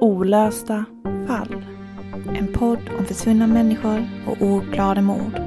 Olösta 0.00 0.84
fall. 1.26 1.64
En 2.38 2.52
podd 2.52 2.90
om 2.98 3.04
försvunna 3.04 3.46
människor 3.46 4.08
och 4.26 4.42
oklara 4.42 5.00
mord. 5.00 5.40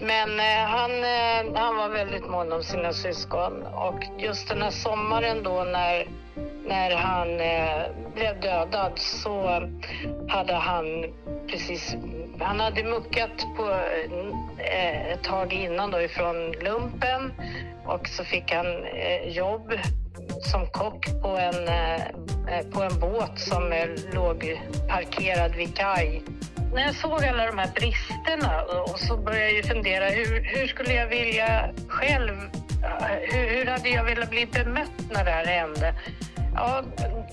Men 0.00 0.40
eh, 0.40 0.68
han, 0.68 0.90
eh, 0.90 1.60
han 1.62 1.76
var 1.76 1.88
väldigt 1.88 2.28
mån 2.28 2.52
om 2.52 2.62
sina 2.62 2.92
syskon 2.92 3.62
och 3.62 4.04
just 4.18 4.48
den 4.48 4.62
här 4.62 4.70
sommaren 4.70 5.42
då 5.42 5.64
när, 5.64 6.08
när 6.68 6.96
han 6.96 7.40
eh, 7.40 8.07
blev 8.18 8.40
dödad 8.40 8.92
så 8.96 9.62
hade 10.28 10.54
han 10.54 10.84
precis, 11.50 11.96
han 12.40 12.60
hade 12.60 12.84
muckat 12.84 13.46
på 13.56 13.70
eh, 14.58 15.12
ett 15.12 15.22
tag 15.22 15.52
innan 15.52 15.90
då 15.90 16.00
ifrån 16.00 16.52
lumpen 16.52 17.32
och 17.86 18.08
så 18.08 18.24
fick 18.24 18.52
han 18.52 18.66
eh, 18.66 19.28
jobb 19.28 19.72
som 20.40 20.66
kock 20.66 21.22
på 21.22 21.28
en, 21.28 21.68
eh, 21.68 21.94
eh 21.96 22.66
på 22.72 22.82
en 22.82 23.00
båt 23.00 23.38
som 23.38 23.72
låg 24.12 24.60
parkerad 24.88 25.54
vid 25.54 25.76
kaj 25.76 26.22
när 26.74 26.82
jag 26.82 26.94
såg 26.94 27.24
alla 27.24 27.46
de 27.46 27.58
här 27.58 27.70
bristerna 27.74 28.62
och 28.62 29.00
så 29.00 29.16
började 29.16 29.44
jag 29.44 29.52
ju 29.52 29.62
fundera 29.62 30.04
hur, 30.04 30.42
hur 30.42 30.66
skulle 30.66 30.94
jag 30.94 31.08
vilja 31.08 31.70
själv, 31.88 32.34
eh, 32.84 33.16
hur, 33.20 33.48
hur 33.48 33.66
hade 33.66 33.88
jag 33.88 34.04
velat 34.04 34.30
bli 34.30 34.46
bemött 34.46 35.10
när 35.10 35.24
det 35.24 35.30
här 35.30 35.46
hände? 35.46 35.94
Ja, 36.60 36.82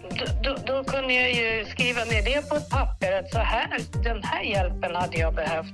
då, 0.09 0.25
då, 0.43 0.55
då, 0.67 0.83
kunde 0.83 1.13
jag 1.13 1.33
ju 1.33 1.65
skriva 1.65 2.03
ner 2.03 2.23
det 2.23 2.49
på 2.49 2.55
ett 2.55 2.69
papper 2.69 3.19
att 3.19 3.31
så 3.31 3.39
här, 3.39 3.79
den 4.03 4.23
här 4.23 4.43
hjälpen 4.43 4.95
hade 4.95 5.17
jag 5.17 5.35
behövt. 5.35 5.73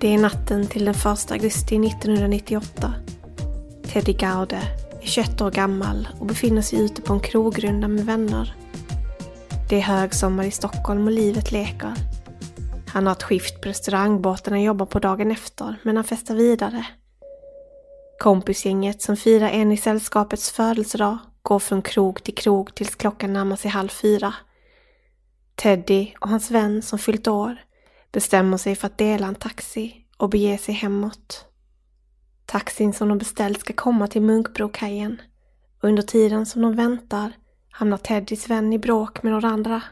Det 0.00 0.14
är 0.14 0.18
natten 0.18 0.66
till 0.66 0.84
den 0.84 0.94
1 0.94 1.30
augusti 1.30 1.76
1998. 1.76 2.94
Teddy 3.92 4.12
Gaude 4.12 4.60
är 5.02 5.06
21 5.06 5.40
år 5.40 5.50
gammal 5.50 6.08
och 6.20 6.26
befinner 6.26 6.62
sig 6.62 6.80
ute 6.84 7.02
på 7.02 7.12
en 7.12 7.20
krogrunda 7.20 7.88
med 7.88 8.06
vänner. 8.06 8.54
Det 9.68 9.76
är 9.76 9.80
högsommar 9.80 10.44
i 10.44 10.50
Stockholm 10.50 11.06
och 11.06 11.12
livet 11.12 11.52
leker. 11.52 11.94
Han 12.88 13.06
har 13.06 13.12
ett 13.12 13.22
skift 13.22 13.60
på 13.60 13.68
restaurangbåten 13.68 14.52
han 14.52 14.62
jobbar 14.62 14.86
på 14.86 14.98
dagen 14.98 15.30
efter, 15.30 15.76
men 15.82 15.96
han 15.96 16.04
festar 16.04 16.34
vidare. 16.34 16.86
Kompisgänget 18.18 19.02
som 19.02 19.16
firar 19.16 19.48
en 19.48 19.72
i 19.72 19.76
sällskapets 19.76 20.50
födelsedag 20.50 21.18
går 21.42 21.58
från 21.58 21.82
krog 21.82 22.22
till 22.22 22.34
krog 22.34 22.74
tills 22.74 22.94
klockan 22.94 23.32
närmar 23.32 23.56
sig 23.56 23.70
halv 23.70 23.88
fyra. 23.88 24.34
Teddy 25.54 26.12
och 26.20 26.28
hans 26.28 26.50
vän 26.50 26.82
som 26.82 26.98
fyllt 26.98 27.28
år 27.28 27.56
bestämmer 28.12 28.56
sig 28.56 28.76
för 28.76 28.86
att 28.86 28.98
dela 28.98 29.26
en 29.26 29.34
taxi 29.34 30.04
och 30.16 30.30
bege 30.30 30.58
sig 30.58 30.74
hemåt. 30.74 31.46
Taxin 32.46 32.92
som 32.92 33.08
de 33.08 33.18
beställt 33.18 33.60
ska 33.60 33.72
komma 33.72 34.06
till 34.06 34.22
Munkbrokajen 34.22 35.20
och 35.82 35.88
under 35.88 36.02
tiden 36.02 36.46
som 36.46 36.62
de 36.62 36.76
väntar 36.76 37.32
hamnar 37.70 37.96
Teddys 37.96 38.50
vän 38.50 38.72
i 38.72 38.78
bråk 38.78 39.22
med 39.22 39.32
några 39.32 39.48
andra. 39.48 39.82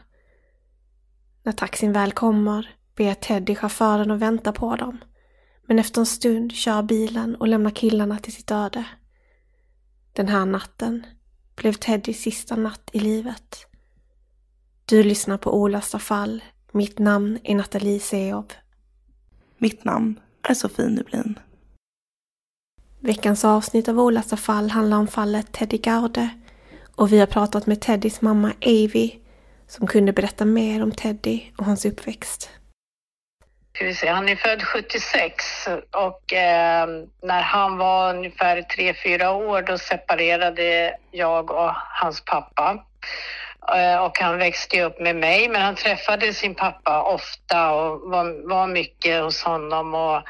När 1.43 1.51
taxin 1.51 1.93
väl 1.93 2.11
kommer 2.11 2.75
ber 2.95 3.13
Teddy 3.13 3.55
chauffören 3.55 4.11
att 4.11 4.19
vänta 4.19 4.51
på 4.51 4.75
dem. 4.75 4.97
Men 5.67 5.79
efter 5.79 6.01
en 6.01 6.05
stund 6.05 6.51
kör 6.51 6.83
bilen 6.83 7.35
och 7.35 7.47
lämnar 7.47 7.71
killarna 7.71 8.19
till 8.19 8.33
sitt 8.33 8.51
öde. 8.51 8.85
Den 10.13 10.27
här 10.27 10.45
natten 10.45 11.05
blev 11.55 11.73
Teddys 11.73 12.21
sista 12.21 12.55
natt 12.55 12.89
i 12.93 12.99
livet. 12.99 13.65
Du 14.85 15.03
lyssnar 15.03 15.37
på 15.37 15.61
Olösta 15.61 15.99
fall. 15.99 16.43
Mitt 16.71 16.99
namn 16.99 17.39
är 17.43 17.55
Nathalie 17.55 17.99
Seob. 17.99 18.53
Mitt 19.57 19.83
namn 19.83 20.19
är 20.49 20.53
Sofie 20.53 20.89
Nublin. 20.89 21.39
Veckans 22.99 23.45
avsnitt 23.45 23.87
av 23.87 23.99
Olösta 23.99 24.37
fall 24.37 24.69
handlar 24.69 24.97
om 24.97 25.07
fallet 25.07 25.51
Teddy 25.51 25.77
Gaude 25.77 26.29
och 26.95 27.11
vi 27.11 27.19
har 27.19 27.27
pratat 27.27 27.67
med 27.67 27.81
Teddys 27.81 28.21
mamma 28.21 28.53
Avi 28.65 29.19
som 29.67 29.87
kunde 29.87 30.13
berätta 30.13 30.45
mer 30.45 30.83
om 30.83 30.91
Teddy 30.91 31.41
och 31.57 31.65
hans 31.65 31.85
uppväxt. 31.85 32.49
Ska 33.75 33.85
vi 33.85 33.93
se, 33.93 34.07
han 34.07 34.29
är 34.29 34.35
född 34.35 34.63
76 34.63 35.67
och 35.91 36.33
eh, 36.33 36.87
när 37.21 37.41
han 37.41 37.77
var 37.77 38.15
ungefär 38.15 38.57
3-4 38.57 39.33
år 39.33 39.61
då 39.61 39.77
separerade 39.77 40.97
jag 41.11 41.51
och 41.51 41.71
hans 41.75 42.25
pappa. 42.25 42.85
Eh, 43.75 44.05
och 44.05 44.19
han 44.19 44.37
växte 44.37 44.81
upp 44.81 44.99
med 44.99 45.15
mig 45.15 45.49
men 45.49 45.61
han 45.61 45.75
träffade 45.75 46.33
sin 46.33 46.55
pappa 46.55 47.03
ofta 47.03 47.71
och 47.71 48.09
var, 48.11 48.49
var 48.49 48.67
mycket 48.67 49.23
hos 49.23 49.43
honom 49.43 49.93
och 49.93 50.21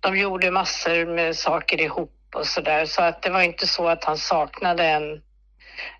de 0.00 0.16
gjorde 0.16 0.50
massor 0.50 1.06
med 1.06 1.36
saker 1.36 1.80
ihop 1.80 2.12
och 2.34 2.46
sådär 2.46 2.84
så 2.84 3.02
att 3.02 3.22
det 3.22 3.30
var 3.30 3.42
inte 3.42 3.66
så 3.66 3.88
att 3.88 4.04
han 4.04 4.18
saknade 4.18 4.84
en 4.84 5.22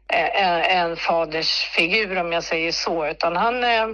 en, 0.08 0.62
en 0.62 0.96
fadersfigur 0.96 2.18
om 2.18 2.32
jag 2.32 2.44
säger 2.44 2.72
så, 2.72 3.06
utan 3.06 3.36
han, 3.36 3.64
eh, 3.64 3.86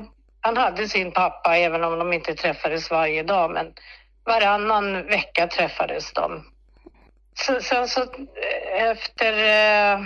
han 0.44 0.56
hade 0.56 0.88
sin 0.88 1.12
pappa 1.12 1.56
även 1.56 1.84
om 1.84 1.98
de 1.98 2.12
inte 2.12 2.34
träffades 2.34 2.90
varje 2.90 3.22
dag, 3.22 3.50
men 3.50 3.72
varannan 4.24 5.06
vecka 5.06 5.46
träffades 5.46 6.12
de. 6.12 6.44
Så, 7.34 7.60
sen 7.60 7.88
så 7.88 8.00
eh, 8.02 8.90
efter, 8.90 9.32
eh, 9.32 10.00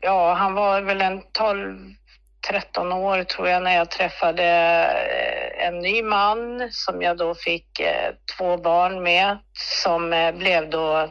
ja 0.00 0.34
han 0.34 0.54
var 0.54 0.80
väl 0.80 1.00
en 1.00 1.22
12 1.32 1.94
13 2.48 2.92
år 2.92 3.24
tror 3.24 3.48
jag 3.48 3.62
när 3.62 3.76
jag 3.76 3.90
träffade 3.90 4.44
en 5.58 5.78
ny 5.78 6.02
man 6.02 6.68
som 6.70 7.02
jag 7.02 7.16
då 7.16 7.34
fick 7.34 7.80
två 8.36 8.56
barn 8.56 9.02
med 9.02 9.38
som 9.52 10.32
blev 10.36 10.70
då 10.70 11.08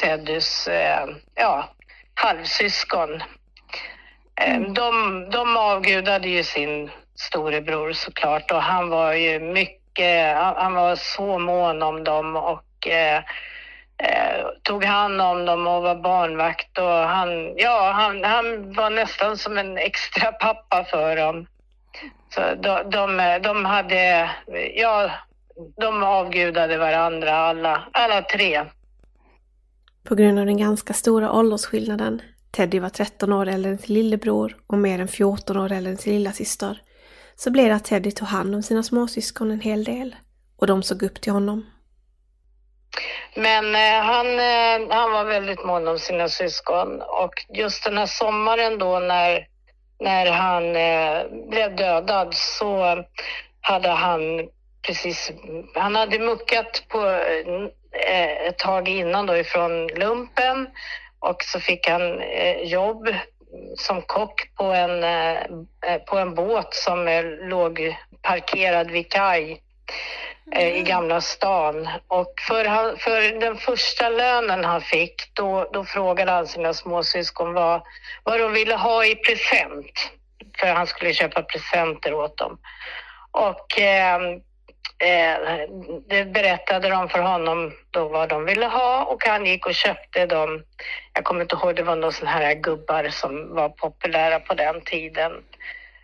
Teddys 0.00 0.68
ja, 1.34 1.68
halvsyskon. 2.14 3.22
Mm. 4.40 4.74
De, 4.74 5.26
de 5.30 5.56
avgudade 5.56 6.28
ju 6.28 6.44
sin 6.44 6.90
storebror 7.18 7.92
såklart 7.92 8.50
och 8.50 8.62
han 8.62 8.88
var 8.88 9.12
ju 9.12 9.40
mycket, 9.40 10.36
han, 10.36 10.74
var 10.74 10.96
så 10.96 11.38
mån 11.38 11.82
om 11.82 12.04
dem 12.04 12.36
och 12.36 12.88
eh, 12.88 13.16
eh, 14.02 14.46
tog 14.62 14.84
hand 14.84 15.20
om 15.20 15.44
dem 15.44 15.66
och 15.66 15.82
var 15.82 16.02
barnvakt 16.02 16.78
och 16.78 16.84
han, 16.84 17.56
ja, 17.56 17.92
han, 17.94 18.24
han 18.24 18.72
var 18.72 18.90
nästan 18.90 19.38
som 19.38 19.58
en 19.58 19.78
extra 19.78 20.32
pappa 20.32 20.84
för 20.84 21.16
dem. 21.16 21.46
Så 22.34 22.40
de, 22.40 22.90
de, 22.90 23.38
de 23.42 23.64
hade, 23.64 24.30
ja, 24.74 25.10
de 25.80 26.02
avgudade 26.02 26.78
varandra 26.78 27.32
alla, 27.32 27.84
alla 27.92 28.22
tre. 28.22 28.64
På 30.08 30.14
grund 30.14 30.38
av 30.38 30.46
den 30.46 30.56
ganska 30.56 30.92
stora 30.92 31.32
åldersskillnaden, 31.32 32.22
Teddy 32.50 32.80
var 32.80 32.88
13 32.88 33.32
år 33.32 33.48
äldre 33.48 33.70
än 33.70 33.78
sin 33.78 33.94
lillebror 33.94 34.56
och 34.66 34.78
mer 34.78 34.98
än 34.98 35.08
14 35.08 35.56
år 35.56 35.72
äldre 35.72 35.90
än 35.90 35.98
sin 35.98 36.12
lillasyster, 36.12 36.82
så 37.40 37.50
blev 37.50 37.68
det 37.68 37.74
att 37.74 37.84
Teddy 37.84 38.10
tog 38.10 38.28
hand 38.28 38.54
om 38.54 38.62
sina 38.62 38.82
småsyskon 38.82 39.50
en 39.50 39.60
hel 39.60 39.84
del. 39.84 40.16
Och 40.56 40.66
de 40.66 40.82
såg 40.82 41.02
upp 41.02 41.20
till 41.20 41.32
honom. 41.32 41.66
Men 43.36 43.74
eh, 43.74 44.04
han, 44.04 44.26
eh, 44.26 44.96
han 44.96 45.12
var 45.12 45.24
väldigt 45.24 45.64
mån 45.64 45.88
om 45.88 45.98
sina 45.98 46.28
syskon 46.28 47.02
och 47.02 47.32
just 47.48 47.84
den 47.84 47.98
här 47.98 48.06
sommaren 48.06 48.78
då 48.78 48.98
när, 48.98 49.46
när 50.00 50.30
han 50.30 50.76
eh, 50.76 51.48
blev 51.50 51.76
dödad 51.76 52.34
så 52.34 53.04
hade 53.60 53.88
han 53.88 54.48
precis, 54.86 55.32
han 55.74 55.96
hade 55.96 56.18
muckat 56.18 56.84
på 56.88 57.06
eh, 58.08 58.46
ett 58.48 58.58
tag 58.58 58.88
innan 58.88 59.26
då 59.26 59.36
ifrån 59.36 59.86
lumpen 59.86 60.68
och 61.18 61.42
så 61.42 61.60
fick 61.60 61.88
han 61.88 62.20
eh, 62.20 62.62
jobb 62.62 63.08
som 63.76 64.02
kock 64.02 64.54
på 64.54 64.64
en, 64.64 65.04
eh, 65.04 65.98
på 66.06 66.18
en 66.18 66.34
båt 66.34 66.74
som 66.74 67.08
eh, 67.08 67.24
låg 67.24 67.96
parkerad 68.22 68.90
vid 68.90 69.10
kaj 69.12 69.62
eh, 70.52 70.76
i 70.76 70.82
Gamla 70.82 71.20
stan. 71.20 71.88
Och 72.08 72.34
för, 72.48 72.64
han, 72.64 72.96
för 72.98 73.40
den 73.40 73.56
första 73.56 74.08
lönen 74.08 74.64
han 74.64 74.80
fick, 74.80 75.34
då, 75.34 75.70
då 75.72 75.84
frågade 75.84 76.30
han 76.30 76.46
sina 76.46 76.74
småsyskon 76.74 77.54
vad, 77.54 77.82
vad 78.24 78.40
de 78.40 78.52
ville 78.52 78.74
ha 78.74 79.04
i 79.04 79.14
present. 79.14 80.10
För 80.58 80.66
han 80.66 80.86
skulle 80.86 81.12
köpa 81.12 81.42
presenter 81.42 82.14
åt 82.14 82.38
dem. 82.38 82.58
Och 83.30 83.80
eh, 83.80 84.20
eh, 85.04 85.68
det 86.08 86.24
berättade 86.24 86.88
de 86.88 87.08
för 87.08 87.18
honom 87.18 87.72
då 87.90 88.08
vad 88.08 88.28
de 88.28 88.44
ville 88.44 88.66
ha 88.66 89.04
och 89.04 89.26
han 89.26 89.46
gick 89.46 89.66
och 89.66 89.74
köpte 89.74 90.26
dem. 90.26 90.62
Jag 91.14 91.24
kommer 91.24 91.40
inte 91.40 91.56
ihåg, 91.56 91.76
det 91.76 91.82
var 91.82 91.96
några 91.96 92.12
sådana 92.12 92.36
här 92.36 92.54
gubbar 92.54 93.08
som 93.08 93.54
var 93.54 93.68
populära 93.68 94.40
på 94.40 94.54
den 94.54 94.80
tiden. 94.80 95.32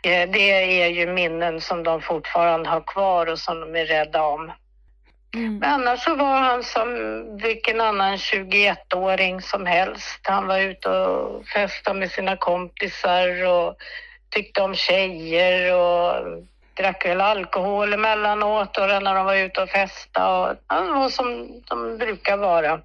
Eh, 0.02 0.30
det 0.30 0.50
är 0.82 0.88
ju 0.88 1.06
minnen 1.06 1.60
som 1.60 1.82
de 1.82 2.00
fortfarande 2.02 2.68
har 2.68 2.80
kvar 2.80 3.26
och 3.26 3.38
som 3.38 3.60
de 3.60 3.76
är 3.76 3.86
rädda 3.86 4.22
om. 4.22 4.52
Mm. 5.34 5.58
Men 5.58 5.70
annars 5.70 6.04
så 6.04 6.14
var 6.14 6.40
han 6.40 6.64
som 6.64 6.88
vilken 7.42 7.80
annan 7.80 8.16
21-åring 8.16 9.40
som 9.40 9.66
helst. 9.66 10.20
Han 10.22 10.46
var 10.46 10.58
ute 10.58 10.88
och 10.88 11.46
festade 11.46 11.98
med 11.98 12.10
sina 12.10 12.36
kompisar 12.36 13.46
och 13.46 13.76
tyckte 14.30 14.62
om 14.62 14.74
tjejer 14.74 15.74
och 15.74 16.14
drack 16.76 17.06
väl 17.06 17.20
alkohol 17.20 17.92
emellanåt 17.92 18.78
och 18.78 18.88
när 18.88 19.14
de 19.14 19.24
var 19.24 19.36
ute 19.36 19.62
och 19.62 19.68
festade. 19.68 20.50
Och 20.50 20.56
han 20.66 21.00
var 21.00 21.08
som 21.08 21.60
de 21.68 21.98
brukar 21.98 22.36
vara. 22.36 22.80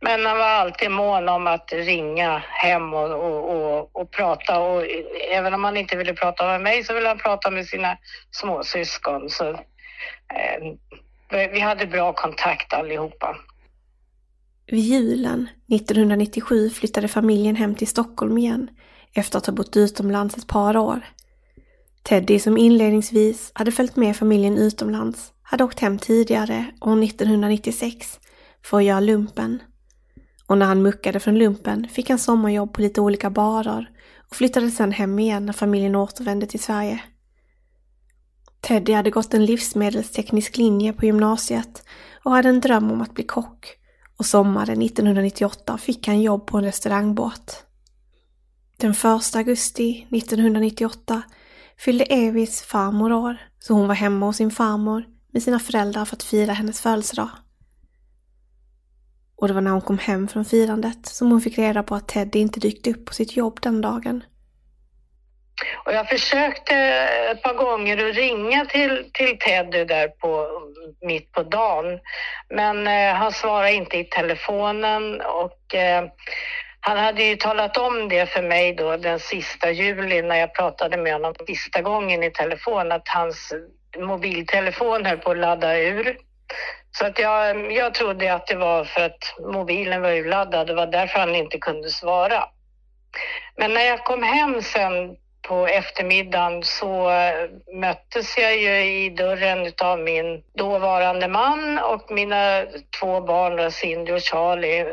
Men 0.00 0.26
han 0.26 0.38
var 0.38 0.46
alltid 0.46 0.90
mån 0.90 1.28
om 1.28 1.46
att 1.46 1.72
ringa 1.72 2.42
hem 2.48 2.94
och, 2.94 3.10
och, 3.10 3.56
och, 3.56 4.00
och 4.00 4.10
prata. 4.10 4.60
Och 4.60 4.84
även 5.30 5.54
om 5.54 5.64
han 5.64 5.76
inte 5.76 5.96
ville 5.96 6.14
prata 6.14 6.46
med 6.46 6.60
mig 6.60 6.84
så 6.84 6.94
ville 6.94 7.08
han 7.08 7.18
prata 7.18 7.50
med 7.50 7.66
sina 7.66 7.98
småsyskon. 8.30 9.30
Så, 9.30 9.48
eh, 9.50 11.48
vi 11.52 11.60
hade 11.60 11.86
bra 11.86 12.12
kontakt 12.12 12.72
allihopa. 12.72 13.36
Vid 14.66 14.80
julen 14.80 15.48
1997 15.72 16.70
flyttade 16.70 17.08
familjen 17.08 17.56
hem 17.56 17.74
till 17.74 17.88
Stockholm 17.88 18.38
igen 18.38 18.70
efter 19.14 19.38
att 19.38 19.46
ha 19.46 19.52
bott 19.52 19.76
utomlands 19.76 20.36
ett 20.36 20.46
par 20.46 20.76
år. 20.76 21.00
Teddy 22.02 22.38
som 22.38 22.56
inledningsvis 22.56 23.50
hade 23.54 23.72
följt 23.72 23.96
med 23.96 24.16
familjen 24.16 24.58
utomlands 24.58 25.32
hade 25.42 25.64
åkt 25.64 25.80
hem 25.80 25.98
tidigare 25.98 26.66
år 26.80 27.02
1996 27.04 28.18
för 28.64 28.76
att 28.78 28.84
göra 28.84 29.00
lumpen. 29.00 29.62
Och 30.46 30.58
när 30.58 30.66
han 30.66 30.82
muckade 30.82 31.20
från 31.20 31.38
lumpen 31.38 31.88
fick 31.88 32.10
han 32.10 32.18
sommarjobb 32.18 32.72
på 32.72 32.80
lite 32.80 33.00
olika 33.00 33.30
barer 33.30 33.90
och 34.30 34.36
flyttade 34.36 34.70
sedan 34.70 34.92
hem 34.92 35.18
igen 35.18 35.46
när 35.46 35.52
familjen 35.52 35.94
återvände 35.94 36.46
till 36.46 36.62
Sverige. 36.62 37.02
Teddy 38.60 38.92
hade 38.92 39.10
gått 39.10 39.34
en 39.34 39.44
livsmedelsteknisk 39.44 40.56
linje 40.56 40.92
på 40.92 41.06
gymnasiet 41.06 41.82
och 42.24 42.32
hade 42.32 42.48
en 42.48 42.60
dröm 42.60 42.90
om 42.92 43.00
att 43.00 43.14
bli 43.14 43.24
kock 43.24 43.76
och 44.18 44.26
sommaren 44.26 44.82
1998 44.82 45.78
fick 45.78 46.06
han 46.06 46.22
jobb 46.22 46.46
på 46.46 46.58
en 46.58 46.64
restaurangbåt. 46.64 47.64
Den 48.76 48.90
1 48.90 49.04
augusti 49.36 50.06
1998 50.10 51.22
fyllde 51.84 52.04
Evis 52.04 52.62
farmor 52.62 53.12
år, 53.12 53.36
så 53.58 53.74
hon 53.74 53.88
var 53.88 53.94
hemma 53.94 54.26
hos 54.26 54.36
sin 54.36 54.50
farmor 54.50 55.04
med 55.32 55.42
sina 55.42 55.58
föräldrar 55.58 56.04
för 56.04 56.16
att 56.16 56.22
fira 56.22 56.52
hennes 56.52 56.80
födelsedag. 56.80 57.30
Och 59.36 59.48
det 59.48 59.54
var 59.54 59.60
när 59.60 59.70
hon 59.70 59.80
kom 59.80 59.98
hem 59.98 60.28
från 60.28 60.44
firandet 60.44 61.06
som 61.06 61.30
hon 61.30 61.40
fick 61.40 61.58
reda 61.58 61.82
på 61.82 61.94
att 61.94 62.08
Teddy 62.08 62.38
inte 62.38 62.60
dykt 62.60 62.86
upp 62.86 63.06
på 63.06 63.14
sitt 63.14 63.36
jobb 63.36 63.58
den 63.62 63.80
dagen. 63.80 64.24
Och 65.84 65.92
jag 65.92 66.08
försökte 66.08 66.74
ett 67.30 67.42
par 67.42 67.54
gånger 67.54 68.08
att 68.08 68.16
ringa 68.16 68.64
till, 68.64 69.10
till 69.12 69.38
Teddy 69.38 69.84
där 69.84 70.08
på, 70.08 70.48
mitt 71.00 71.32
på 71.32 71.42
dagen. 71.42 72.00
Men 72.48 72.86
eh, 72.86 73.14
han 73.14 73.32
svarade 73.32 73.72
inte 73.72 73.96
i 73.96 74.04
telefonen 74.04 75.20
och 75.20 75.74
eh, 75.74 76.04
han 76.88 76.98
hade 76.98 77.22
ju 77.22 77.36
talat 77.36 77.76
om 77.76 78.08
det 78.08 78.26
för 78.26 78.42
mig 78.42 78.72
då 78.72 78.96
den 78.96 79.18
sista 79.18 79.70
juli 79.70 80.22
när 80.22 80.36
jag 80.36 80.54
pratade 80.54 80.96
med 80.96 81.12
honom 81.12 81.34
sista 81.46 81.82
gången 81.82 82.22
i 82.22 82.30
telefon 82.30 82.92
att 82.92 83.08
hans 83.08 83.52
mobiltelefon 83.98 85.04
höll 85.04 85.18
på 85.18 85.30
att 85.30 85.38
ladda 85.38 85.78
ur. 85.78 86.16
Så 86.90 87.06
att 87.06 87.18
jag, 87.18 87.72
jag 87.72 87.94
trodde 87.94 88.34
att 88.34 88.46
det 88.46 88.54
var 88.54 88.84
för 88.84 89.00
att 89.00 89.34
mobilen 89.54 90.02
var 90.02 90.12
urladdad. 90.12 90.66
Det 90.66 90.74
var 90.74 90.86
därför 90.86 91.18
han 91.18 91.34
inte 91.34 91.58
kunde 91.58 91.90
svara. 91.90 92.44
Men 93.56 93.74
när 93.74 93.84
jag 93.84 94.04
kom 94.04 94.22
hem 94.22 94.62
sen 94.62 95.16
på 95.48 95.66
eftermiddagen 95.66 96.62
så 96.62 97.10
eh, 97.10 97.50
möttes 97.74 98.38
jag 98.38 98.56
ju 98.56 99.04
i 99.04 99.10
dörren 99.10 99.72
av 99.82 99.98
min 99.98 100.42
dåvarande 100.58 101.28
man 101.28 101.78
och 101.78 102.10
mina 102.10 102.66
två 103.00 103.20
barn, 103.20 103.72
Cindy 103.72 104.12
och 104.12 104.22
Charlie. 104.22 104.84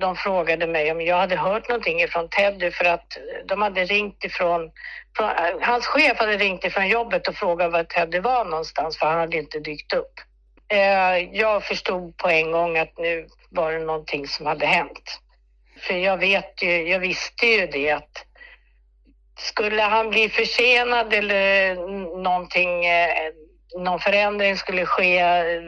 De 0.00 0.16
frågade 0.16 0.66
mig 0.66 0.90
om 0.90 1.00
jag 1.00 1.16
hade 1.16 1.36
hört 1.36 1.68
någonting 1.68 2.00
ifrån 2.00 2.28
Teddy 2.28 2.70
för 2.70 2.84
att 2.84 3.18
de 3.46 3.62
hade 3.62 3.84
ringt 3.84 4.24
ifrån, 4.24 4.70
från, 5.16 5.28
eh, 5.28 5.34
hans 5.60 5.86
chef 5.86 6.18
hade 6.18 6.36
ringt 6.36 6.64
ifrån 6.64 6.88
jobbet 6.88 7.28
och 7.28 7.34
frågat 7.34 7.72
var 7.72 7.84
Teddy 7.84 8.20
var 8.20 8.44
någonstans 8.44 8.98
för 8.98 9.06
han 9.06 9.18
hade 9.18 9.36
inte 9.36 9.58
dykt 9.58 9.92
upp. 9.92 10.14
Eh, 10.68 11.18
jag 11.32 11.64
förstod 11.64 12.16
på 12.16 12.28
en 12.28 12.52
gång 12.52 12.78
att 12.78 12.98
nu 12.98 13.26
var 13.50 13.72
det 13.72 13.78
någonting 13.78 14.26
som 14.26 14.46
hade 14.46 14.66
hänt. 14.66 15.20
För 15.80 15.94
jag 15.94 16.16
vet 16.16 16.62
ju, 16.62 16.88
jag 16.88 17.00
visste 17.00 17.46
ju 17.46 17.66
det 17.66 17.90
att 17.90 18.26
skulle 19.40 19.82
han 19.82 20.10
bli 20.10 20.28
försenad 20.28 21.12
eller 21.12 21.74
någonting, 22.22 22.86
eh, 22.86 23.32
någon 23.78 24.00
förändring 24.00 24.56
skulle 24.56 24.86
ske 24.86 25.18
eh, 25.18 25.62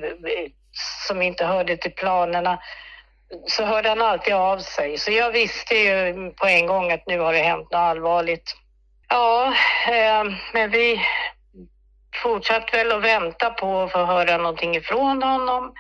som 1.09 1.23
inte 1.23 1.45
hörde 1.45 1.77
till 1.77 1.93
planerna 1.93 2.59
så 3.47 3.65
hörde 3.65 3.89
han 3.89 4.03
alltid 4.03 4.35
av 4.35 4.59
sig. 4.59 4.99
Så 4.99 5.11
jag 5.11 5.33
visste 5.33 5.75
ju 5.75 6.31
på 6.31 6.47
en 6.47 6.67
gång 6.67 6.93
att 6.93 7.07
nu 7.07 7.19
har 7.19 7.33
det 7.33 7.39
hänt 7.39 7.71
något 7.71 7.75
allvarligt. 7.75 8.57
Ja, 9.09 9.55
eh, 9.89 10.25
men 10.53 10.71
vi 10.71 11.01
fortsatte 12.23 12.77
väl 12.77 12.93
att 12.93 13.05
vänta 13.05 13.51
på 13.51 13.83
att 13.83 13.93
få 13.93 14.05
höra 14.05 14.37
någonting 14.37 14.77
ifrån 14.77 15.23
honom. 15.23 15.73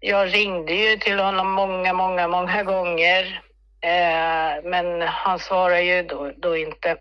Jag 0.00 0.34
ringde 0.34 0.74
ju 0.74 0.96
till 0.96 1.18
honom 1.18 1.50
många, 1.52 1.92
många, 1.92 2.28
många 2.28 2.62
gånger. 2.62 3.42
Eh, 3.80 4.64
men 4.64 5.02
han 5.02 5.38
svarade 5.38 5.82
ju 5.82 6.02
då, 6.02 6.32
då 6.36 6.56
inte. 6.56 6.96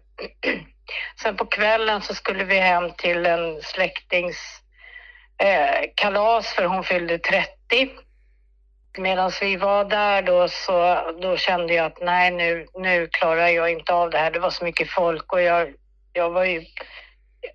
Sen 1.21 1.37
på 1.37 1.45
kvällen 1.45 2.01
så 2.01 2.13
skulle 2.13 2.43
vi 2.43 2.59
hem 2.59 2.91
till 2.97 3.25
en 3.25 3.61
släktings 3.61 4.61
eh, 5.37 5.85
kalas 5.95 6.53
för 6.53 6.65
hon 6.65 6.83
fyllde 6.83 7.19
30. 7.19 7.49
Medan 8.97 9.31
vi 9.41 9.55
var 9.55 9.85
där 9.85 10.21
då 10.21 10.47
så 10.47 11.01
då 11.21 11.37
kände 11.37 11.73
jag 11.73 11.85
att 11.85 12.01
nej 12.01 12.31
nu, 12.31 12.67
nu 12.73 13.07
klarar 13.11 13.47
jag 13.47 13.71
inte 13.71 13.93
av 13.93 14.09
det 14.09 14.17
här. 14.17 14.31
Det 14.31 14.39
var 14.39 14.49
så 14.49 14.63
mycket 14.63 14.89
folk 14.89 15.33
och 15.33 15.41
jag, 15.41 15.73
jag 16.13 16.29
var 16.29 16.43
ju 16.43 16.65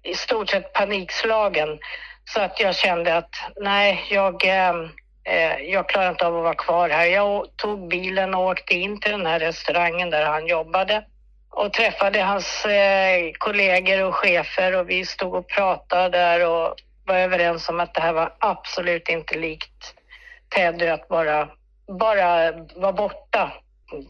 i 0.02 0.14
stort 0.14 0.50
sett 0.50 0.72
panikslagen. 0.72 1.78
Så 2.24 2.40
att 2.40 2.60
jag 2.60 2.76
kände 2.76 3.16
att 3.16 3.34
nej, 3.56 4.06
jag, 4.10 4.44
eh, 4.44 4.74
Eh, 5.24 5.56
jag 5.62 5.88
klarar 5.88 6.10
inte 6.10 6.26
av 6.26 6.36
att 6.36 6.42
vara 6.42 6.54
kvar 6.54 6.88
här. 6.88 7.06
Jag 7.06 7.56
tog 7.56 7.88
bilen 7.88 8.34
och 8.34 8.44
åkte 8.44 8.74
in 8.74 9.00
till 9.00 9.10
den 9.12 9.26
här 9.26 9.38
restaurangen 9.38 10.10
där 10.10 10.26
han 10.26 10.46
jobbade 10.46 11.04
och 11.50 11.72
träffade 11.72 12.22
hans 12.22 12.64
eh, 12.64 13.32
kollegor 13.38 14.04
och 14.04 14.14
chefer 14.14 14.76
och 14.76 14.90
vi 14.90 15.06
stod 15.06 15.34
och 15.34 15.48
pratade 15.48 16.18
där 16.18 16.46
och 16.48 16.76
var 17.06 17.16
överens 17.16 17.68
om 17.68 17.80
att 17.80 17.94
det 17.94 18.00
här 18.00 18.12
var 18.12 18.34
absolut 18.38 19.08
inte 19.08 19.38
likt 19.38 19.94
Teddy 20.54 20.88
att 20.88 21.08
bara 21.08 21.48
bara 21.98 22.52
vara 22.76 22.92
borta. 22.92 23.52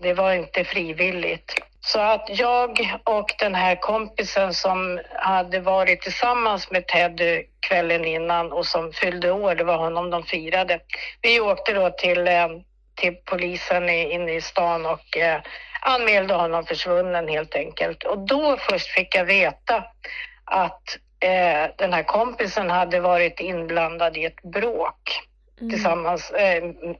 Det 0.00 0.14
var 0.14 0.32
inte 0.32 0.64
frivilligt. 0.64 1.54
Så 1.84 2.00
att 2.00 2.24
jag 2.28 3.00
och 3.04 3.34
den 3.38 3.54
här 3.54 3.76
kompisen 3.80 4.54
som 4.54 5.00
hade 5.14 5.60
varit 5.60 6.02
tillsammans 6.02 6.70
med 6.70 6.86
Ted 6.86 7.20
kvällen 7.60 8.04
innan 8.04 8.52
och 8.52 8.66
som 8.66 8.92
fyllde 8.92 9.30
år, 9.32 9.54
det 9.54 9.64
var 9.64 9.76
honom 9.76 10.10
de 10.10 10.22
firade. 10.22 10.80
Vi 11.22 11.40
åkte 11.40 11.72
då 11.72 11.90
till, 11.90 12.28
eh, 12.28 12.48
till 12.94 13.16
polisen 13.24 13.88
inne 13.88 14.34
i 14.34 14.40
stan 14.40 14.86
och 14.86 15.16
eh, 15.16 15.40
anmälde 15.80 16.34
honom 16.34 16.66
försvunnen 16.66 17.28
helt 17.28 17.54
enkelt. 17.54 18.04
Och 18.04 18.18
då 18.18 18.56
först 18.56 18.88
fick 18.88 19.16
jag 19.16 19.24
veta 19.24 19.84
att 20.44 20.98
eh, 21.20 21.70
den 21.76 21.92
här 21.92 22.02
kompisen 22.02 22.70
hade 22.70 23.00
varit 23.00 23.40
inblandad 23.40 24.16
i 24.16 24.24
ett 24.24 24.42
bråk 24.42 25.20
mm. 25.60 25.70
tillsammans 25.70 26.32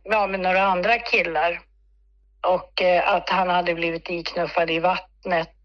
ja, 0.03 0.27
med 0.27 0.41
några 0.41 0.63
andra 0.63 0.99
killar 0.99 1.61
och 2.47 2.83
eh, 2.83 3.09
att 3.15 3.29
han 3.29 3.51
hade 3.51 3.75
blivit 3.75 4.11
iknuffad 4.11 4.71
i 4.71 4.79
vattnet 4.79 5.57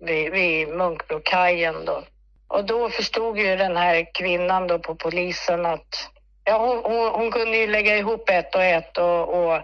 vid, 0.00 0.32
vid 0.32 0.68
Munkbrokajen 0.68 1.84
då. 1.84 2.02
Och 2.48 2.64
då 2.64 2.90
förstod 2.90 3.38
ju 3.38 3.56
den 3.56 3.76
här 3.76 4.14
kvinnan 4.14 4.66
då 4.66 4.78
på 4.78 4.94
polisen 4.94 5.66
att 5.66 6.10
ja, 6.44 6.58
hon, 6.58 6.92
hon, 6.92 7.08
hon 7.08 7.30
kunde 7.30 7.56
ju 7.56 7.66
lägga 7.66 7.96
ihop 7.96 8.28
ett 8.30 8.54
och 8.54 8.64
ett 8.64 8.98
och, 8.98 9.28
och 9.28 9.60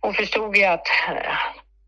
hon 0.00 0.14
förstod 0.14 0.56
ju 0.56 0.64
att 0.64 0.86
eh, 1.08 1.32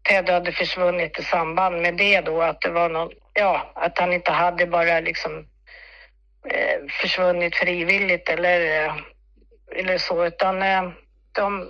Ted 0.09 0.29
hade 0.29 0.53
försvunnit 0.53 1.19
i 1.19 1.23
samband 1.23 1.83
med 1.83 1.97
det 1.97 2.21
då, 2.21 2.43
att 2.43 2.61
det 2.61 2.71
var 2.71 2.89
någon, 2.89 3.11
ja, 3.33 3.73
att 3.75 3.99
han 3.99 4.13
inte 4.13 4.33
hade 4.33 4.67
bara 4.67 5.01
liksom 5.01 5.47
eh, 6.49 6.79
försvunnit 7.01 7.57
frivilligt 7.57 8.29
eller, 8.29 8.85
eh, 8.85 8.95
eller 9.77 9.99
så, 9.99 10.27
utan 10.27 10.63
eh, 10.63 10.91
de 11.33 11.67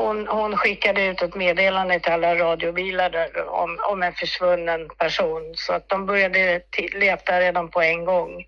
hon, 0.00 0.26
hon 0.26 0.56
skickade 0.56 1.06
ut 1.06 1.22
ett 1.22 1.34
meddelande 1.34 2.00
till 2.00 2.12
alla 2.12 2.34
radiobilar 2.34 3.10
där, 3.10 3.48
om, 3.48 3.78
om 3.92 4.02
en 4.02 4.12
försvunnen 4.12 4.88
person 4.98 5.52
så 5.54 5.72
att 5.72 5.88
de 5.88 6.06
började 6.06 6.62
leta 6.92 7.40
redan 7.40 7.68
på 7.68 7.82
en 7.82 8.04
gång. 8.04 8.44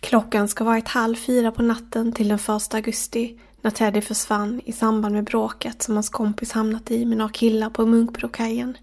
Klockan 0.00 0.48
ska 0.48 0.64
varit 0.64 0.88
halv 0.88 1.16
fyra 1.16 1.52
på 1.52 1.62
natten 1.62 2.12
till 2.12 2.28
den 2.28 2.38
första 2.38 2.76
augusti 2.76 3.38
när 3.60 3.70
Teddy 3.70 4.00
försvann 4.00 4.60
i 4.64 4.72
samband 4.72 5.14
med 5.14 5.24
bråket 5.24 5.82
som 5.82 5.94
hans 5.94 6.10
kompis 6.10 6.52
hamnat 6.52 6.90
i 6.90 7.04
med 7.04 7.18
några 7.18 7.32
killar 7.32 7.70
på 7.70 7.86
Munkbrokajen. 7.86 8.78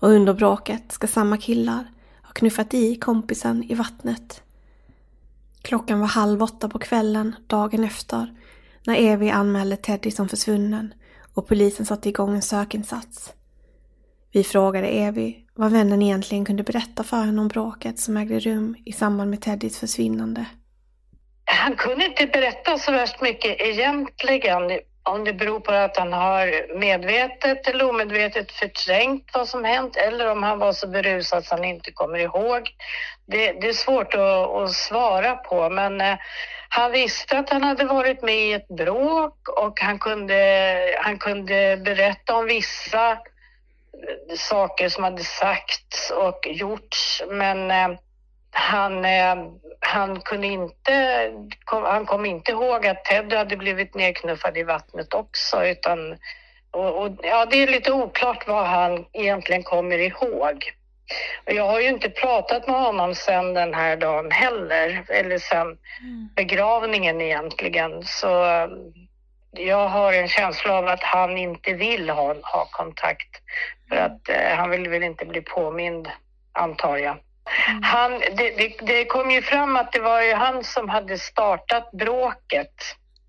Och 0.00 0.08
under 0.08 0.34
bråket 0.34 0.92
ska 0.92 1.06
samma 1.06 1.36
killar 1.36 1.84
ha 2.22 2.32
knuffat 2.32 2.74
i 2.74 2.96
kompisen 2.96 3.64
i 3.64 3.74
vattnet. 3.74 4.42
Klockan 5.62 6.00
var 6.00 6.06
halv 6.06 6.42
åtta 6.42 6.68
på 6.68 6.78
kvällen 6.78 7.34
dagen 7.46 7.84
efter 7.84 8.34
när 8.90 9.12
Evi 9.12 9.30
anmälde 9.30 9.76
Teddy 9.76 10.10
som 10.10 10.28
försvunnen 10.28 10.94
och 11.34 11.48
polisen 11.48 11.86
satte 11.86 12.08
igång 12.08 12.34
en 12.34 12.42
sökinsats. 12.42 13.32
Vi 14.32 14.44
frågade 14.44 14.88
Evi 14.88 15.44
vad 15.54 15.72
vännen 15.72 16.02
egentligen 16.02 16.44
kunde 16.44 16.62
berätta 16.62 17.04
för 17.04 17.16
henne 17.16 17.40
om 17.40 17.48
bråket 17.48 17.98
som 17.98 18.16
ägde 18.16 18.40
rum 18.40 18.76
i 18.84 18.92
samband 18.92 19.30
med 19.30 19.40
Teddys 19.40 19.78
försvinnande. 19.78 20.44
Han 21.44 21.76
kunde 21.76 22.04
inte 22.04 22.26
berätta 22.26 22.78
så 22.78 22.92
värst 22.92 23.20
mycket 23.20 23.60
egentligen. 23.60 24.62
Om 25.02 25.24
det 25.24 25.32
beror 25.32 25.60
på 25.60 25.72
att 25.72 25.96
han 25.96 26.12
har 26.12 26.78
medvetet 26.78 27.68
eller 27.68 27.88
omedvetet 27.88 28.52
förträngt 28.52 29.30
vad 29.34 29.48
som 29.48 29.64
hänt 29.64 29.96
eller 29.96 30.30
om 30.30 30.42
han 30.42 30.58
var 30.58 30.72
så 30.72 30.88
berusad 30.88 31.38
att 31.38 31.50
han 31.50 31.64
inte 31.64 31.92
kommer 31.92 32.18
ihåg. 32.18 32.70
Det, 33.26 33.52
det 33.52 33.68
är 33.68 33.72
svårt 33.72 34.14
att, 34.14 34.50
att, 34.50 34.72
svara 34.72 35.36
på 35.36 35.70
men 35.70 36.00
eh, 36.00 36.16
han 36.68 36.92
visste 36.92 37.38
att 37.38 37.50
han 37.50 37.64
hade 37.64 37.84
varit 37.84 38.22
med 38.22 38.38
i 38.38 38.52
ett 38.52 38.68
bråk 38.68 39.48
och 39.48 39.80
han 39.80 39.98
kunde, 39.98 40.94
han 40.98 41.18
kunde 41.18 41.76
berätta 41.76 42.36
om 42.36 42.46
vissa 42.46 43.10
eh, 43.12 44.36
saker 44.36 44.88
som 44.88 45.04
hade 45.04 45.24
sagts 45.24 46.10
och 46.10 46.46
gjorts 46.46 47.22
men 47.28 47.70
eh, 47.70 47.88
han, 48.50 49.04
eh, 49.04 49.36
han 49.80 50.20
kunde 50.20 50.46
inte, 50.46 51.30
han 51.66 52.06
kom 52.06 52.26
inte 52.26 52.50
ihåg 52.50 52.86
att 52.86 53.04
Ted 53.04 53.32
hade 53.32 53.56
blivit 53.56 53.94
nedknuffad 53.94 54.56
i 54.56 54.62
vattnet 54.62 55.14
också 55.14 55.64
utan 55.64 56.16
och, 56.70 57.02
och, 57.02 57.12
ja, 57.22 57.46
det 57.46 57.62
är 57.62 57.66
lite 57.66 57.92
oklart 57.92 58.46
vad 58.46 58.66
han 58.66 59.04
egentligen 59.12 59.62
kommer 59.62 59.98
ihåg. 59.98 60.72
Och 61.46 61.52
jag 61.52 61.66
har 61.66 61.80
ju 61.80 61.88
inte 61.88 62.10
pratat 62.10 62.66
med 62.66 62.80
honom 62.80 63.14
sedan 63.14 63.54
den 63.54 63.74
här 63.74 63.96
dagen 63.96 64.30
heller, 64.30 65.04
eller 65.08 65.38
sedan 65.38 65.66
mm. 65.66 66.28
begravningen 66.36 67.20
egentligen. 67.20 68.02
Så 68.04 68.44
eh, 68.44 68.68
jag 69.52 69.88
har 69.88 70.12
en 70.12 70.28
känsla 70.28 70.78
av 70.78 70.86
att 70.86 71.02
han 71.02 71.38
inte 71.38 71.72
vill 71.72 72.10
ha, 72.10 72.34
ha 72.42 72.68
kontakt 72.70 73.42
för 73.88 73.96
att 73.96 74.28
eh, 74.28 74.56
han 74.56 74.70
vill 74.70 74.88
väl 74.88 75.02
inte 75.02 75.24
bli 75.24 75.40
påmind, 75.40 76.08
antar 76.52 76.96
jag. 76.96 77.16
Mm. 77.68 77.82
Han, 77.82 78.20
det, 78.20 78.50
det, 78.50 78.74
det, 78.80 79.04
kom 79.04 79.30
ju 79.30 79.42
fram 79.42 79.76
att 79.76 79.92
det 79.92 80.00
var 80.00 80.22
ju 80.22 80.34
han 80.34 80.64
som 80.64 80.88
hade 80.88 81.18
startat 81.18 81.90
bråket. 81.90 82.74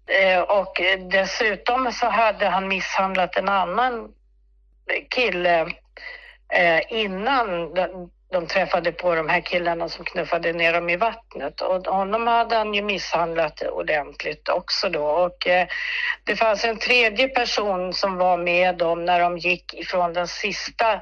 Eh, 0.07 0.39
och 0.39 0.81
dessutom 1.11 1.91
så 1.91 2.05
hade 2.05 2.47
han 2.47 2.67
misshandlat 2.67 3.35
en 3.35 3.49
annan 3.49 4.11
kille 5.09 5.61
eh, 6.53 6.81
innan 6.89 7.73
de, 7.73 8.11
de 8.31 8.47
träffade 8.47 8.91
på 8.91 9.15
de 9.15 9.29
här 9.29 9.41
killarna 9.41 9.89
som 9.89 10.05
knuffade 10.05 10.53
ner 10.53 10.73
dem 10.73 10.89
i 10.89 10.95
vattnet. 10.95 11.61
Och 11.61 11.87
honom 11.87 12.27
hade 12.27 12.55
han 12.55 12.73
ju 12.73 12.81
misshandlat 12.81 13.61
ordentligt 13.61 14.49
också 14.49 14.89
då. 14.89 15.03
Och 15.03 15.47
eh, 15.47 15.67
det 16.23 16.35
fanns 16.35 16.65
en 16.65 16.77
tredje 16.77 17.27
person 17.27 17.93
som 17.93 18.17
var 18.17 18.37
med 18.37 18.77
dem 18.77 19.05
när 19.05 19.19
de 19.19 19.37
gick 19.37 19.73
ifrån 19.73 20.13
den 20.13 20.27
sista 20.27 21.01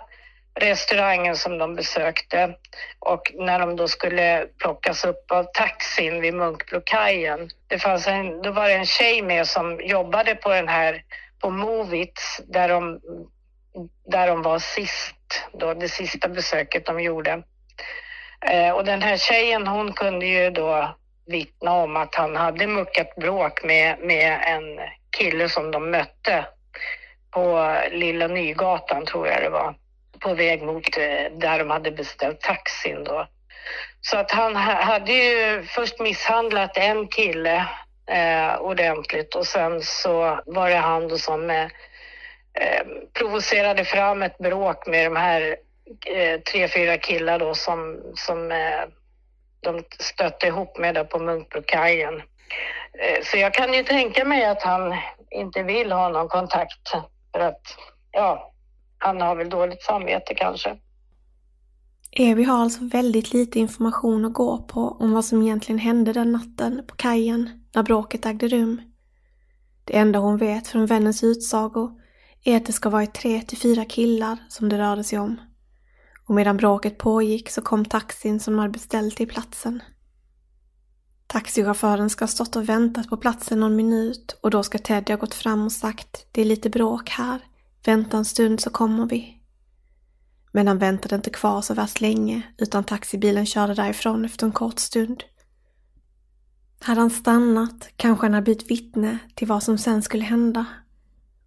restaurangen 0.59 1.35
som 1.35 1.57
de 1.57 1.75
besökte 1.75 2.55
och 2.99 3.31
när 3.35 3.59
de 3.59 3.75
då 3.75 3.87
skulle 3.87 4.47
plockas 4.57 5.05
upp 5.05 5.31
av 5.31 5.43
taxin 5.43 6.21
vid 6.21 6.33
Munkbrokajen. 6.33 7.49
Det 7.67 7.79
fanns 7.79 8.07
en, 8.07 8.41
då 8.41 8.51
var 8.51 8.67
det 8.67 8.73
en 8.73 8.85
tjej 8.85 9.21
med 9.21 9.47
som 9.47 9.79
jobbade 9.83 10.35
på 10.35 10.49
den 10.49 10.67
här, 10.67 11.03
på 11.41 11.49
Movits 11.49 12.41
där 12.47 12.69
de, 12.69 12.99
där 14.07 14.27
de 14.27 14.41
var 14.41 14.59
sist, 14.59 15.45
då, 15.53 15.73
det 15.73 15.89
sista 15.89 16.29
besöket 16.29 16.85
de 16.85 16.99
gjorde. 16.99 17.43
Eh, 18.45 18.71
och 18.71 18.85
den 18.85 19.01
här 19.01 19.17
tjejen 19.17 19.67
hon 19.67 19.93
kunde 19.93 20.25
ju 20.25 20.49
då 20.49 20.95
vittna 21.27 21.71
om 21.71 21.97
att 21.97 22.15
han 22.15 22.35
hade 22.35 22.67
muckat 22.67 23.15
bråk 23.15 23.63
med, 23.63 23.99
med 23.99 24.39
en 24.45 24.79
kille 25.17 25.49
som 25.49 25.71
de 25.71 25.91
mötte 25.91 26.45
på 27.31 27.75
Lilla 27.91 28.27
Nygatan 28.27 29.05
tror 29.05 29.27
jag 29.27 29.41
det 29.41 29.49
var 29.49 29.75
på 30.19 30.33
väg 30.33 30.63
mot 30.63 30.97
eh, 30.97 31.31
där 31.37 31.59
de 31.59 31.69
hade 31.69 31.91
beställt 31.91 32.41
taxin 32.41 33.03
då. 33.03 33.27
Så 34.01 34.17
att 34.17 34.31
han 34.31 34.55
hade 34.55 35.11
ju 35.11 35.63
först 35.63 35.99
misshandlat 35.99 36.77
en 36.77 37.07
kille 37.07 37.65
eh, 38.11 38.55
ordentligt 38.61 39.35
och 39.35 39.45
sen 39.45 39.81
så 39.81 40.39
var 40.45 40.69
det 40.69 40.75
han 40.75 41.07
då 41.07 41.17
som 41.17 41.49
eh, 41.49 41.67
eh, 42.53 42.85
provocerade 43.13 43.85
fram 43.85 44.23
ett 44.23 44.37
bråk 44.37 44.87
med 44.87 45.05
de 45.05 45.15
här 45.15 45.55
eh, 46.05 46.39
tre, 46.39 46.67
fyra 46.67 46.97
killar 46.97 47.39
då 47.39 47.53
som, 47.53 48.01
som 48.15 48.51
eh, 48.51 48.83
de 49.61 49.83
stötte 49.99 50.47
ihop 50.47 50.77
med 50.77 50.95
där 50.95 51.03
på 51.03 51.19
Munkbrokajen. 51.19 52.21
Eh, 52.99 53.23
så 53.23 53.37
jag 53.37 53.53
kan 53.53 53.73
ju 53.73 53.83
tänka 53.83 54.25
mig 54.25 54.45
att 54.45 54.63
han 54.63 54.95
inte 55.29 55.63
vill 55.63 55.91
ha 55.91 56.09
någon 56.09 56.27
kontakt 56.27 56.89
för 57.31 57.39
att, 57.39 57.61
ja, 58.11 58.48
han 58.99 59.21
har 59.21 59.35
väl 59.35 59.49
dåligt 59.49 59.83
samvete 59.83 60.33
kanske. 60.35 60.69
Eh, 62.11 62.29
Evi 62.29 62.43
har 62.43 62.57
alltså 62.57 62.79
väldigt 62.85 63.33
lite 63.33 63.59
information 63.59 64.25
att 64.25 64.33
gå 64.33 64.57
på 64.57 64.97
om 64.99 65.11
vad 65.11 65.25
som 65.25 65.41
egentligen 65.41 65.79
hände 65.79 66.13
den 66.13 66.31
natten 66.31 66.83
på 66.87 66.95
kajen 66.95 67.49
när 67.75 67.83
bråket 67.83 68.25
ägde 68.25 68.47
rum. 68.47 68.81
Det 69.85 69.97
enda 69.97 70.19
hon 70.19 70.37
vet 70.37 70.67
från 70.67 70.85
vännens 70.85 71.23
utsago 71.23 71.99
är 72.43 72.57
att 72.57 72.65
det 72.65 72.73
ska 72.73 72.89
varit 72.89 73.13
tre 73.13 73.41
till 73.41 73.57
fyra 73.57 73.85
killar 73.85 74.37
som 74.49 74.69
det 74.69 74.77
rörde 74.77 75.03
sig 75.03 75.19
om. 75.19 75.41
Och 76.27 76.35
medan 76.35 76.57
bråket 76.57 76.97
pågick 76.97 77.49
så 77.49 77.61
kom 77.61 77.85
taxin 77.85 78.39
som 78.39 78.53
de 78.53 78.59
hade 78.59 78.71
beställt 78.71 79.17
till 79.17 79.27
platsen. 79.27 79.81
Taxichauffören 81.27 82.09
ska 82.09 82.23
ha 82.23 82.27
stått 82.27 82.55
och 82.55 82.69
väntat 82.69 83.09
på 83.09 83.17
platsen 83.17 83.59
någon 83.59 83.75
minut 83.75 84.39
och 84.41 84.51
då 84.51 84.63
ska 84.63 84.77
Teddy 84.77 85.13
ha 85.13 85.17
gått 85.17 85.33
fram 85.33 85.65
och 85.65 85.71
sagt 85.71 86.27
det 86.31 86.41
är 86.41 86.45
lite 86.45 86.69
bråk 86.69 87.09
här. 87.09 87.39
Vänta 87.85 88.17
en 88.17 88.25
stund 88.25 88.59
så 88.59 88.69
kommer 88.69 89.05
vi. 89.05 89.35
Men 90.51 90.67
han 90.67 90.77
väntade 90.77 91.15
inte 91.15 91.29
kvar 91.29 91.61
så 91.61 91.73
värst 91.73 92.01
länge 92.01 92.41
utan 92.57 92.83
taxibilen 92.83 93.45
körde 93.45 93.73
därifrån 93.73 94.25
efter 94.25 94.45
en 94.45 94.51
kort 94.51 94.79
stund. 94.79 95.23
Hade 96.79 97.01
han 97.01 97.09
stannat 97.09 97.89
kanske 97.95 98.25
han 98.25 98.33
hade 98.33 98.43
blivit 98.43 98.71
vittne 98.71 99.19
till 99.35 99.47
vad 99.47 99.63
som 99.63 99.77
sen 99.77 100.01
skulle 100.01 100.23
hända. 100.23 100.65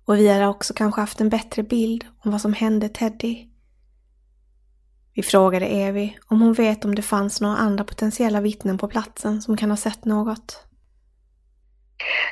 Och 0.05 0.17
vi 0.17 0.29
hade 0.29 0.47
också 0.47 0.75
kanske 0.75 1.01
haft 1.01 1.21
en 1.21 1.29
bättre 1.29 1.63
bild 1.63 2.05
om 2.19 2.31
vad 2.31 2.41
som 2.41 2.53
hände 2.53 2.89
Teddy. 2.89 3.49
Vi 5.15 5.23
frågade 5.23 5.67
Evi 5.67 6.19
om 6.27 6.41
hon 6.41 6.53
vet 6.53 6.85
om 6.85 6.95
det 6.95 7.03
fanns 7.03 7.41
några 7.41 7.57
andra 7.57 7.85
potentiella 7.85 8.41
vittnen 8.41 8.79
på 8.79 8.89
platsen 8.89 9.43
som 9.43 9.57
kan 9.57 9.71
ha 9.71 9.77
sett 9.77 10.05
något. 10.05 10.67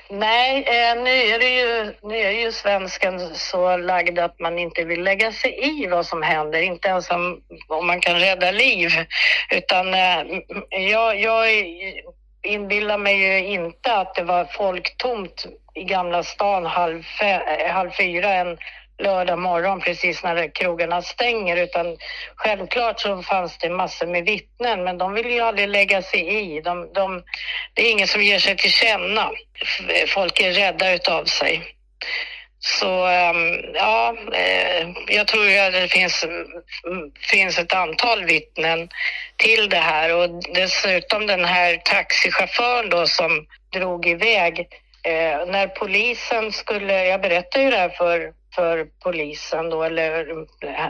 Nej, 0.09 0.65
eh, 0.67 1.03
nu, 1.03 1.11
är 1.11 1.39
det 1.39 1.51
ju, 1.51 1.95
nu 2.03 2.17
är 2.17 2.31
ju 2.31 2.53
svensken 2.53 3.35
så 3.35 3.77
lagd 3.77 4.19
att 4.19 4.39
man 4.39 4.59
inte 4.59 4.85
vill 4.85 5.03
lägga 5.03 5.33
sig 5.33 5.83
i 5.83 5.87
vad 5.87 6.07
som 6.07 6.23
händer, 6.23 6.63
inte 6.63 6.89
ens 6.89 7.11
om, 7.11 7.43
om 7.69 7.87
man 7.87 8.01
kan 8.01 8.21
rädda 8.21 8.51
liv. 8.51 8.91
Utan 9.51 9.95
eh, 9.95 10.23
jag, 10.71 11.21
jag 11.21 11.47
inbillar 12.43 12.99
mig 12.99 13.17
ju 13.17 13.47
inte 13.47 13.95
att 13.97 14.15
det 14.15 14.23
var 14.23 14.45
folktomt 14.45 15.47
i 15.75 15.85
Gamla 15.85 16.23
stan 16.23 16.67
halv, 16.67 17.03
fe, 17.03 17.43
eh, 17.59 17.73
halv 17.73 17.91
fyra 17.91 18.35
en 18.35 18.59
lördag 19.01 19.39
morgon 19.39 19.81
precis 19.81 20.23
när 20.23 20.55
krogarna 20.55 21.03
stänger 21.03 21.57
utan 21.57 21.97
självklart 22.37 23.01
så 23.01 23.23
fanns 23.23 23.59
det 23.59 23.71
massor 23.71 24.07
med 24.07 24.25
vittnen 24.25 24.85
men 24.85 24.99
de 24.99 25.15
vill 25.15 25.31
ju 25.31 25.41
aldrig 25.41 25.69
lägga 25.69 26.03
sig 26.03 26.21
i. 26.21 26.61
De, 26.61 26.93
de, 26.93 27.23
det 27.75 27.87
är 27.87 27.91
ingen 27.91 28.09
som 28.09 28.23
ger 28.23 28.39
sig 28.39 28.57
till 28.57 28.73
känna. 28.73 29.31
Folk 30.09 30.41
är 30.41 30.53
rädda 30.53 30.95
utav 30.95 31.25
sig. 31.25 31.77
Så 32.63 33.07
ehm, 33.07 33.75
ja, 33.75 34.17
eh, 34.33 34.89
jag 35.07 35.27
tror 35.27 35.59
att 35.59 35.73
det 35.73 35.89
finns, 35.89 36.25
mm, 36.25 37.11
finns 37.31 37.59
ett 37.59 37.75
antal 37.75 38.25
vittnen 38.25 38.89
till 39.37 39.69
det 39.69 39.77
här 39.77 40.15
och 40.15 40.31
dessutom 40.55 41.27
den 41.27 41.45
här 41.45 41.77
taxichauffören 41.77 42.91
då 42.91 43.07
som 43.07 43.47
drog 43.73 44.07
iväg. 44.07 44.61
Eh, 45.03 45.47
när 45.47 45.67
polisen 45.67 46.53
skulle, 46.53 47.07
jag 47.07 47.21
berättade 47.21 47.65
ju 47.65 47.71
det 47.71 47.77
här 47.77 47.89
för 47.89 48.33
för 48.55 48.89
polisen 49.03 49.71
då, 49.71 49.83
eller 49.83 50.31
eh, 50.65 50.87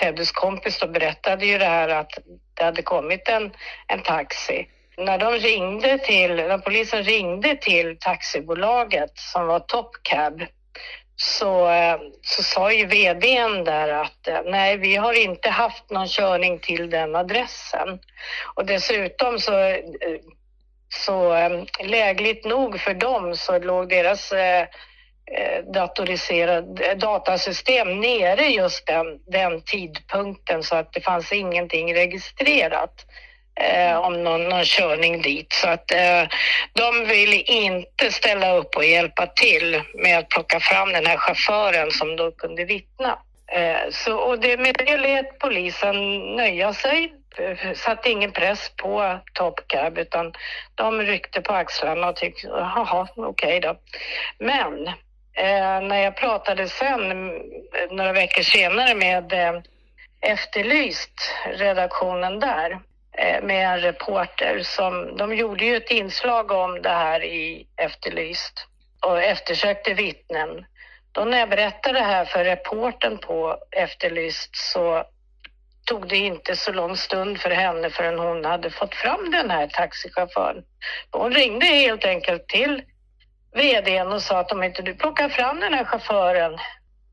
Teddys 0.00 0.32
kompis 0.32 0.78
då 0.78 0.88
berättade 0.88 1.46
ju 1.46 1.58
det 1.58 1.64
här 1.64 1.88
att 1.88 2.10
det 2.54 2.64
hade 2.64 2.82
kommit 2.82 3.28
en, 3.28 3.52
en 3.86 4.02
taxi. 4.02 4.68
När 4.98 5.18
de 5.18 5.32
ringde 5.32 5.98
till, 5.98 6.34
när 6.34 6.58
polisen 6.58 7.02
ringde 7.02 7.56
till 7.56 7.98
taxibolaget 8.00 9.10
som 9.14 9.46
var 9.46 9.60
Top 9.60 9.90
Cab 10.02 10.42
så, 11.16 11.70
eh, 11.70 11.98
så 12.22 12.42
sa 12.42 12.72
ju 12.72 12.86
vdn 12.86 13.64
där 13.64 13.88
att 13.88 14.28
eh, 14.28 14.40
nej, 14.44 14.76
vi 14.76 14.96
har 14.96 15.12
inte 15.12 15.50
haft 15.50 15.90
någon 15.90 16.08
körning 16.08 16.58
till 16.58 16.90
den 16.90 17.16
adressen. 17.16 17.98
Och 18.54 18.66
dessutom 18.66 19.38
så, 19.38 19.76
så 20.88 21.34
lägligt 21.80 22.44
nog 22.44 22.80
för 22.80 22.94
dem 22.94 23.36
så 23.36 23.58
låg 23.58 23.88
deras 23.88 24.32
Eh, 24.32 24.66
Eh, 25.32 25.64
datoriserad 25.72 26.80
eh, 26.80 26.96
datasystem 26.96 28.00
nere 28.00 28.46
just 28.46 28.86
den, 28.86 29.06
den 29.26 29.62
tidpunkten 29.62 30.62
så 30.62 30.76
att 30.76 30.92
det 30.92 31.00
fanns 31.00 31.32
ingenting 31.32 31.94
registrerat 31.94 33.06
eh, 33.60 33.96
om 33.96 34.24
någon, 34.24 34.48
någon 34.48 34.64
körning 34.64 35.22
dit. 35.22 35.52
Så 35.52 35.68
att 35.68 35.92
eh, 35.92 36.22
de 36.72 37.04
ville 37.08 37.36
inte 37.36 38.10
ställa 38.10 38.56
upp 38.56 38.76
och 38.76 38.84
hjälpa 38.84 39.26
till 39.26 39.82
med 39.94 40.18
att 40.18 40.28
plocka 40.28 40.60
fram 40.60 40.92
den 40.92 41.06
här 41.06 41.16
chauffören 41.16 41.90
som 41.90 42.16
då 42.16 42.30
kunde 42.32 42.64
vittna. 42.64 43.18
Eh, 43.52 43.90
så, 43.90 44.16
och 44.16 44.40
det, 44.40 44.56
med 44.56 44.74
det 44.86 44.96
lät 44.96 45.38
polisen 45.38 46.18
nöja 46.36 46.72
sig 46.72 47.12
eh, 47.38 47.72
satte 47.74 48.10
ingen 48.10 48.32
press 48.32 48.72
på 48.76 49.18
Top 49.32 49.60
Cab 49.66 49.98
utan 49.98 50.32
de 50.74 51.02
ryckte 51.02 51.40
på 51.40 51.52
axlarna 51.52 52.08
och 52.08 52.16
tyckte 52.16 52.46
jaha, 52.46 53.08
okej 53.16 53.58
okay 53.58 53.60
då. 53.60 53.76
Men 54.38 54.88
Eh, 55.36 55.80
när 55.80 56.02
jag 56.02 56.16
pratade 56.16 56.68
sen, 56.68 57.30
eh, 57.30 57.90
några 57.90 58.12
veckor 58.12 58.42
senare, 58.42 58.94
med 58.94 59.32
eh, 59.32 59.60
Efterlyst, 60.20 61.32
redaktionen 61.46 62.40
där, 62.40 62.78
eh, 63.18 63.42
med 63.42 63.68
en 63.68 63.80
reporter 63.80 64.60
som, 64.62 65.16
de 65.16 65.34
gjorde 65.34 65.64
ju 65.64 65.76
ett 65.76 65.90
inslag 65.90 66.50
om 66.50 66.82
det 66.82 66.88
här 66.88 67.24
i 67.24 67.66
Efterlyst 67.76 68.66
och 69.06 69.22
eftersökte 69.22 69.94
vittnen. 69.94 70.64
Då 71.12 71.24
när 71.24 71.38
jag 71.38 71.50
berättade 71.50 71.98
det 71.98 72.04
här 72.04 72.24
för 72.24 72.44
reporten 72.44 73.18
på 73.18 73.58
Efterlyst 73.70 74.56
så 74.56 75.04
tog 75.84 76.08
det 76.08 76.16
inte 76.16 76.56
så 76.56 76.72
lång 76.72 76.96
stund 76.96 77.38
för 77.40 77.50
henne 77.50 77.90
förrän 77.90 78.18
hon 78.18 78.44
hade 78.44 78.70
fått 78.70 78.94
fram 78.94 79.30
den 79.30 79.50
här 79.50 79.66
taxichauffören. 79.66 80.64
Hon 81.10 81.32
ringde 81.32 81.66
helt 81.66 82.04
enkelt 82.04 82.48
till 82.48 82.82
vdn 83.56 84.12
och 84.12 84.22
sa 84.22 84.38
att 84.38 84.52
om 84.52 84.62
inte 84.62 84.82
du 84.82 84.94
plockar 84.94 85.28
fram 85.28 85.60
den 85.60 85.74
här 85.74 85.84
chauffören 85.84 86.58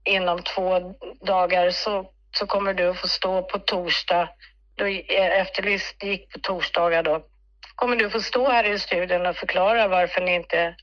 inom 0.03 0.43
två 0.43 0.95
dagar 1.25 1.71
så, 1.71 2.09
så 2.31 2.45
kommer 2.45 2.73
du 2.73 2.89
att 2.89 2.97
få 2.97 3.07
stå 3.07 3.41
på 3.41 3.59
torsdag, 3.59 4.29
då 4.75 4.85
eh, 4.85 5.41
Efterlyst 5.41 6.03
gick 6.03 6.31
på 6.33 6.39
torsdagar 6.39 7.03
då, 7.03 7.25
kommer 7.75 7.95
du 7.95 8.09
få 8.09 8.21
stå 8.21 8.49
här 8.49 8.63
i 8.63 8.79
studion 8.79 9.25
och 9.25 9.35
förklara 9.35 9.87
varför 9.87 10.21
ni 10.21 10.35
inte 10.35 10.75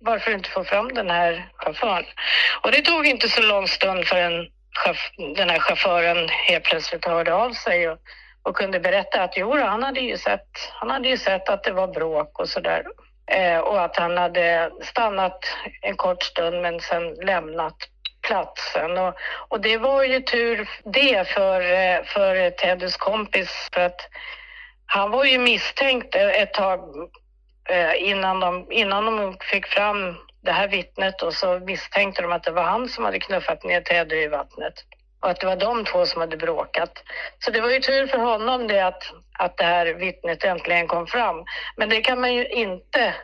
varför 0.00 0.30
du 0.30 0.36
inte 0.36 0.50
får 0.50 0.64
fram 0.64 0.94
den 0.94 1.10
här 1.10 1.48
chauffören. 1.54 2.04
Och 2.62 2.72
det 2.72 2.82
tog 2.82 3.06
inte 3.06 3.28
så 3.28 3.42
lång 3.42 3.68
stund 3.68 4.04
förrän 4.04 4.46
den 5.36 5.50
här 5.50 5.58
chauffören 5.58 6.28
helt 6.28 6.64
plötsligt 6.64 7.04
hörde 7.04 7.34
av 7.34 7.50
sig 7.50 7.88
och, 7.88 7.98
och 8.42 8.56
kunde 8.56 8.80
berätta 8.80 9.22
att 9.22 9.36
jo, 9.36 9.60
han 9.60 9.82
hade 9.82 10.00
ju 10.00 10.18
sett, 10.18 10.48
han 10.72 10.90
hade 10.90 11.08
ju 11.08 11.16
sett 11.16 11.48
att 11.48 11.64
det 11.64 11.72
var 11.72 11.88
bråk 11.88 12.40
och 12.40 12.48
sådär. 12.48 12.86
Eh, 13.30 13.58
och 13.58 13.84
att 13.84 13.96
han 13.96 14.18
hade 14.18 14.70
stannat 14.80 15.44
en 15.82 15.96
kort 15.96 16.22
stund 16.22 16.62
men 16.62 16.80
sen 16.80 17.14
lämnat 17.14 17.76
platsen. 18.22 18.98
Och, 18.98 19.14
och 19.48 19.60
det 19.60 19.78
var 19.78 20.02
ju 20.04 20.20
tur 20.20 20.68
det 20.84 21.28
för, 21.28 21.60
eh, 21.60 22.04
för 22.04 22.50
Teddys 22.50 22.96
kompis 22.96 23.68
för 23.72 23.80
att 23.80 24.00
han 24.86 25.10
var 25.10 25.24
ju 25.24 25.38
misstänkt 25.38 26.14
ett 26.14 26.54
tag 26.54 26.80
eh, 27.68 28.08
innan 28.08 28.40
de, 28.40 28.72
innan 28.72 29.06
de 29.06 29.36
fick 29.40 29.66
fram 29.66 30.16
det 30.40 30.52
här 30.52 30.68
vittnet 30.68 31.22
och 31.22 31.34
så 31.34 31.58
misstänkte 31.58 32.22
de 32.22 32.32
att 32.32 32.44
det 32.44 32.50
var 32.50 32.62
han 32.62 32.88
som 32.88 33.04
hade 33.04 33.18
knuffat 33.18 33.64
ner 33.64 33.80
Teddy 33.80 34.16
i 34.16 34.28
vattnet 34.28 34.74
och 35.20 35.30
att 35.30 35.40
det 35.40 35.46
var 35.46 35.56
de 35.56 35.84
två 35.84 36.06
som 36.06 36.20
hade 36.20 36.36
bråkat. 36.36 36.92
Så 37.38 37.50
det 37.50 37.60
var 37.60 37.70
ju 37.70 37.80
tur 37.80 38.06
för 38.06 38.18
honom 38.18 38.66
det 38.66 38.86
att, 38.86 39.02
att 39.38 39.56
det 39.56 39.64
här 39.64 39.94
vittnet 39.94 40.44
äntligen 40.44 40.86
kom 40.86 41.06
fram. 41.06 41.44
Men 41.76 41.88
det 41.88 42.00
kan 42.00 42.20
man 42.20 42.34
ju 42.34 42.48
inte 42.48 43.14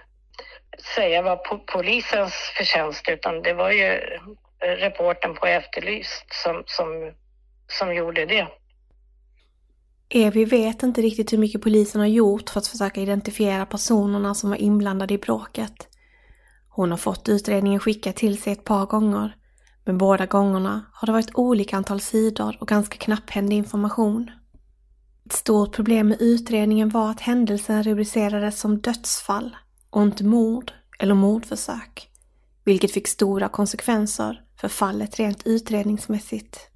säga 0.97 1.23
var 1.23 1.37
po 1.37 1.59
polisens 1.59 2.35
förtjänst 2.57 3.09
utan 3.09 3.43
det 3.43 3.55
var 3.55 3.71
ju 3.71 4.01
reporten 4.61 5.35
på 5.35 5.47
Efterlyst 5.47 6.27
som, 6.45 6.63
som, 6.67 7.13
som 7.79 7.95
gjorde 7.95 8.27
det. 8.27 8.41
Eh, 10.15 10.27
Evi 10.27 10.45
vet 10.45 10.83
inte 10.83 11.03
riktigt 11.03 11.33
hur 11.33 11.39
mycket 11.39 11.63
polisen 11.63 12.01
har 12.01 12.09
gjort 12.09 12.51
för 12.51 12.59
att 12.59 12.67
försöka 12.67 13.01
identifiera 13.01 13.67
personerna 13.67 14.35
som 14.35 14.51
var 14.51 14.57
inblandade 14.57 15.15
i 15.15 15.19
bråket. 15.19 15.89
Hon 16.69 16.91
har 16.91 16.99
fått 16.99 17.29
utredningen 17.29 17.81
skickad 17.81 18.15
till 18.15 18.43
sig 18.43 18.53
ett 18.53 18.65
par 18.65 18.87
gånger 18.87 19.37
men 19.85 19.99
båda 19.99 20.27
gångerna 20.27 20.85
har 20.93 21.07
det 21.07 21.13
varit 21.13 21.35
olika 21.35 21.77
antal 21.77 22.01
sidor 22.01 22.57
och 22.61 22.69
ganska 22.69 22.97
knapphändig 22.97 23.57
information. 23.57 24.31
Ett 25.27 25.33
stort 25.33 25.75
problem 25.75 26.09
med 26.09 26.23
utredningen 26.23 26.89
var 26.89 27.11
att 27.11 27.21
händelsen 27.21 27.83
rubricerades 27.83 28.61
som 28.61 28.81
dödsfall 28.81 29.57
och 29.91 30.03
inte 30.03 30.25
mord 30.25 30.73
eller 30.99 31.15
mordförsök, 31.15 32.09
vilket 32.65 32.93
fick 32.93 33.09
stora 33.09 33.49
konsekvenser 33.49 34.41
för 34.61 34.69
fallet 34.69 35.19
rent 35.19 35.47
utredningsmässigt. 35.47 36.69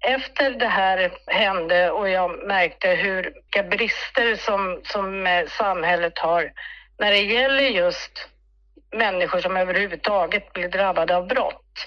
Efter 0.00 0.50
det 0.50 0.68
här 0.68 1.12
hände 1.26 1.90
och 1.90 2.08
jag 2.08 2.46
märkte 2.46 2.88
hur 2.88 3.22
vilka 3.22 3.68
brister 3.76 4.36
som, 4.36 4.80
som 4.84 5.26
eh, 5.26 5.48
samhället 5.58 6.18
har 6.18 6.52
när 6.98 7.10
det 7.10 7.22
gäller 7.22 7.62
just 7.62 8.28
människor 8.92 9.40
som 9.40 9.56
överhuvudtaget 9.56 10.52
blir 10.52 10.68
drabbade 10.68 11.16
av 11.16 11.26
brott. 11.26 11.86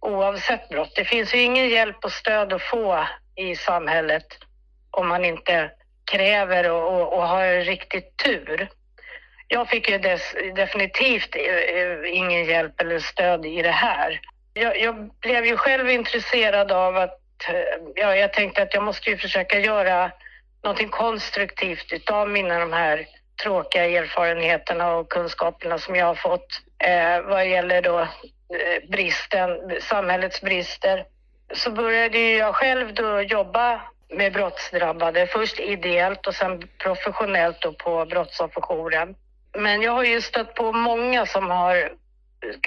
Oavsett 0.00 0.68
brott. 0.68 0.92
Det 0.96 1.04
finns 1.04 1.34
ju 1.34 1.38
ingen 1.38 1.68
hjälp 1.68 2.04
och 2.04 2.12
stöd 2.12 2.52
att 2.52 2.62
få 2.62 3.06
i 3.36 3.56
samhället 3.56 4.26
om 4.90 5.08
man 5.08 5.24
inte 5.24 5.70
kräver 6.10 6.70
och, 6.70 6.94
och, 6.94 7.12
och 7.12 7.28
har 7.28 7.64
riktigt 7.64 8.16
tur. 8.24 8.68
Jag 9.48 9.68
fick 9.68 9.90
ju 9.90 9.98
dess, 9.98 10.34
definitivt 10.54 11.36
eh, 11.36 11.42
eh, 11.42 12.16
ingen 12.16 12.44
hjälp 12.44 12.80
eller 12.80 12.98
stöd 12.98 13.46
i 13.46 13.62
det 13.62 13.70
här. 13.70 14.20
Jag, 14.54 14.80
jag, 14.80 15.10
blev 15.20 15.46
ju 15.46 15.56
själv 15.56 15.90
intresserad 15.90 16.72
av 16.72 16.96
att, 16.96 17.20
eh, 17.48 17.54
ja, 17.94 18.16
jag 18.16 18.32
tänkte 18.32 18.62
att 18.62 18.74
jag 18.74 18.82
måste 18.82 19.10
ju 19.10 19.16
försöka 19.16 19.58
göra 19.58 20.10
någonting 20.62 20.88
konstruktivt 20.88 21.92
utav 21.92 22.28
mina 22.28 22.58
de 22.58 22.72
här 22.72 23.06
tråkiga 23.42 23.84
erfarenheterna 23.84 24.94
och 24.94 25.10
kunskaperna 25.10 25.78
som 25.78 25.96
jag 25.96 26.06
har 26.06 26.14
fått 26.14 26.60
eh, 26.84 27.20
vad 27.22 27.48
gäller 27.48 27.82
då 27.82 28.00
eh, 28.00 28.88
bristen, 28.88 29.48
samhällets 29.80 30.40
brister. 30.40 31.04
Så 31.54 31.70
började 31.70 32.18
jag 32.18 32.54
själv 32.54 32.94
då 32.94 33.20
jobba 33.20 33.80
med 34.08 34.32
brottsdrabbade, 34.32 35.26
först 35.26 35.60
ideellt 35.60 36.26
och 36.26 36.34
sen 36.34 36.68
professionellt 36.78 37.60
då 37.60 37.72
på 37.72 38.04
brottsofferjouren. 38.04 39.14
Men 39.58 39.82
jag 39.82 39.92
har 39.92 40.04
ju 40.04 40.20
stött 40.20 40.54
på 40.54 40.72
många 40.72 41.26
som, 41.26 41.50
har, 41.50 41.92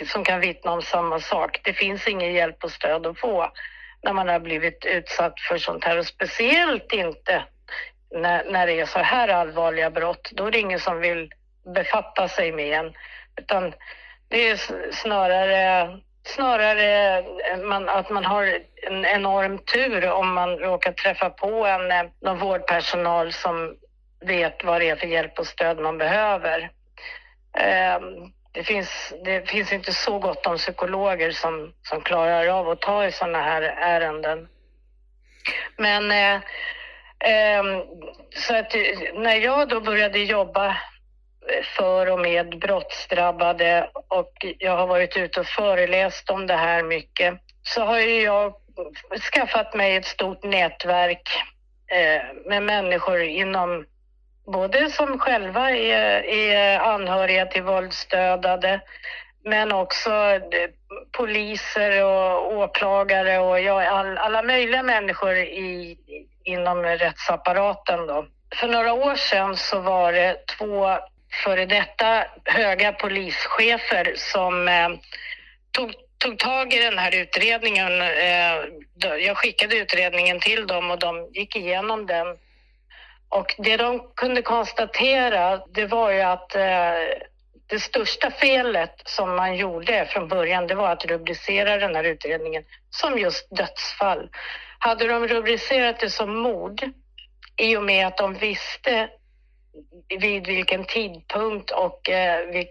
som 0.05 0.23
kan 0.23 0.39
vittna 0.39 0.71
om 0.71 0.81
samma 0.81 1.19
sak. 1.19 1.59
Det 1.63 1.73
finns 1.73 2.07
ingen 2.07 2.33
hjälp 2.33 2.63
och 2.63 2.71
stöd 2.71 3.07
att 3.07 3.19
få 3.19 3.51
när 4.03 4.13
man 4.13 4.27
har 4.27 4.39
blivit 4.39 4.85
utsatt 4.85 5.39
för 5.39 5.57
sånt 5.57 5.83
här 5.83 5.97
och 5.97 6.05
speciellt 6.05 6.93
inte 6.93 7.43
när, 8.15 8.51
när 8.51 8.67
det 8.67 8.79
är 8.79 8.85
så 8.85 8.99
här 8.99 9.27
allvarliga 9.27 9.89
brott, 9.89 10.31
då 10.31 10.45
är 10.45 10.51
det 10.51 10.59
ingen 10.59 10.79
som 10.79 10.99
vill 10.99 11.31
befatta 11.73 12.27
sig 12.27 12.51
med 12.51 12.79
en. 12.79 12.93
Utan 13.37 13.73
det 14.27 14.49
är 14.49 14.59
snarare, 14.91 15.89
snarare 16.23 17.23
man, 17.57 17.89
att 17.89 18.09
man 18.09 18.25
har 18.25 18.59
en 18.87 19.05
enorm 19.05 19.57
tur 19.57 20.11
om 20.11 20.33
man 20.33 20.57
råkar 20.57 20.91
träffa 20.91 21.29
på 21.29 21.65
en, 21.65 21.91
eh, 21.91 22.03
någon 22.21 22.39
vårdpersonal 22.39 23.33
som 23.33 23.75
vet 24.25 24.63
vad 24.63 24.81
det 24.81 24.89
är 24.89 24.95
för 24.95 25.07
hjälp 25.07 25.39
och 25.39 25.47
stöd 25.47 25.79
man 25.79 25.97
behöver. 25.97 26.71
Ehm, 27.57 28.31
det 28.51 28.63
finns, 28.63 29.13
det 29.25 29.49
finns 29.49 29.73
inte 29.73 29.93
så 29.93 30.19
gott 30.19 30.45
om 30.45 30.57
psykologer 30.57 31.31
som, 31.31 31.73
som 31.81 32.01
klarar 32.01 32.47
av 32.47 32.69
att 32.69 32.81
ta 32.81 33.05
i 33.05 33.11
sådana 33.11 33.41
här 33.41 33.61
ärenden. 33.61 34.47
Men 35.77 36.11
eh, 36.11 36.41
Ehm, 37.19 37.81
så 38.35 38.55
att 38.55 38.75
eh, 38.75 38.81
när 39.13 39.35
jag 39.35 39.69
då 39.69 39.79
började 39.79 40.19
jobba 40.19 40.67
eh, 40.67 41.63
för 41.77 42.11
och 42.11 42.19
med 42.19 42.59
brottsdrabbade 42.59 43.89
och 44.07 44.33
jag 44.59 44.77
har 44.77 44.87
varit 44.87 45.17
ute 45.17 45.39
och 45.39 45.45
föreläst 45.45 46.29
om 46.29 46.47
det 46.47 46.55
här 46.55 46.83
mycket 46.83 47.33
så 47.63 47.81
har 47.81 47.99
ju 47.99 48.21
jag 48.21 48.53
skaffat 49.33 49.73
mig 49.73 49.95
ett 49.95 50.05
stort 50.05 50.43
nätverk 50.43 51.29
eh, 51.91 52.21
med 52.45 52.63
människor 52.63 53.21
inom 53.21 53.85
både 54.45 54.89
som 54.89 55.19
själva 55.19 55.71
är, 55.71 56.23
är 56.25 56.79
anhöriga 56.79 57.45
till 57.45 57.63
våldsdödade 57.63 58.81
men 59.43 59.71
också 59.71 60.11
poliser 61.17 62.03
och 62.03 62.53
åklagare 62.53 63.39
och 63.39 63.59
ja, 63.59 63.87
all, 63.87 64.17
alla 64.17 64.43
möjliga 64.43 64.83
människor 64.83 65.35
i, 65.35 65.97
inom 66.45 66.83
rättsapparaten. 66.83 68.07
Då. 68.07 68.25
För 68.55 68.67
några 68.67 68.93
år 68.93 69.15
sedan 69.15 69.57
så 69.57 69.79
var 69.79 70.13
det 70.13 70.47
två 70.57 70.99
före 71.43 71.65
detta 71.65 72.25
höga 72.45 72.91
polischefer 72.91 74.13
som 74.15 74.67
eh, 74.67 74.89
tog, 75.71 75.93
tog 76.17 76.39
tag 76.39 76.73
i 76.73 76.79
den 76.79 76.97
här 76.97 77.15
utredningen. 77.15 78.01
Eh, 78.01 78.55
jag 79.19 79.37
skickade 79.37 79.75
utredningen 79.77 80.39
till 80.39 80.67
dem 80.67 80.91
och 80.91 80.99
de 80.99 81.29
gick 81.33 81.55
igenom 81.55 82.05
den. 82.05 82.27
Och 83.29 83.55
det 83.57 83.77
de 83.77 84.11
kunde 84.15 84.41
konstatera, 84.41 85.57
det 85.57 85.85
var 85.85 86.11
ju 86.11 86.21
att 86.21 86.55
eh, 86.55 86.93
det 87.67 87.79
största 87.79 88.31
felet 88.31 89.01
som 89.05 89.35
man 89.35 89.55
gjorde 89.55 90.05
från 90.05 90.27
början, 90.27 90.67
det 90.67 90.75
var 90.75 90.91
att 90.91 91.05
rubricera 91.05 91.77
den 91.77 91.95
här 91.95 92.03
utredningen 92.03 92.63
som 92.89 93.19
just 93.19 93.47
dödsfall. 93.57 94.29
Hade 94.79 95.07
de 95.07 95.27
rubricerat 95.27 95.99
det 95.99 96.09
som 96.09 96.37
mord 96.37 96.83
i 97.57 97.77
och 97.77 97.83
med 97.83 98.07
att 98.07 98.17
de 98.17 98.33
visste 98.33 99.09
vid 100.19 100.47
vilken 100.47 100.85
tidpunkt 100.85 101.71
och 101.71 102.09
eh, 102.09 102.65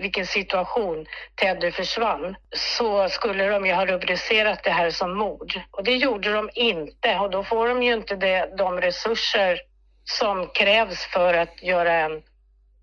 vilken 0.00 0.26
situation 0.26 1.06
Teddy 1.34 1.70
försvann 1.70 2.36
så 2.56 3.08
skulle 3.08 3.48
de 3.48 3.66
ju 3.66 3.72
ha 3.72 3.86
rubricerat 3.86 4.64
det 4.64 4.70
här 4.70 4.90
som 4.90 5.18
mord. 5.18 5.60
Och 5.70 5.84
det 5.84 5.96
gjorde 5.96 6.32
de 6.32 6.50
inte 6.54 7.18
och 7.18 7.30
då 7.30 7.44
får 7.44 7.68
de 7.68 7.82
ju 7.82 7.94
inte 7.94 8.16
det, 8.16 8.54
de 8.58 8.80
resurser 8.80 9.60
som 10.04 10.46
krävs 10.46 11.06
för 11.06 11.34
att 11.34 11.62
göra 11.62 11.92
en, 11.92 12.22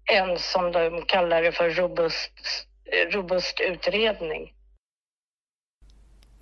en 0.05 0.39
som 0.39 0.71
de 0.71 1.01
kallar 1.01 1.41
det 1.41 1.51
för 1.51 1.69
robust, 1.69 2.31
robust 3.11 3.59
utredning. 3.59 4.53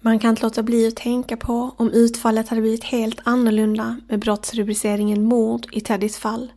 Man 0.02 0.20
kan 0.20 0.30
inte 0.30 0.42
låta 0.42 0.64
bli 0.64 0.88
att 0.88 0.96
tänka 0.96 1.38
på 1.38 1.72
om 1.78 1.92
utfallet 1.94 2.50
hade 2.50 2.62
blivit 2.62 2.84
helt 2.84 3.20
annorlunda 3.24 4.02
med 4.10 4.20
brottsrubriceringen 4.20 5.24
mord 5.24 5.66
i 5.72 5.82
Teddys 5.82 6.18
fall. 6.18 6.52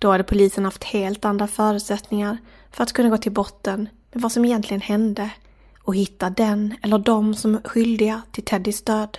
Då 0.00 0.10
hade 0.10 0.24
polisen 0.24 0.64
haft 0.64 0.84
helt 0.84 1.24
andra 1.24 1.46
förutsättningar 1.46 2.38
för 2.70 2.82
att 2.82 2.92
kunna 2.92 3.08
gå 3.08 3.16
till 3.16 3.32
botten 3.32 3.88
med 4.12 4.22
vad 4.22 4.32
som 4.32 4.44
egentligen 4.44 4.80
hände 4.80 5.30
och 5.82 5.96
hitta 5.96 6.30
den 6.30 6.74
eller 6.82 6.98
de 6.98 7.34
som 7.34 7.54
är 7.54 7.60
skyldiga 7.62 8.22
till 8.32 8.44
Teddys 8.44 8.82
död. 8.82 9.18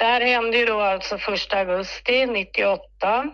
Det 0.00 0.06
här 0.06 0.20
hände 0.20 0.58
ju 0.58 0.66
då 0.66 0.80
alltså 0.80 1.14
1 1.14 1.52
augusti 1.52 2.26
98. 2.26 3.30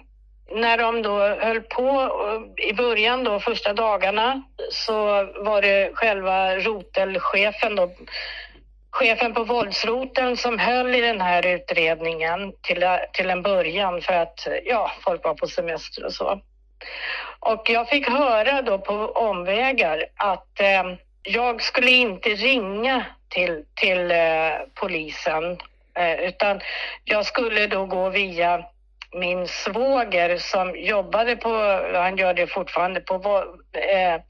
När 0.50 0.78
de 0.78 1.02
då 1.02 1.18
höll 1.18 1.60
på 1.60 1.88
eh, 1.90 2.68
i 2.68 2.72
början 2.72 3.24
då, 3.24 3.40
första 3.40 3.72
dagarna, 3.72 4.42
så 4.70 5.04
var 5.44 5.62
det 5.62 5.90
själva 5.94 6.56
rotelchefen 6.56 7.76
då, 7.76 7.90
chefen 8.90 9.34
på 9.34 9.44
våldsroten 9.44 10.36
som 10.36 10.58
höll 10.58 10.94
i 10.94 11.00
den 11.00 11.20
här 11.20 11.46
utredningen 11.46 12.52
till, 12.62 12.84
till 13.12 13.30
en 13.30 13.42
början 13.42 14.00
för 14.00 14.14
att 14.14 14.48
ja, 14.64 14.92
folk 15.00 15.24
var 15.24 15.34
på 15.34 15.46
semester 15.46 16.04
och 16.04 16.12
så. 16.12 16.40
Och 17.40 17.70
jag 17.70 17.88
fick 17.88 18.08
höra 18.08 18.62
då 18.62 18.78
på 18.78 18.94
omvägar 19.14 20.04
att 20.16 20.60
eh, 20.60 20.84
jag 21.22 21.62
skulle 21.62 21.90
inte 21.90 22.28
ringa 22.28 23.04
till, 23.28 23.64
till 23.74 24.10
eh, 24.10 24.52
polisen 24.74 25.58
Eh, 25.96 26.28
utan 26.28 26.60
jag 27.04 27.26
skulle 27.26 27.66
då 27.66 27.86
gå 27.86 28.10
via 28.10 28.64
min 29.12 29.48
svåger 29.48 30.38
som 30.38 30.76
jobbade 30.76 31.36
på, 31.36 31.48
han 31.94 32.16
gör 32.16 32.34
det 32.34 32.46
fortfarande, 32.46 33.00
på 33.00 33.44
eh, 33.72 34.20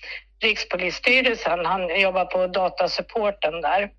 Rikspolisstyrelsen. 0.43 1.67
Han 1.67 2.01
jobbar 2.01 2.25
på 2.25 2.47
datasupporten 2.47 3.61
där. 3.61 3.91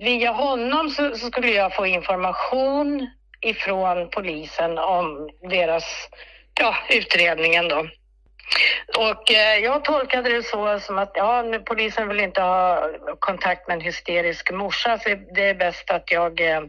Via 0.00 0.32
honom 0.32 0.90
så, 0.90 1.14
så, 1.16 1.26
skulle 1.26 1.50
jag 1.50 1.74
få 1.74 1.86
information 1.86 3.10
ifrån 3.40 4.08
polisen 4.10 4.78
om 4.78 5.30
deras, 5.50 6.08
ja, 6.60 6.74
utredningen 6.90 7.68
då. 7.68 7.86
Och 8.98 9.32
eh, 9.32 9.58
jag 9.58 9.84
tolkade 9.84 10.30
det 10.30 10.42
så 10.42 10.80
som 10.80 10.98
att 10.98 11.12
ja, 11.14 11.42
nu, 11.42 11.58
polisen 11.58 12.08
vill 12.08 12.20
inte 12.20 12.40
ha 12.40 12.90
kontakt 13.18 13.68
med 13.68 13.74
en 13.74 13.80
hysterisk 13.80 14.52
morsa 14.52 14.98
så 14.98 15.08
det 15.34 15.48
är 15.48 15.54
bäst 15.54 15.90
att 15.90 16.10
jag 16.10 16.40
eh, 16.40 16.62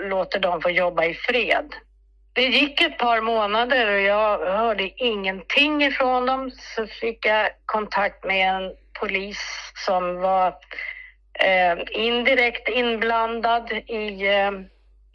låter 0.00 0.38
dem 0.38 0.62
få 0.62 0.70
jobba 0.70 1.04
i 1.04 1.14
fred. 1.14 1.74
Det 2.32 2.42
gick 2.42 2.80
ett 2.80 2.98
par 2.98 3.20
månader 3.20 3.94
och 3.94 4.00
jag 4.00 4.38
hörde 4.38 4.90
ingenting 4.96 5.84
ifrån 5.84 6.26
dem. 6.26 6.50
Så 6.50 6.86
fick 6.86 7.26
jag 7.26 7.50
kontakt 7.66 8.24
med 8.24 8.54
en 8.54 8.72
polis 9.00 9.72
som 9.86 10.20
var 10.20 10.46
eh, 11.40 11.78
indirekt 11.90 12.68
inblandad 12.68 13.72
i, 13.72 14.26
eh, 14.26 14.50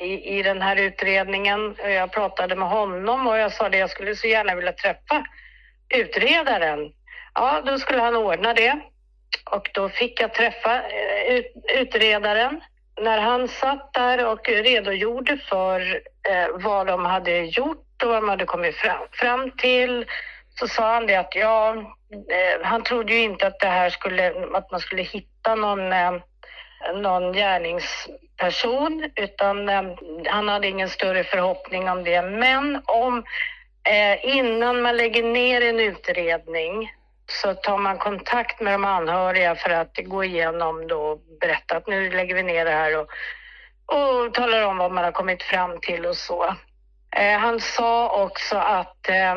i, 0.08 0.40
i 0.40 0.44
den 0.44 0.62
här 0.62 0.76
utredningen. 0.76 1.76
Jag 1.78 2.12
pratade 2.12 2.56
med 2.56 2.70
honom 2.70 3.28
och 3.28 3.38
jag 3.38 3.52
sa 3.52 3.70
det, 3.70 3.78
jag 3.78 3.90
skulle 3.90 4.16
så 4.16 4.28
gärna 4.28 4.56
vilja 4.56 4.74
träffa 4.74 5.24
utredaren. 5.94 6.92
Ja, 7.34 7.62
då 7.66 7.80
skulle 7.80 8.02
han 8.02 8.16
ordna 8.16 8.54
det. 8.54 8.80
Och 9.52 9.70
då 9.74 9.90
fick 9.90 10.22
jag 10.22 10.34
träffa 10.34 10.76
eh, 10.76 11.44
utredaren. 11.80 12.62
När 13.02 13.20
han 13.20 13.48
satt 13.48 13.94
där 13.94 14.26
och 14.26 14.50
redogjorde 14.50 15.38
för 15.38 16.02
eh, 16.30 16.48
vad 16.54 16.88
de 16.88 17.06
hade 17.06 17.40
gjort 17.40 18.04
och 18.04 18.10
vad 18.10 18.18
de 18.18 18.30
hade 18.30 18.46
kommit 18.46 18.76
fram, 18.76 19.08
fram 19.12 19.52
till 19.52 20.06
så 20.60 20.68
sa 20.68 20.94
han 20.94 21.08
det 21.08 21.16
att 21.16 21.36
ja, 21.36 21.76
eh, 22.12 22.62
han 22.66 22.84
trodde 22.84 23.14
ju 23.14 23.20
inte 23.20 23.48
att 23.48 23.60
det 23.60 23.68
här 23.68 23.90
skulle, 23.90 24.34
att 24.54 24.72
man 24.72 24.80
skulle 24.80 25.02
hitta 25.02 25.56
någon, 25.56 25.90
någon 26.96 27.34
gärningsperson 27.34 29.10
utan 29.16 29.70
han 30.26 30.48
hade 30.48 30.68
ingen 30.68 30.90
större 30.90 31.24
förhoppning 31.24 31.90
om 31.90 32.04
det. 32.04 32.22
Men 32.22 32.82
om 32.86 33.24
eh, 33.90 34.38
innan 34.38 34.82
man 34.82 34.98
lägger 34.98 35.24
ner 35.24 35.62
en 35.62 35.80
utredning 35.80 36.92
så 37.28 37.54
tar 37.54 37.78
man 37.78 37.98
kontakt 37.98 38.62
med 38.62 38.74
de 38.74 38.86
anhöriga 38.86 39.56
för 39.56 39.70
att 39.70 39.98
gå 40.06 40.24
igenom 40.24 40.88
då 40.88 41.02
och 41.02 41.20
berätta 41.40 41.78
att 41.78 41.88
nu 41.88 42.10
lägger 42.12 42.36
vi 42.36 42.44
ner 42.44 42.66
det 42.66 42.72
här 42.72 42.98
och, 43.00 43.08
och 43.86 44.34
talar 44.34 44.66
om 44.66 44.78
vad 44.78 44.92
man 44.92 45.04
har 45.04 45.12
kommit 45.12 45.44
fram 45.44 45.80
till 45.80 46.06
och 46.06 46.18
så. 46.18 46.56
Eh, 47.16 47.40
han 47.40 47.60
sa 47.60 48.24
också 48.24 48.58
att 48.58 49.10
eh, 49.10 49.36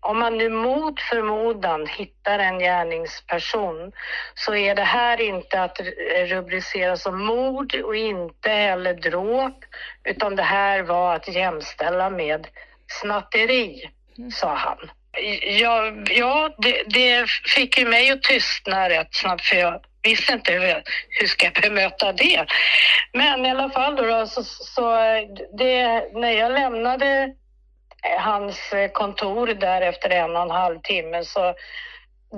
om 0.00 0.18
man 0.18 0.38
nu 0.38 0.48
mot 0.48 1.00
förmodan 1.00 1.86
hittar 1.86 2.38
en 2.38 2.58
gärningsperson 2.58 3.92
så 4.34 4.54
är 4.54 4.74
det 4.74 4.82
här 4.82 5.20
inte 5.20 5.62
att 5.62 5.80
rubricera 6.26 6.96
som 6.96 7.24
mord 7.24 7.74
och 7.74 7.96
inte 7.96 8.50
heller 8.50 8.94
dråp 8.94 9.64
utan 10.04 10.36
det 10.36 10.42
här 10.42 10.82
var 10.82 11.14
att 11.14 11.28
jämställa 11.28 12.10
med 12.10 12.46
snatteri, 13.00 13.90
sa 14.32 14.54
han. 14.54 14.90
Ja, 15.60 15.92
ja 16.10 16.54
det, 16.58 16.82
det 16.86 17.26
fick 17.54 17.78
ju 17.78 17.86
mig 17.86 18.10
att 18.10 18.22
tystna 18.22 18.88
rätt 18.88 19.14
snabbt 19.14 19.44
för 19.44 19.56
jag 19.56 19.80
visste 20.02 20.32
inte 20.32 20.52
hur, 20.52 20.82
hur 21.08 21.26
ska 21.26 21.46
jag 21.46 21.62
bemöta 21.62 22.12
det. 22.12 22.46
Men 23.12 23.46
i 23.46 23.50
alla 23.50 23.70
fall 23.70 23.96
då, 23.96 24.02
då 24.02 24.26
så, 24.26 24.42
så 24.44 24.96
det, 25.58 26.08
när 26.14 26.30
jag 26.30 26.52
lämnade 26.52 27.34
hans 28.18 28.72
kontor 28.92 29.46
där 29.46 29.80
efter 29.80 30.10
en 30.10 30.36
och 30.36 30.42
en 30.42 30.50
halv 30.50 30.80
timme 30.80 31.24
så 31.24 31.54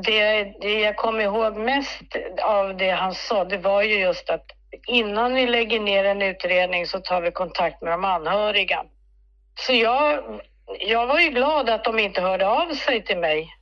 det, 0.05 0.45
det 0.61 0.81
jag 0.81 0.97
kom 0.97 1.21
ihåg 1.21 1.57
mest 1.57 2.17
av 2.43 2.77
det 2.77 2.91
han 2.91 3.15
sa 3.15 3.45
det 3.45 3.59
var 3.59 3.83
ju 3.83 3.99
just 3.99 4.31
att 4.31 4.45
innan 4.87 5.35
vi 5.35 5.47
lägger 5.47 5.81
ner 5.81 6.05
en 6.05 6.23
utredning 6.23 6.87
så 6.87 6.99
tar 6.99 7.21
vi 7.21 7.31
kontakt 7.31 7.83
med 7.83 7.93
de 7.93 8.05
anhöriga. 8.05 8.85
Så 9.55 9.73
jag, 9.73 10.25
jag 10.81 11.07
var 11.07 11.21
ju 11.21 11.29
glad 11.29 11.71
att 11.71 11.85
de 11.85 11.99
inte 11.99 12.21
hörde 12.21 12.49
av 12.49 12.75
sig 12.75 13.05
till 13.05 13.19
mig. 13.19 13.57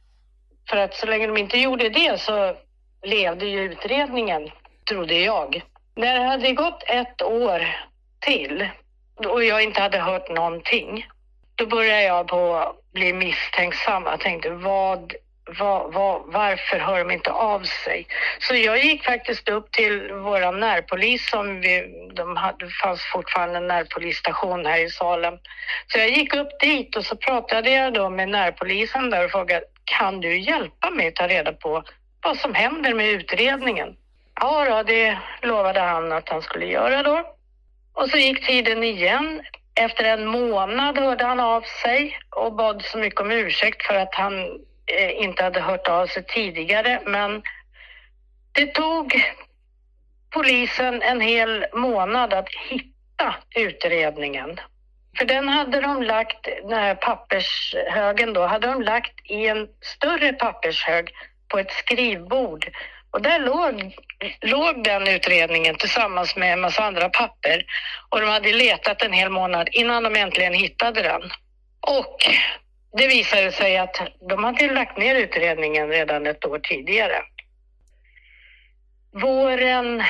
För 0.70 0.76
att 0.76 0.94
så 0.94 1.06
länge 1.06 1.26
de 1.26 1.36
inte 1.36 1.58
gjorde 1.58 1.88
det 1.88 2.20
så 2.20 2.56
levde 3.02 3.46
ju 3.46 3.60
utredningen, 3.60 4.50
trodde 4.88 5.14
jag. 5.14 5.62
När 5.94 6.18
det 6.18 6.24
hade 6.24 6.52
gått 6.52 6.82
ett 6.86 7.22
år 7.22 7.76
till 8.20 8.68
och 9.16 9.44
jag 9.44 9.62
inte 9.62 9.80
hade 9.80 9.98
hört 9.98 10.30
någonting 10.30 11.06
då 11.54 11.66
började 11.66 12.02
jag 12.02 12.28
på 12.28 12.72
bli 12.92 13.12
misstänksam. 13.12 14.02
Jag 14.04 14.20
tänkte, 14.20 14.50
vad, 14.50 15.14
var, 15.44 15.90
var, 15.92 16.22
varför 16.26 16.78
hör 16.78 16.98
de 16.98 17.10
inte 17.10 17.30
av 17.30 17.60
sig? 17.60 18.06
Så 18.38 18.54
jag 18.54 18.84
gick 18.84 19.04
faktiskt 19.04 19.48
upp 19.48 19.72
till 19.72 20.12
vår 20.12 20.52
närpolis 20.52 21.30
som 21.30 21.60
vi, 21.60 21.84
de 22.14 22.36
hade, 22.36 22.66
det 22.66 22.70
fanns 22.70 23.02
fortfarande 23.12 23.56
en 23.56 23.66
närpolisstation 23.66 24.66
här 24.66 24.84
i 24.84 24.90
Salem. 24.90 25.34
Så 25.86 25.98
jag 25.98 26.10
gick 26.10 26.34
upp 26.34 26.60
dit 26.60 26.96
och 26.96 27.04
så 27.04 27.16
pratade 27.16 27.70
jag 27.70 27.94
då 27.94 28.10
med 28.10 28.28
närpolisen 28.28 29.10
där 29.10 29.24
och 29.24 29.30
frågade, 29.30 29.64
kan 29.84 30.20
du 30.20 30.38
hjälpa 30.38 30.90
mig 30.90 31.08
att 31.08 31.14
ta 31.14 31.28
reda 31.28 31.52
på 31.52 31.82
vad 32.22 32.36
som 32.36 32.54
händer 32.54 32.94
med 32.94 33.08
utredningen? 33.08 33.96
Ja, 34.40 34.64
då, 34.64 34.82
det 34.82 35.18
lovade 35.42 35.80
han 35.80 36.12
att 36.12 36.28
han 36.28 36.42
skulle 36.42 36.66
göra 36.66 37.02
då. 37.02 37.34
Och 37.94 38.10
så 38.10 38.16
gick 38.16 38.46
tiden 38.46 38.84
igen. 38.84 39.42
Efter 39.74 40.04
en 40.04 40.26
månad 40.26 40.98
hörde 40.98 41.24
han 41.24 41.40
av 41.40 41.62
sig 41.82 42.18
och 42.30 42.52
bad 42.52 42.82
så 42.84 42.98
mycket 42.98 43.20
om 43.20 43.30
ursäkt 43.30 43.86
för 43.86 43.94
att 43.94 44.14
han 44.14 44.32
Eh, 44.98 45.22
inte 45.22 45.44
hade 45.44 45.60
hört 45.60 45.88
av 45.88 46.06
sig 46.06 46.24
tidigare. 46.24 47.00
Men 47.06 47.42
det 48.52 48.66
tog 48.66 49.22
polisen 50.30 51.02
en 51.02 51.20
hel 51.20 51.66
månad 51.72 52.34
att 52.34 52.48
hitta 52.68 53.34
utredningen. 53.56 54.60
För 55.18 55.24
den 55.24 55.48
hade 55.48 55.80
de 55.80 56.02
lagt, 56.02 56.48
den 56.62 56.78
här 56.78 56.94
pappershögen 56.94 58.32
då, 58.32 58.46
hade 58.46 58.66
de 58.66 58.82
lagt 58.82 59.30
i 59.30 59.46
en 59.46 59.68
större 59.80 60.32
pappershög 60.32 61.10
på 61.48 61.58
ett 61.58 61.70
skrivbord. 61.70 62.70
Och 63.10 63.22
där 63.22 63.38
låg, 63.38 63.96
låg 64.40 64.84
den 64.84 65.08
utredningen 65.08 65.76
tillsammans 65.76 66.36
med 66.36 66.52
en 66.52 66.60
massa 66.60 66.84
andra 66.84 67.08
papper. 67.08 67.64
Och 68.08 68.20
de 68.20 68.26
hade 68.26 68.52
letat 68.52 69.02
en 69.02 69.12
hel 69.12 69.30
månad 69.30 69.68
innan 69.72 70.02
de 70.02 70.16
äntligen 70.16 70.54
hittade 70.54 71.02
den. 71.02 71.22
Och 71.80 72.16
det 72.92 73.06
visade 73.06 73.52
sig 73.52 73.78
att 73.78 73.96
de 74.28 74.44
hade 74.44 74.74
lagt 74.74 74.98
ner 74.98 75.14
utredningen 75.14 75.88
redan 75.88 76.26
ett 76.26 76.44
år 76.44 76.58
tidigare. 76.58 77.22
Våren 79.12 80.02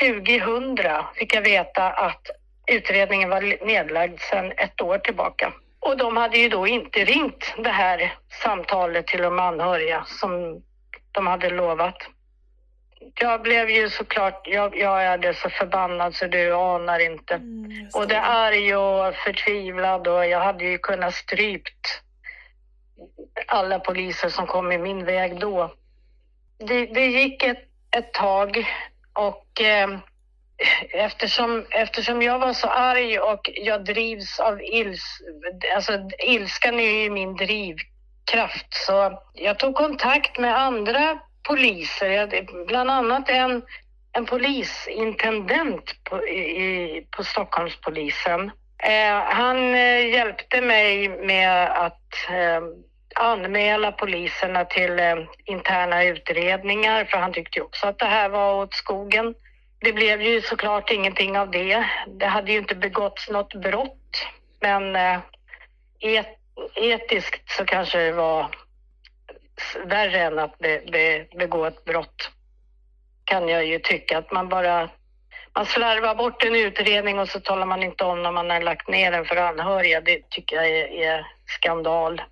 2000 0.00 0.78
fick 1.14 1.34
jag 1.34 1.42
veta 1.42 1.90
att 1.90 2.30
utredningen 2.66 3.30
var 3.30 3.66
nedlagd 3.66 4.20
sedan 4.20 4.52
ett 4.56 4.80
år 4.80 4.98
tillbaka. 4.98 5.52
Och 5.80 5.96
de 5.96 6.16
hade 6.16 6.38
ju 6.38 6.48
då 6.48 6.66
inte 6.66 7.04
ringt 7.04 7.54
det 7.58 7.70
här 7.70 8.14
samtalet 8.42 9.06
till 9.06 9.22
de 9.22 9.38
anhöriga 9.38 10.04
som 10.06 10.62
de 11.12 11.26
hade 11.26 11.50
lovat. 11.50 11.96
Jag 13.14 13.42
blev 13.42 13.70
ju 13.70 13.90
såklart, 13.90 14.42
jag, 14.46 14.76
jag 14.76 15.04
är 15.04 15.32
så 15.32 15.50
förbannad 15.50 16.14
så 16.14 16.26
du 16.26 16.54
anar 16.54 16.98
inte. 16.98 17.34
Mm, 17.34 17.88
och 17.94 18.08
det 18.08 18.20
arg 18.20 18.76
och 18.76 19.14
förtvivlad 19.14 20.08
och 20.08 20.26
jag 20.26 20.40
hade 20.40 20.64
ju 20.64 20.78
kunnat 20.78 21.14
strypt 21.14 22.02
alla 23.46 23.78
poliser 23.78 24.28
som 24.28 24.46
kom 24.46 24.72
i 24.72 24.78
min 24.78 25.04
väg 25.04 25.40
då. 25.40 25.74
Det, 26.58 26.86
det 26.86 27.06
gick 27.06 27.42
ett, 27.42 27.68
ett 27.96 28.12
tag 28.12 28.66
och 29.12 29.60
eh, 29.60 29.88
eftersom, 30.90 31.66
eftersom 31.70 32.22
jag 32.22 32.38
var 32.38 32.52
så 32.52 32.68
arg 32.68 33.18
och 33.18 33.50
jag 33.54 33.84
drivs 33.84 34.40
av 34.40 34.62
ils, 34.62 35.18
alltså 35.74 35.92
ilskan 36.26 36.80
är 36.80 37.02
ju 37.02 37.10
min 37.10 37.36
drivkraft 37.36 38.66
så 38.70 39.22
jag 39.34 39.58
tog 39.58 39.74
kontakt 39.74 40.38
med 40.38 40.58
andra 40.58 41.18
poliser, 41.48 42.10
jag, 42.10 42.48
bland 42.66 42.90
annat 42.90 43.28
en, 43.28 43.62
en 44.12 44.26
polisintendent 44.26 46.04
på, 46.04 46.26
i, 46.26 47.06
på 47.16 47.24
Stockholmspolisen. 47.24 48.50
Eh, 48.82 49.20
han 49.20 49.74
eh, 49.74 50.08
hjälpte 50.08 50.60
mig 50.60 51.08
med 51.08 51.70
att 51.70 52.30
eh, 52.30 52.60
anmäla 53.14 53.92
poliserna 53.92 54.64
till 54.64 54.98
eh, 54.98 55.16
interna 55.44 56.04
utredningar 56.04 57.04
för 57.04 57.18
han 57.18 57.32
tyckte 57.32 57.58
ju 57.58 57.64
också 57.64 57.86
att 57.86 57.98
det 57.98 58.06
här 58.06 58.28
var 58.28 58.54
åt 58.54 58.74
skogen. 58.74 59.34
Det 59.80 59.92
blev 59.92 60.22
ju 60.22 60.40
såklart 60.40 60.90
ingenting 60.90 61.38
av 61.38 61.50
det. 61.50 61.84
Det 62.06 62.26
hade 62.26 62.52
ju 62.52 62.58
inte 62.58 62.74
begåtts 62.74 63.28
något 63.28 63.54
brott 63.54 64.26
men 64.60 64.96
eh, 64.96 65.18
et, 66.00 66.38
etiskt 66.74 67.50
så 67.50 67.64
kanske 67.64 67.98
det 67.98 68.12
var 68.12 68.46
värre 69.84 70.20
än 70.20 70.38
att 70.38 70.58
be, 70.58 70.82
be, 70.92 71.26
begå 71.38 71.64
ett 71.64 71.84
brott 71.84 72.30
kan 73.24 73.48
jag 73.48 73.66
ju 73.66 73.78
tycka 73.78 74.18
att 74.18 74.32
man 74.32 74.48
bara 74.48 74.88
man 75.54 75.66
slarvar 75.66 76.14
bort 76.14 76.44
en 76.44 76.54
utredning 76.54 77.18
och 77.18 77.28
så 77.28 77.40
talar 77.40 77.66
man 77.66 77.82
inte 77.82 78.04
om 78.04 78.22
när 78.22 78.32
man 78.32 78.50
har 78.50 78.60
lagt 78.60 78.88
ner 78.88 79.10
den 79.10 79.24
för 79.24 79.36
anhöriga. 79.36 80.00
Det 80.00 80.30
tycker 80.30 80.56
jag 80.56 80.68
är, 80.68 80.86
är 80.86 81.26
skandal. 81.46 82.22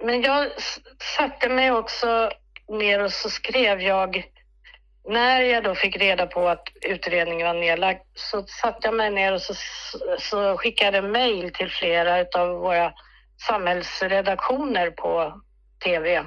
Men 0.00 0.22
jag 0.22 0.48
satte 1.16 1.48
mig 1.48 1.72
också 1.72 2.30
ner 2.68 3.02
och 3.04 3.12
så 3.12 3.30
skrev 3.30 3.82
jag, 3.82 4.24
när 5.08 5.40
jag 5.40 5.64
då 5.64 5.74
fick 5.74 5.96
reda 5.96 6.26
på 6.26 6.48
att 6.48 6.68
utredningen 6.80 7.46
var 7.46 7.54
nedlagd, 7.54 8.00
så 8.14 8.42
satte 8.42 8.86
jag 8.86 8.94
mig 8.94 9.10
ner 9.10 9.32
och 9.32 9.42
så, 9.42 9.54
så 10.18 10.56
skickade 10.56 11.02
mejl 11.02 11.52
till 11.52 11.70
flera 11.70 12.40
av 12.40 12.48
våra 12.48 12.92
samhällsredaktioner 13.46 14.90
på 14.90 15.40
tv. 15.84 16.24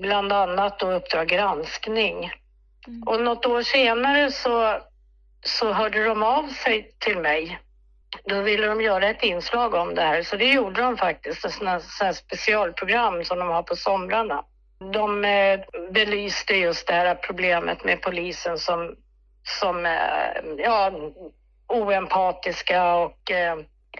Bland 0.00 0.32
annat 0.32 0.78
då 0.78 0.92
Uppdrag 0.92 1.28
granskning. 1.28 2.30
Mm. 2.86 3.02
Och 3.02 3.20
något 3.20 3.46
år 3.46 3.62
senare 3.62 4.32
så, 4.32 4.78
så 5.44 5.72
hörde 5.72 6.04
de 6.04 6.22
av 6.22 6.48
sig 6.48 6.90
till 6.98 7.18
mig 7.18 7.58
då 8.24 8.42
ville 8.42 8.66
de 8.66 8.80
göra 8.80 9.08
ett 9.08 9.22
inslag 9.22 9.74
om 9.74 9.94
det 9.94 10.02
här, 10.02 10.22
så 10.22 10.36
det 10.36 10.52
gjorde 10.52 10.82
de 10.82 10.96
faktiskt. 10.96 11.44
Ett 11.44 11.52
sådant 11.52 12.16
specialprogram 12.16 13.24
som 13.24 13.38
de 13.38 13.48
har 13.48 13.62
på 13.62 13.76
somrarna. 13.76 14.44
De 14.92 15.24
eh, 15.24 15.60
belyste 15.90 16.54
just 16.54 16.86
det 16.86 16.94
här 16.94 17.14
problemet 17.14 17.84
med 17.84 18.02
polisen 18.02 18.58
som 18.58 18.96
som 19.48 19.86
eh, 19.86 20.62
ja, 20.64 20.92
oempatiska 21.66 22.94
och 22.94 23.30
eh, 23.30 23.52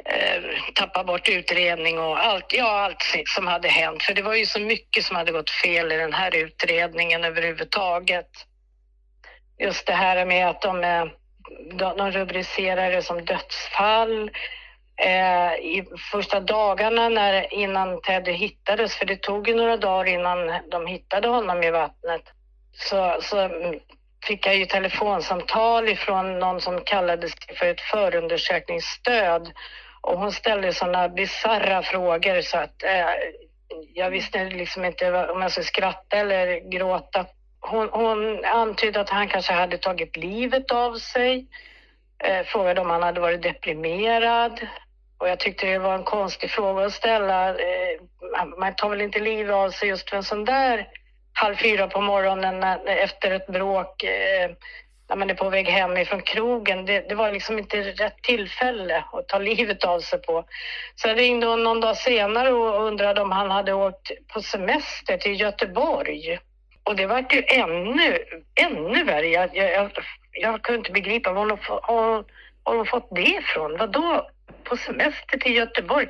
eh 0.04 0.42
tappa 0.74 1.04
bort 1.04 1.28
utredning 1.28 1.98
och 1.98 2.24
allt, 2.24 2.52
ja, 2.52 2.80
allt 2.80 3.02
som 3.26 3.46
hade 3.46 3.68
hänt. 3.68 4.02
För 4.02 4.14
det 4.14 4.22
var 4.22 4.34
ju 4.34 4.46
så 4.46 4.60
mycket 4.60 5.04
som 5.04 5.16
hade 5.16 5.32
gått 5.32 5.50
fel 5.50 5.92
i 5.92 5.96
den 5.96 6.12
här 6.12 6.36
utredningen 6.36 7.24
överhuvudtaget. 7.24 8.30
Just 9.58 9.86
det 9.86 9.92
här 9.92 10.26
med 10.26 10.48
att 10.48 10.62
de, 10.62 10.84
eh, 10.84 11.04
de 11.72 12.10
rubricerar 12.10 12.90
det 12.90 13.02
som 13.02 13.24
dödsfall. 13.24 14.30
Eh, 14.96 15.52
I 15.52 15.84
första 16.12 16.40
dagarna 16.40 17.08
när, 17.08 17.54
innan 17.54 18.00
Teddy 18.00 18.32
hittades, 18.32 18.96
för 18.96 19.06
det 19.06 19.22
tog 19.22 19.48
ju 19.48 19.54
några 19.54 19.76
dagar 19.76 20.12
innan 20.12 20.52
de 20.70 20.86
hittade 20.86 21.28
honom 21.28 21.62
i 21.62 21.70
vattnet, 21.70 22.22
så, 22.72 23.16
så 23.20 23.50
fick 24.26 24.46
jag 24.46 24.56
ju 24.56 24.66
telefonsamtal 24.66 25.88
ifrån 25.88 26.38
någon 26.38 26.60
som 26.60 26.80
kallades 26.80 27.32
för 27.58 27.66
ett 27.66 27.80
förundersökningsstöd 27.80 29.52
och 30.00 30.18
hon 30.18 30.32
ställde 30.32 30.72
sådana 30.72 31.08
bisarra 31.08 31.82
frågor 31.82 32.40
så 32.40 32.58
att 32.58 32.82
eh, 32.82 33.06
jag 33.94 34.10
visste 34.10 34.44
liksom 34.44 34.84
inte 34.84 35.26
om 35.26 35.42
jag 35.42 35.50
skulle 35.50 35.64
skratta 35.64 36.16
eller 36.16 36.70
gråta. 36.70 37.26
Hon, 37.70 37.88
hon 37.92 38.44
antydde 38.44 39.00
att 39.00 39.10
han 39.10 39.28
kanske 39.28 39.52
hade 39.52 39.78
tagit 39.78 40.16
livet 40.16 40.70
av 40.70 40.94
sig. 40.94 41.46
Eh, 42.24 42.42
frågade 42.44 42.80
om 42.80 42.90
han 42.90 43.02
hade 43.02 43.20
varit 43.20 43.42
deprimerad. 43.42 44.66
Och 45.18 45.28
jag 45.28 45.40
tyckte 45.40 45.66
det 45.66 45.78
var 45.78 45.94
en 45.94 46.04
konstig 46.04 46.50
fråga 46.50 46.86
att 46.86 46.92
ställa. 46.92 47.48
Eh, 47.48 48.00
man 48.58 48.74
tar 48.74 48.90
väl 48.90 49.00
inte 49.00 49.18
livet 49.18 49.54
av 49.54 49.70
sig 49.70 49.88
just 49.88 50.10
för 50.10 50.16
en 50.16 50.22
sån 50.22 50.44
där 50.44 50.88
halv 51.32 51.56
fyra 51.56 51.88
på 51.88 52.00
morgonen 52.00 52.62
efter 52.86 53.30
ett 53.30 53.46
bråk 53.46 54.02
eh, 54.02 54.50
när 55.08 55.16
man 55.16 55.30
är 55.30 55.34
på 55.34 55.50
väg 55.50 55.68
hem 55.68 55.96
ifrån 55.96 56.22
krogen. 56.22 56.86
Det, 56.86 57.08
det, 57.08 57.14
var 57.14 57.32
liksom 57.32 57.58
inte 57.58 57.82
rätt 57.82 58.22
tillfälle 58.22 59.04
att 59.12 59.28
ta 59.28 59.38
livet 59.38 59.84
av 59.84 60.00
sig 60.00 60.22
på. 60.22 60.44
Så 60.94 61.08
jag 61.08 61.18
ringde 61.18 61.46
hon 61.46 61.62
någon 61.62 61.80
dag 61.80 61.96
senare 61.96 62.52
och 62.52 62.84
undrade 62.84 63.20
om 63.20 63.32
han 63.32 63.50
hade 63.50 63.72
åkt 63.72 64.10
på 64.32 64.42
semester 64.42 65.16
till 65.16 65.40
Göteborg. 65.40 66.38
Och 66.88 66.96
det 66.96 67.06
var 67.06 67.24
ju 67.30 67.42
ännu, 67.46 68.18
ännu 68.54 69.04
värre. 69.04 69.26
Jag, 69.26 69.56
jag, 69.56 69.90
jag 70.32 70.62
kunde 70.62 70.78
inte 70.78 70.92
begripa 70.92 71.32
var 71.32 71.40
hon 72.64 72.78
har 72.78 72.84
fått 72.84 73.08
det 73.16 73.22
ifrån. 73.22 73.76
Vadå 73.78 74.30
på 74.64 74.76
semester 74.76 75.38
till 75.38 75.56
Göteborg? 75.56 76.08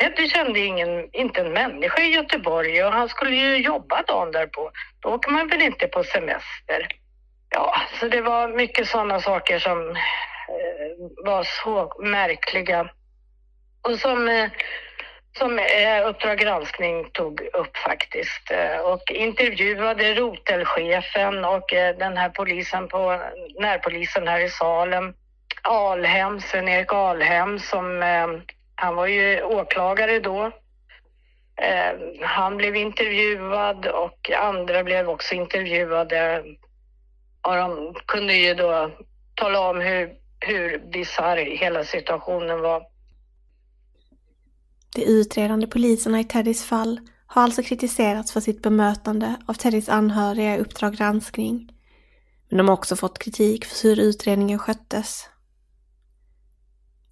Teddy 0.00 0.28
kände 0.28 0.60
ingen, 0.60 1.08
inte 1.12 1.40
en 1.40 1.52
människa 1.52 2.02
i 2.02 2.14
Göteborg 2.14 2.84
och 2.84 2.92
han 2.92 3.08
skulle 3.08 3.36
ju 3.36 3.56
jobba 3.56 4.02
dagen 4.02 4.32
därpå. 4.32 4.70
Då 5.00 5.08
åker 5.08 5.30
man 5.30 5.48
väl 5.48 5.62
inte 5.62 5.86
på 5.86 6.04
semester? 6.04 6.88
Ja, 7.50 7.74
så 8.00 8.08
det 8.08 8.20
var 8.20 8.48
mycket 8.48 8.88
sådana 8.88 9.20
saker 9.20 9.58
som 9.58 9.90
eh, 9.90 11.24
var 11.24 11.44
så 11.44 11.92
märkliga 12.02 12.90
och 13.82 13.98
som, 13.98 14.28
eh, 14.28 14.50
som 15.38 15.58
eh, 15.58 16.08
Uppdrag 16.08 16.38
granskning 16.38 17.10
tog 17.10 17.40
upp 17.52 17.76
faktiskt 17.76 18.50
eh, 18.50 18.80
och 18.80 19.10
intervjuade 19.10 20.14
rotelchefen 20.14 21.44
och 21.44 21.72
eh, 21.72 21.96
den 21.96 22.16
här 22.16 22.28
polisen 22.28 22.88
på 22.88 23.20
närpolisen 23.60 24.28
här 24.28 24.40
i 24.40 24.48
Salem, 24.48 25.14
Alhem, 25.62 26.40
Sven-Erik 26.40 26.92
Alhem 26.92 27.58
som 27.58 28.02
han 28.74 28.96
var 28.96 29.06
ju 29.06 29.42
åklagare 29.42 30.18
då. 30.18 30.50
Han 32.20 32.56
blev 32.56 32.76
intervjuad 32.76 33.86
och 33.86 34.30
andra 34.30 34.84
blev 34.84 35.08
också 35.08 35.34
intervjuade 35.34 36.44
och 37.42 37.56
de 37.56 37.94
kunde 38.06 38.34
ju 38.34 38.54
då 38.54 38.90
tala 39.34 39.60
om 39.60 39.80
hur, 39.80 40.14
hur 40.40 40.78
bisarr 40.78 41.36
hela 41.36 41.84
situationen 41.84 42.60
var. 42.60 42.82
De 44.94 45.04
utredande 45.04 45.66
poliserna 45.66 46.20
i 46.20 46.24
Teddys 46.24 46.62
fall 46.62 47.00
har 47.26 47.42
alltså 47.42 47.62
kritiserats 47.62 48.32
för 48.32 48.40
sitt 48.40 48.62
bemötande 48.62 49.36
av 49.46 49.54
Teddys 49.54 49.88
anhöriga 49.88 50.56
i 50.56 50.58
Uppdrag 50.58 50.96
granskning. 50.96 51.72
Men 52.48 52.58
de 52.58 52.68
har 52.68 52.74
också 52.74 52.96
fått 52.96 53.18
kritik 53.18 53.64
för 53.64 53.88
hur 53.88 54.00
utredningen 54.00 54.58
sköttes. 54.58 55.28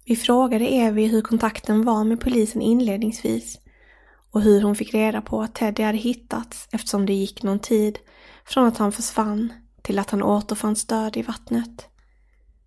Vi 0.05 0.15
frågade 0.15 0.65
Evi 0.65 1.07
hur 1.07 1.21
kontakten 1.21 1.83
var 1.83 2.03
med 2.03 2.21
polisen 2.21 2.61
inledningsvis 2.61 3.57
och 4.31 4.41
hur 4.41 4.61
hon 4.61 4.75
fick 4.75 4.93
reda 4.93 5.21
på 5.21 5.41
att 5.41 5.55
Teddy 5.55 5.83
hade 5.83 5.97
hittats 5.97 6.67
eftersom 6.71 7.05
det 7.05 7.13
gick 7.13 7.43
någon 7.43 7.59
tid 7.59 7.99
från 8.45 8.65
att 8.67 8.77
han 8.77 8.91
försvann 8.91 9.53
till 9.81 9.99
att 9.99 10.09
han 10.09 10.23
återfanns 10.23 10.85
död 10.85 11.17
i 11.17 11.21
vattnet. 11.21 11.87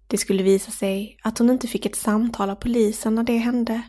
Det 0.07 0.18
skulle 0.18 0.42
visa 0.42 0.70
sig 0.70 1.18
att 1.23 1.38
hon 1.38 1.51
inte 1.51 1.66
fick 1.66 1.87
ett 1.87 1.96
samtal 1.96 2.51
av 2.51 2.55
polisen 2.55 3.14
när 3.14 3.23
det 3.23 3.37
hände, 3.37 3.83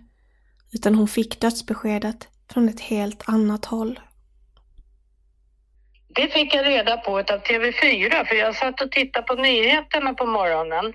utan 0.73 0.95
hon 0.95 1.07
fick 1.07 1.41
dödsbeskedet 1.41 2.27
från 2.53 2.69
ett 2.69 2.81
helt 2.81 3.29
annat 3.29 3.65
håll. 3.65 3.99
Det 6.15 6.27
fick 6.27 6.55
jag 6.55 6.65
reda 6.65 6.97
på 6.97 7.17
av 7.17 7.23
TV4, 7.23 8.25
för 8.25 8.35
jag 8.35 8.55
satt 8.55 8.81
och 8.81 8.91
tittade 8.91 9.27
på 9.27 9.35
nyheterna 9.35 10.13
på 10.13 10.25
morgonen. 10.25 10.93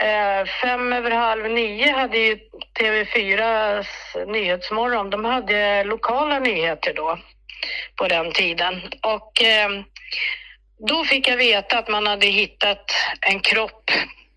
Eh, 0.00 0.46
fem 0.62 0.92
över 0.92 1.10
halv 1.10 1.50
nio 1.50 1.92
hade 1.92 2.18
ju 2.18 2.38
TV4s 2.80 3.86
Nyhetsmorgon, 4.26 5.10
de 5.10 5.24
hade 5.24 5.84
lokala 5.84 6.38
nyheter 6.38 6.94
då 6.94 7.18
på 7.96 8.08
den 8.08 8.32
tiden. 8.32 8.82
Och 9.02 9.42
eh, 9.42 9.70
då 10.88 11.04
fick 11.04 11.28
jag 11.28 11.36
veta 11.36 11.78
att 11.78 11.88
man 11.88 12.06
hade 12.06 12.26
hittat 12.26 12.92
en 13.20 13.40
kropp 13.40 13.90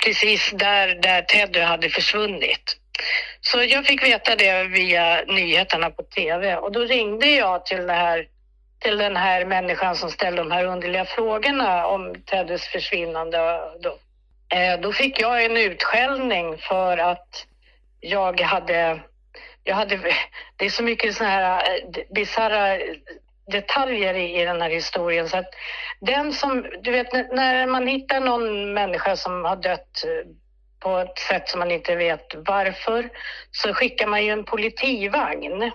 precis 0.05 0.51
där, 0.51 0.87
där 1.01 1.21
Teddy 1.21 1.59
hade 1.59 1.89
försvunnit. 1.89 2.80
Så 3.41 3.63
jag 3.63 3.85
fick 3.85 4.03
veta 4.03 4.35
det 4.35 4.63
via 4.63 5.23
nyheterna 5.27 5.89
på 5.89 6.03
TV 6.03 6.55
och 6.55 6.71
då 6.71 6.79
ringde 6.79 7.27
jag 7.27 7.65
till, 7.65 7.87
det 7.87 7.93
här, 7.93 8.27
till 8.79 8.97
den 8.97 9.15
här 9.15 9.45
människan 9.45 9.95
som 9.95 10.09
ställde 10.09 10.41
de 10.41 10.51
här 10.51 10.65
underliga 10.65 11.05
frågorna 11.05 11.87
om 11.87 12.15
Teddys 12.25 12.67
försvinnande. 12.67 13.61
Då, 13.81 13.97
eh, 14.57 14.79
då 14.79 14.93
fick 14.93 15.21
jag 15.21 15.45
en 15.45 15.57
utskällning 15.57 16.57
för 16.57 16.97
att 16.97 17.45
jag 17.99 18.41
hade 18.41 18.99
jag 19.63 19.75
hade, 19.75 19.99
det 20.55 20.65
är 20.65 20.69
så 20.69 20.83
mycket 20.83 21.15
såna 21.15 21.29
här 21.29 21.63
eh, 21.63 22.03
bisarra 22.15 22.79
detaljer 23.51 24.13
i, 24.13 24.41
i 24.41 24.45
den 24.45 24.61
här 24.61 24.69
historien. 24.69 25.29
Så 25.29 25.37
att 25.37 25.53
den 25.99 26.33
som, 26.33 26.65
du 26.81 26.91
vet 26.91 27.13
när 27.13 27.67
man 27.67 27.87
hittar 27.87 28.19
någon 28.19 28.73
människa 28.73 29.15
som 29.15 29.45
har 29.45 29.55
dött 29.55 30.03
eh, 30.05 30.31
på 30.81 30.97
ett 30.97 31.19
sätt 31.19 31.49
som 31.49 31.59
man 31.59 31.71
inte 31.71 31.95
vet 31.95 32.35
varför 32.35 33.09
så 33.51 33.73
skickar 33.73 34.07
man 34.07 34.25
ju 34.25 34.31
en 34.31 34.43
politivagn. 34.43 35.71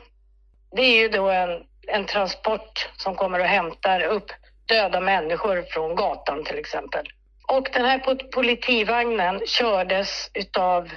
Det 0.77 0.83
är 0.83 1.01
ju 1.03 1.09
då 1.09 1.31
en, 1.31 1.63
en 1.87 2.07
transport 2.07 2.89
som 2.97 3.15
kommer 3.15 3.41
och 3.41 3.47
hämtar 3.47 4.01
upp 4.03 4.31
döda 4.69 5.01
människor 5.01 5.63
från 5.63 5.95
gatan 5.95 6.45
till 6.45 6.59
exempel. 6.59 7.07
Och 7.49 7.69
den 7.73 7.85
här 7.85 8.31
politivagnen 8.33 9.41
kördes 9.47 10.31
utav 10.35 10.91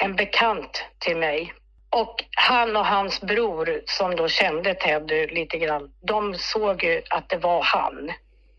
en 0.00 0.16
bekant 0.16 0.84
till 0.98 1.16
mig 1.16 1.54
och 1.90 2.24
han 2.30 2.76
och 2.76 2.86
hans 2.86 3.20
bror 3.20 3.82
som 3.86 4.16
då 4.16 4.28
kände 4.28 4.74
Teddy 4.74 5.26
lite 5.26 5.58
grann, 5.58 5.90
de 6.00 6.34
såg 6.34 6.84
ju 6.84 7.02
att 7.10 7.28
det 7.28 7.36
var 7.36 7.62
han 7.62 8.12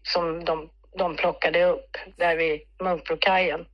som 0.03 0.45
de, 0.45 0.69
de 0.97 1.15
plockade 1.15 1.63
upp 1.63 1.97
där 2.17 2.35
vid 2.35 2.61
Munkbrokajen. 2.83 3.65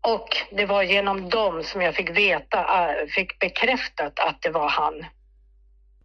Och 0.00 0.28
det 0.50 0.66
var 0.66 0.82
genom 0.82 1.28
dem 1.28 1.62
som 1.62 1.82
jag 1.82 1.94
fick 1.94 2.10
veta, 2.10 2.58
äh, 2.58 3.06
fick 3.06 3.38
bekräftat 3.38 4.20
att 4.20 4.42
det 4.42 4.50
var 4.50 4.68
han. 4.68 5.06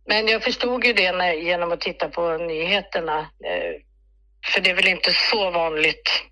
Men 0.08 0.28
jag 0.28 0.44
förstod 0.44 0.86
ju 0.86 0.94
det 0.94 1.12
när, 1.12 1.34
genom 1.34 1.72
att 1.72 1.82
titta 1.82 2.10
på 2.10 2.38
nyheterna. 2.38 3.20
Eh, 3.20 3.82
för 4.54 4.62
det 4.62 4.70
är 4.70 4.76
väl 4.76 4.88
inte 4.88 5.12
så 5.12 5.52
vanligt. 5.52 6.24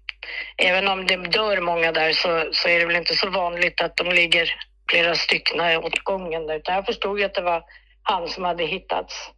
Även 0.58 0.88
om 0.88 1.06
det 1.06 1.18
dör 1.18 1.62
många 1.62 1.92
där 1.92 2.14
så, 2.14 2.50
så 2.52 2.70
är 2.70 2.80
det 2.80 2.86
väl 2.86 2.96
inte 2.96 3.16
så 3.16 3.30
vanligt 3.30 3.82
att 3.82 3.98
de 3.98 4.10
ligger 4.10 4.56
flera 4.92 5.16
stycken 5.16 5.78
åt 5.78 6.04
gången. 6.04 6.50
Utan 6.50 6.76
jag 6.76 6.86
förstod 6.86 7.20
ju 7.20 7.26
att 7.26 7.34
det 7.34 7.42
var 7.42 7.64
han 8.04 8.28
som 8.28 8.44
hade 8.44 8.66
hittats. 8.66 9.32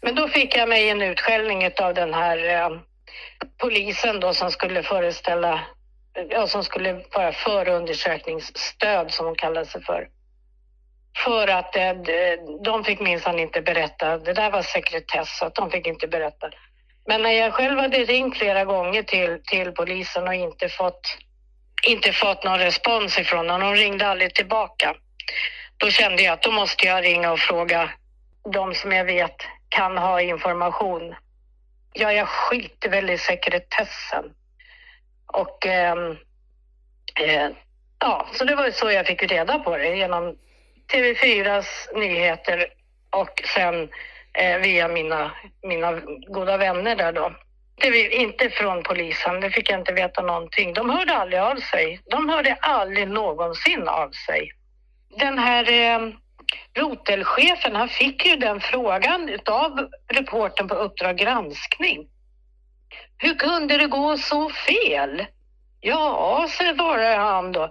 Men 0.00 0.14
då 0.14 0.28
fick 0.28 0.56
jag 0.56 0.68
mig 0.68 0.88
en 0.88 1.02
utskällning 1.02 1.70
av 1.80 1.94
den 1.94 2.14
här 2.14 2.48
eh, 2.48 2.70
polisen 3.58 4.20
då 4.20 4.34
som 4.34 4.50
skulle 4.50 4.82
föreställa, 4.82 5.60
Eh, 6.16 6.24
ja, 6.30 6.46
som 6.46 6.64
skulle 6.64 7.04
vara 7.14 7.32
förundersökningsstöd 7.32 9.10
som 9.10 9.26
hon 9.26 9.34
kallade 9.34 9.66
sig 9.66 9.82
för. 9.82 10.08
För 11.24 11.48
att 11.48 11.76
eh, 11.76 11.92
de 12.64 12.84
fick 12.84 13.00
minsann 13.00 13.38
inte 13.38 13.62
berätta, 13.62 14.18
det 14.18 14.32
där 14.32 14.50
var 14.50 14.62
sekretess 14.62 15.38
så 15.38 15.46
att 15.46 15.54
de 15.54 15.70
fick 15.70 15.86
inte 15.86 16.08
berätta. 16.08 16.50
Men 17.06 17.22
när 17.22 17.30
jag 17.30 17.52
själv 17.52 17.78
hade 17.78 17.98
ringt 17.98 18.38
flera 18.38 18.64
gånger 18.64 19.02
till, 19.02 19.42
till 19.46 19.72
polisen 19.72 20.28
och 20.28 20.34
inte 20.34 20.68
fått 20.68 21.18
inte 21.86 22.12
fått 22.12 22.44
någon 22.44 22.58
respons 22.58 23.18
ifrån 23.18 23.50
honom. 23.50 23.74
De 23.74 23.80
ringde 23.82 24.06
aldrig 24.06 24.34
tillbaka. 24.34 24.94
Då 25.76 25.90
kände 25.90 26.22
jag 26.22 26.32
att 26.32 26.42
då 26.42 26.50
måste 26.50 26.86
jag 26.86 27.04
ringa 27.04 27.32
och 27.32 27.38
fråga 27.38 27.90
de 28.52 28.74
som 28.74 28.92
jag 28.92 29.04
vet 29.04 29.36
kan 29.68 29.98
ha 29.98 30.20
information. 30.20 31.14
Ja, 31.92 32.12
jag 32.12 32.28
skiter 32.28 32.88
väl 32.88 33.10
i 33.10 33.18
sekretessen. 33.18 34.24
Och 35.32 35.66
ehm, 35.66 36.10
eh, 37.20 37.50
ja, 37.98 38.28
så 38.32 38.44
det 38.44 38.54
var 38.54 38.70
så 38.70 38.90
jag 38.90 39.06
fick 39.06 39.22
reda 39.22 39.58
på 39.58 39.76
det 39.76 39.96
genom 39.96 40.36
TV4s 40.92 41.66
nyheter 41.94 42.66
och 43.10 43.42
sen 43.54 43.88
eh, 44.38 44.58
via 44.58 44.88
mina, 44.88 45.30
mina 45.62 46.00
goda 46.28 46.56
vänner 46.56 46.96
där 46.96 47.12
då. 47.12 47.32
Det 47.76 48.14
inte 48.14 48.50
från 48.50 48.82
polisen, 48.82 49.40
det 49.40 49.50
fick 49.50 49.70
jag 49.70 49.80
inte 49.80 49.92
veta 49.92 50.22
någonting. 50.22 50.74
De 50.74 50.90
hörde 50.90 51.14
aldrig 51.14 51.40
av 51.40 51.56
sig. 51.56 52.00
De 52.10 52.28
hörde 52.28 52.54
aldrig 52.60 53.08
någonsin 53.08 53.88
av 53.88 54.10
sig. 54.10 54.50
Den 55.18 55.38
här 55.38 55.70
eh, 55.72 56.12
rotelchefen, 56.78 57.76
han 57.76 57.88
fick 57.88 58.26
ju 58.26 58.36
den 58.36 58.60
frågan 58.60 59.38
av 59.46 59.88
reporten 60.08 60.68
på 60.68 60.74
Uppdrag 60.74 61.16
granskning. 61.16 62.08
Hur 63.18 63.34
kunde 63.34 63.76
det 63.76 63.86
gå 63.86 64.18
så 64.18 64.50
fel? 64.50 65.26
Ja, 65.80 66.46
svarade 66.48 67.16
han 67.16 67.52
då. 67.52 67.62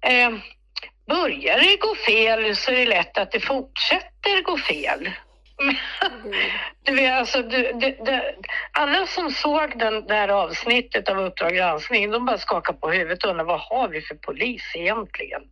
Eh, 0.00 0.30
börjar 1.06 1.58
det 1.58 1.76
gå 1.76 1.94
fel 1.94 2.56
så 2.56 2.70
är 2.70 2.76
det 2.76 2.86
lätt 2.86 3.18
att 3.18 3.32
det 3.32 3.40
fortsätter 3.40 4.42
gå 4.42 4.58
fel. 4.58 5.10
Du 6.82 6.94
vet, 6.94 7.12
alltså, 7.12 7.42
du, 7.42 7.72
du, 7.72 7.96
du, 8.04 8.20
alla 8.72 9.06
som 9.06 9.30
såg 9.30 9.78
den 9.78 10.06
där 10.06 10.28
avsnittet 10.28 11.08
av 11.08 11.18
Uppdrag 11.18 11.54
granskning, 11.54 12.10
de 12.10 12.26
bara 12.26 12.38
skakade 12.38 12.78
på 12.78 12.90
huvudet 12.90 13.24
och 13.24 13.30
undrade 13.30 13.48
vad 13.48 13.60
har 13.60 13.88
vi 13.88 14.00
för 14.00 14.14
polis 14.14 14.62
egentligen? 14.74 15.42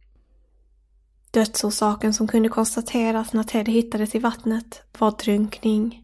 Dödsorsaken 1.31 2.15
som 2.15 2.29
kunde 2.29 2.49
konstateras 2.49 3.33
när 3.33 3.43
Ted 3.43 3.69
hittades 3.69 4.15
i 4.15 4.19
vattnet 4.19 4.83
var 4.99 5.11
drunkning. 5.11 6.02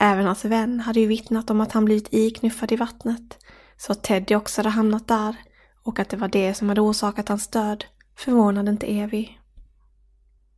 Även 0.00 0.26
hans 0.26 0.44
vän 0.44 0.80
hade 0.80 1.00
ju 1.00 1.06
vittnat 1.06 1.50
om 1.50 1.60
att 1.60 1.72
han 1.72 1.84
blivit 1.84 2.08
iknuffad 2.14 2.72
i 2.72 2.76
vattnet, 2.76 3.38
så 3.76 3.92
att 3.92 4.02
Teddy 4.02 4.34
också 4.34 4.58
hade 4.58 4.68
hamnat 4.68 5.08
där 5.08 5.36
och 5.84 5.98
att 5.98 6.08
det 6.08 6.16
var 6.16 6.28
det 6.28 6.54
som 6.54 6.68
hade 6.68 6.80
orsakat 6.80 7.28
hans 7.28 7.48
död 7.48 7.84
förvånade 8.18 8.70
inte 8.70 8.86
Evi. 8.86 9.38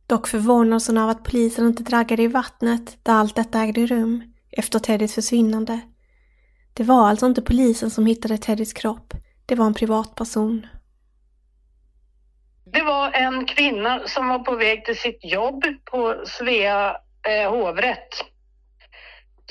Dock 0.07 0.27
förvånades 0.27 0.87
hon 0.87 0.97
av 0.97 1.09
att 1.09 1.23
polisen 1.23 1.67
inte 1.67 1.83
draggade 1.83 2.23
i 2.23 2.27
vattnet 2.27 2.97
där 3.03 3.13
allt 3.13 3.35
detta 3.35 3.61
ägde 3.61 3.85
rum 3.85 4.33
efter 4.51 4.79
Teddys 4.79 5.15
försvinnande. 5.15 5.79
Det 6.73 6.83
var 6.83 7.09
alltså 7.09 7.25
inte 7.25 7.41
polisen 7.41 7.89
som 7.89 8.05
hittade 8.05 8.37
Teddys 8.37 8.73
kropp, 8.73 9.13
det 9.45 9.55
var 9.55 9.65
en 9.65 9.73
privatperson. 9.73 10.67
Det 12.73 12.81
var 12.81 13.11
en 13.11 13.45
kvinna 13.45 14.07
som 14.07 14.27
var 14.27 14.39
på 14.39 14.55
väg 14.55 14.85
till 14.85 14.97
sitt 14.97 15.19
jobb 15.23 15.63
på 15.85 16.15
Svea 16.25 16.97
eh, 17.27 17.51
hovrätt 17.51 18.23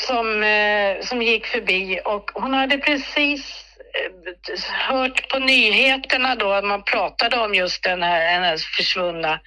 som, 0.01 0.43
eh, 0.43 1.01
som 1.01 1.23
gick 1.23 1.47
förbi 1.47 2.01
och 2.05 2.31
hon 2.35 2.55
hade 2.55 2.79
precis 2.79 3.65
eh, 3.95 4.61
hört 4.89 5.29
på 5.29 5.39
nyheterna 5.39 6.35
då 6.35 6.53
att 6.53 6.65
man 6.65 6.83
pratade 6.83 7.39
om 7.39 7.55
just 7.55 7.83
den 7.83 8.03
här, 8.03 8.35
den 8.35 8.43
här 8.43 8.57
försvunna 8.77 9.41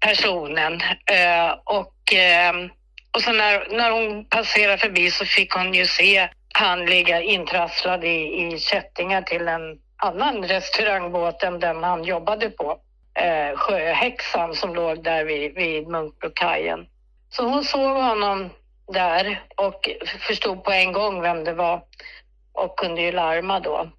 personen. 0.00 0.80
Eh, 1.10 1.50
och, 1.64 1.94
och 3.14 3.22
så 3.22 3.32
när, 3.32 3.76
när 3.76 3.90
hon 3.90 4.24
passerade 4.24 4.78
förbi 4.78 5.10
så 5.10 5.24
fick 5.24 5.52
hon 5.52 5.74
ju 5.74 5.86
se 5.86 6.28
han 6.54 6.86
ligga 6.86 7.20
intrasslad 7.20 8.04
i, 8.04 8.46
i 8.46 8.58
kättingar 8.58 9.22
till 9.22 9.48
en 9.48 9.78
annan 9.96 10.44
restaurangbåt 10.44 11.42
än 11.42 11.60
den 11.60 11.84
han 11.84 12.04
jobbade 12.04 12.50
på. 12.50 12.78
Eh, 13.14 13.56
Sjöhäxan 13.56 14.54
som 14.54 14.74
låg 14.74 15.04
där 15.04 15.24
vid, 15.24 15.54
vid 15.54 15.88
Munkbrokajen. 15.88 16.86
Så 17.30 17.48
hon 17.48 17.64
såg 17.64 17.96
honom 17.96 18.50
där 18.86 19.42
och 19.56 19.88
förstod 20.28 20.64
på 20.64 20.70
en 20.70 20.92
gång 20.92 21.20
vem 21.20 21.44
det 21.44 21.54
var 21.54 21.84
och 22.52 22.78
kunde 22.78 23.02
ju 23.02 23.12
larma 23.12 23.60
då. 23.60 23.90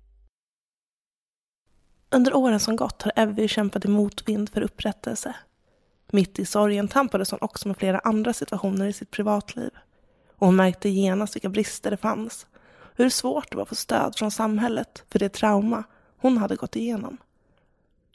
Under 2.10 2.36
åren 2.36 2.60
som 2.60 2.76
gått 2.76 3.02
har 3.02 3.12
Evy 3.16 3.48
kämpat 3.48 3.86
i 3.86 3.88
motvind 3.88 4.50
för 4.50 4.62
upprättelse. 4.62 5.36
Mitt 6.12 6.40
i 6.40 6.46
sorgen 6.46 6.88
tampades 6.88 7.32
hon 7.32 7.40
också 7.42 7.68
med 7.68 7.78
flera 7.78 8.00
andra 8.00 8.34
situationer 8.34 8.88
i 8.88 8.94
sitt 8.94 9.12
privatliv. 9.12 9.70
Och 10.38 10.48
hon 10.48 10.56
märkte 10.56 10.90
genast 10.90 11.36
vilka 11.36 11.50
brister 11.50 11.92
det 11.92 11.98
fanns. 11.98 12.48
Hur 12.96 13.10
svårt 13.10 13.52
det 13.52 13.56
var 13.58 13.64
att 13.64 13.70
få 13.70 13.76
stöd 13.76 14.16
från 14.18 14.32
samhället 14.32 15.04
för 15.12 15.20
det 15.20 15.30
trauma 15.30 15.84
hon 16.18 16.38
hade 16.38 16.56
gått 16.56 16.76
igenom. 16.76 17.18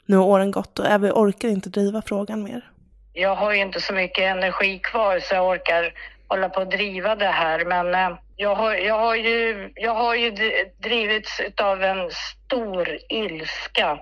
Nu 0.05 0.17
har 0.17 0.25
åren 0.25 0.51
gått 0.51 0.79
och 0.79 0.85
Evy 0.85 1.11
orkar 1.11 1.49
inte 1.49 1.69
driva 1.69 2.01
frågan 2.01 2.43
mer. 2.43 2.71
Jag 3.13 3.35
har 3.35 3.53
ju 3.53 3.61
inte 3.61 3.81
så 3.81 3.93
mycket 3.93 4.23
energi 4.23 4.79
kvar 4.79 5.19
så 5.19 5.35
jag 5.35 5.47
orkar 5.47 5.93
hålla 6.31 6.49
på 6.49 6.61
att 6.61 6.71
driva 6.71 7.15
det 7.15 7.27
här. 7.43 7.65
Men 7.65 7.95
eh, 7.95 8.17
jag 8.35 8.55
har, 8.55 8.73
jag 8.73 8.99
har 8.99 9.15
ju, 9.15 9.71
jag 9.75 9.95
har 9.95 10.15
ju 10.15 10.31
drivits 10.77 11.41
av 11.61 11.83
en 11.83 12.11
stor 12.11 12.97
ilska 13.09 13.99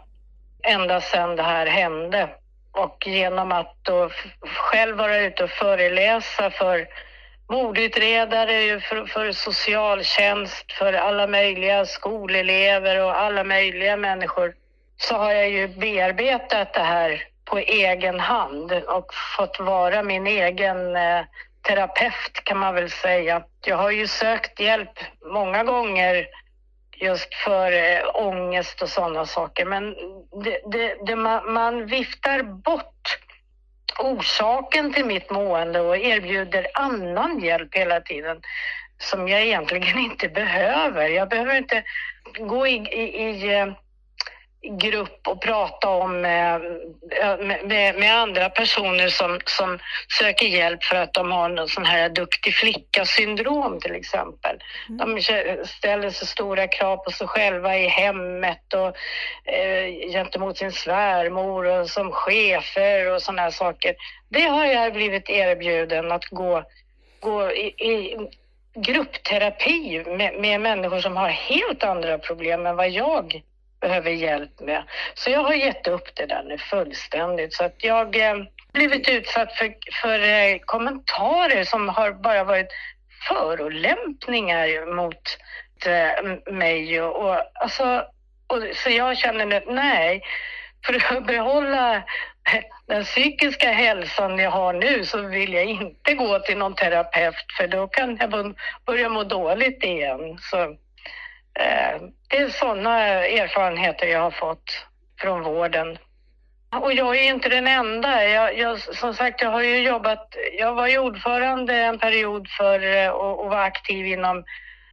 ända 0.63 1.01
sedan 1.01 1.36
det 1.36 1.43
här 1.43 1.65
hände. 1.65 2.30
Och 2.71 3.07
genom 3.07 3.51
att 3.51 3.75
då 3.82 4.09
själv 4.41 4.97
vara 4.97 5.17
ute 5.17 5.43
och 5.43 5.49
föreläsa 5.49 6.49
för 6.49 6.88
mordutredare, 7.49 8.80
för, 8.80 9.05
för 9.05 9.32
socialtjänst, 9.32 10.71
för 10.71 10.93
alla 10.93 11.27
möjliga 11.27 11.86
skolelever 11.86 13.03
och 13.03 13.17
alla 13.17 13.43
möjliga 13.43 13.97
människor 13.97 14.53
så 14.97 15.15
har 15.15 15.32
jag 15.32 15.49
ju 15.49 15.67
bearbetat 15.67 16.73
det 16.73 16.84
här 16.84 17.23
på 17.45 17.57
egen 17.57 18.19
hand 18.19 18.71
och 18.71 19.13
fått 19.38 19.59
vara 19.59 20.03
min 20.03 20.27
egen 20.27 20.95
eh, 20.95 21.21
terapeut 21.62 22.43
kan 22.43 22.57
man 22.57 22.76
väl 22.76 22.89
säga. 22.89 23.43
Jag 23.66 23.78
har 23.78 23.91
ju 23.91 24.07
sökt 24.07 24.60
hjälp 24.60 24.99
många 25.34 25.64
gånger 25.64 26.28
just 27.01 27.34
för 27.34 27.72
eh, 27.72 28.01
ångest 28.14 28.82
och 28.82 28.89
sådana 28.89 29.26
saker. 29.26 29.66
Men 29.66 29.95
det, 30.43 30.62
det, 30.72 30.95
det 31.05 31.16
man, 31.16 31.53
man 31.53 31.86
viftar 31.86 32.43
bort 32.43 33.20
orsaken 33.99 34.93
till 34.93 35.05
mitt 35.05 35.30
mående 35.30 35.80
och 35.80 35.97
erbjuder 35.97 36.68
annan 36.74 37.39
hjälp 37.39 37.76
hela 37.76 38.01
tiden 38.01 38.41
som 38.97 39.28
jag 39.28 39.41
egentligen 39.41 39.99
inte 40.05 40.30
behöver. 40.30 41.07
Jag 41.07 41.30
behöver 41.30 41.57
inte 41.57 41.84
gå 42.39 42.68
i, 42.68 42.76
i, 42.76 43.22
i 43.22 43.55
eh, 43.60 43.68
grupp 44.62 45.28
och 45.28 45.41
prata 45.41 45.89
om 45.89 46.26
eh, 46.26 46.60
med, 47.64 47.95
med, 47.99 48.16
andra 48.16 48.49
personer 48.49 49.10
som, 49.10 49.39
som 49.45 49.80
söker 50.20 50.45
hjälp 50.45 50.84
för 50.84 50.95
att 50.95 51.14
de 51.14 51.32
har 51.32 51.49
någon 51.49 51.68
sån 51.68 51.86
här 51.86 52.10
duktig 52.10 52.53
flicka-syndrom 52.53 53.80
till 53.80 53.95
exempel. 53.95 54.60
Mm. 54.89 55.16
De 55.16 55.22
ställer 55.66 56.10
så 56.10 56.26
stora 56.26 56.68
krav 56.68 56.97
på 56.97 57.12
sig 57.12 57.28
själva 57.28 57.78
i 57.78 57.88
hemmet 57.88 58.74
och 58.74 58.95
eh, 59.53 60.12
gentemot 60.12 60.57
sin 60.57 60.72
svärmor 60.72 61.66
och 61.66 61.89
som 61.89 62.12
chefer 62.12 63.14
och 63.14 63.22
sådana 63.22 63.41
här 63.41 63.51
saker. 63.51 63.95
Det 64.30 64.43
har 64.43 64.66
jag 64.66 64.93
blivit 64.93 65.30
erbjuden 65.30 66.12
att 66.12 66.26
gå, 66.26 66.64
gå 67.20 67.51
i, 67.51 67.68
i 67.68 68.18
gruppterapi 68.76 70.03
med, 70.07 70.34
med 70.39 70.62
människor 70.62 70.99
som 70.99 71.18
har 71.18 71.30
helt 71.30 71.84
andra 71.84 72.18
problem 72.18 72.66
än 72.66 72.76
vad 72.76 72.89
jag 72.89 73.41
behöver 73.82 74.11
hjälp 74.11 74.59
med. 74.59 74.84
Så 75.13 75.30
jag 75.30 75.43
har 75.43 75.53
gett 75.53 75.88
upp 75.88 76.15
det 76.15 76.25
där 76.25 76.43
nu 76.43 76.57
fullständigt. 76.57 77.53
Så 77.53 77.63
att 77.63 77.75
jag 77.77 78.15
eh, 78.15 78.36
blivit 78.73 79.09
utsatt 79.09 79.53
för, 79.53 79.73
för 80.01 80.19
eh, 80.19 80.59
kommentarer 80.65 81.63
som 81.63 81.89
har 81.89 82.11
bara 82.11 82.43
varit 82.43 82.69
förolämpningar 83.27 84.95
mot 84.95 85.38
eh, 85.86 86.53
mig. 86.53 87.01
Och, 87.01 87.25
och, 87.25 87.41
alltså, 87.53 88.05
och, 88.47 88.63
så 88.75 88.89
jag 88.89 89.17
känner 89.17 89.45
nu, 89.45 89.63
nej, 89.67 90.21
för 90.86 91.15
att 91.17 91.25
behålla 91.27 92.03
den 92.88 93.03
psykiska 93.03 93.71
hälsan 93.71 94.39
jag 94.39 94.51
har 94.51 94.73
nu 94.73 95.05
så 95.05 95.21
vill 95.21 95.53
jag 95.53 95.65
inte 95.65 96.13
gå 96.13 96.39
till 96.39 96.57
någon 96.57 96.75
terapeut 96.75 97.36
för 97.57 97.67
då 97.67 97.88
kan 97.88 98.17
jag 98.17 98.55
börja 98.86 99.09
må 99.09 99.23
dåligt 99.23 99.84
igen. 99.84 100.38
Så 100.41 100.75
Eh, 101.60 102.01
det 102.30 102.38
är 102.38 102.49
sådana 102.49 102.99
erfarenheter 103.26 104.07
jag 104.07 104.20
har 104.20 104.32
fått 104.32 104.86
från 105.22 105.43
vården. 105.43 105.97
Och 106.82 106.93
jag 106.93 107.16
är 107.16 107.24
inte 107.24 107.49
den 107.49 107.68
enda. 107.68 108.26
Jag, 108.26 108.57
jag, 108.57 108.80
som 108.80 109.14
sagt, 109.14 109.41
jag 109.41 109.51
har 109.51 109.62
ju 109.62 109.82
jobbat... 109.82 110.36
Jag 110.57 110.74
var 110.74 110.88
ju 110.88 110.97
ordförande 110.97 111.76
en 111.76 111.99
period 111.99 112.47
för 112.57 112.95
eh, 112.95 113.10
och, 113.10 113.43
och 113.43 113.49
var 113.49 113.62
aktiv 113.62 114.05
inom 114.05 114.43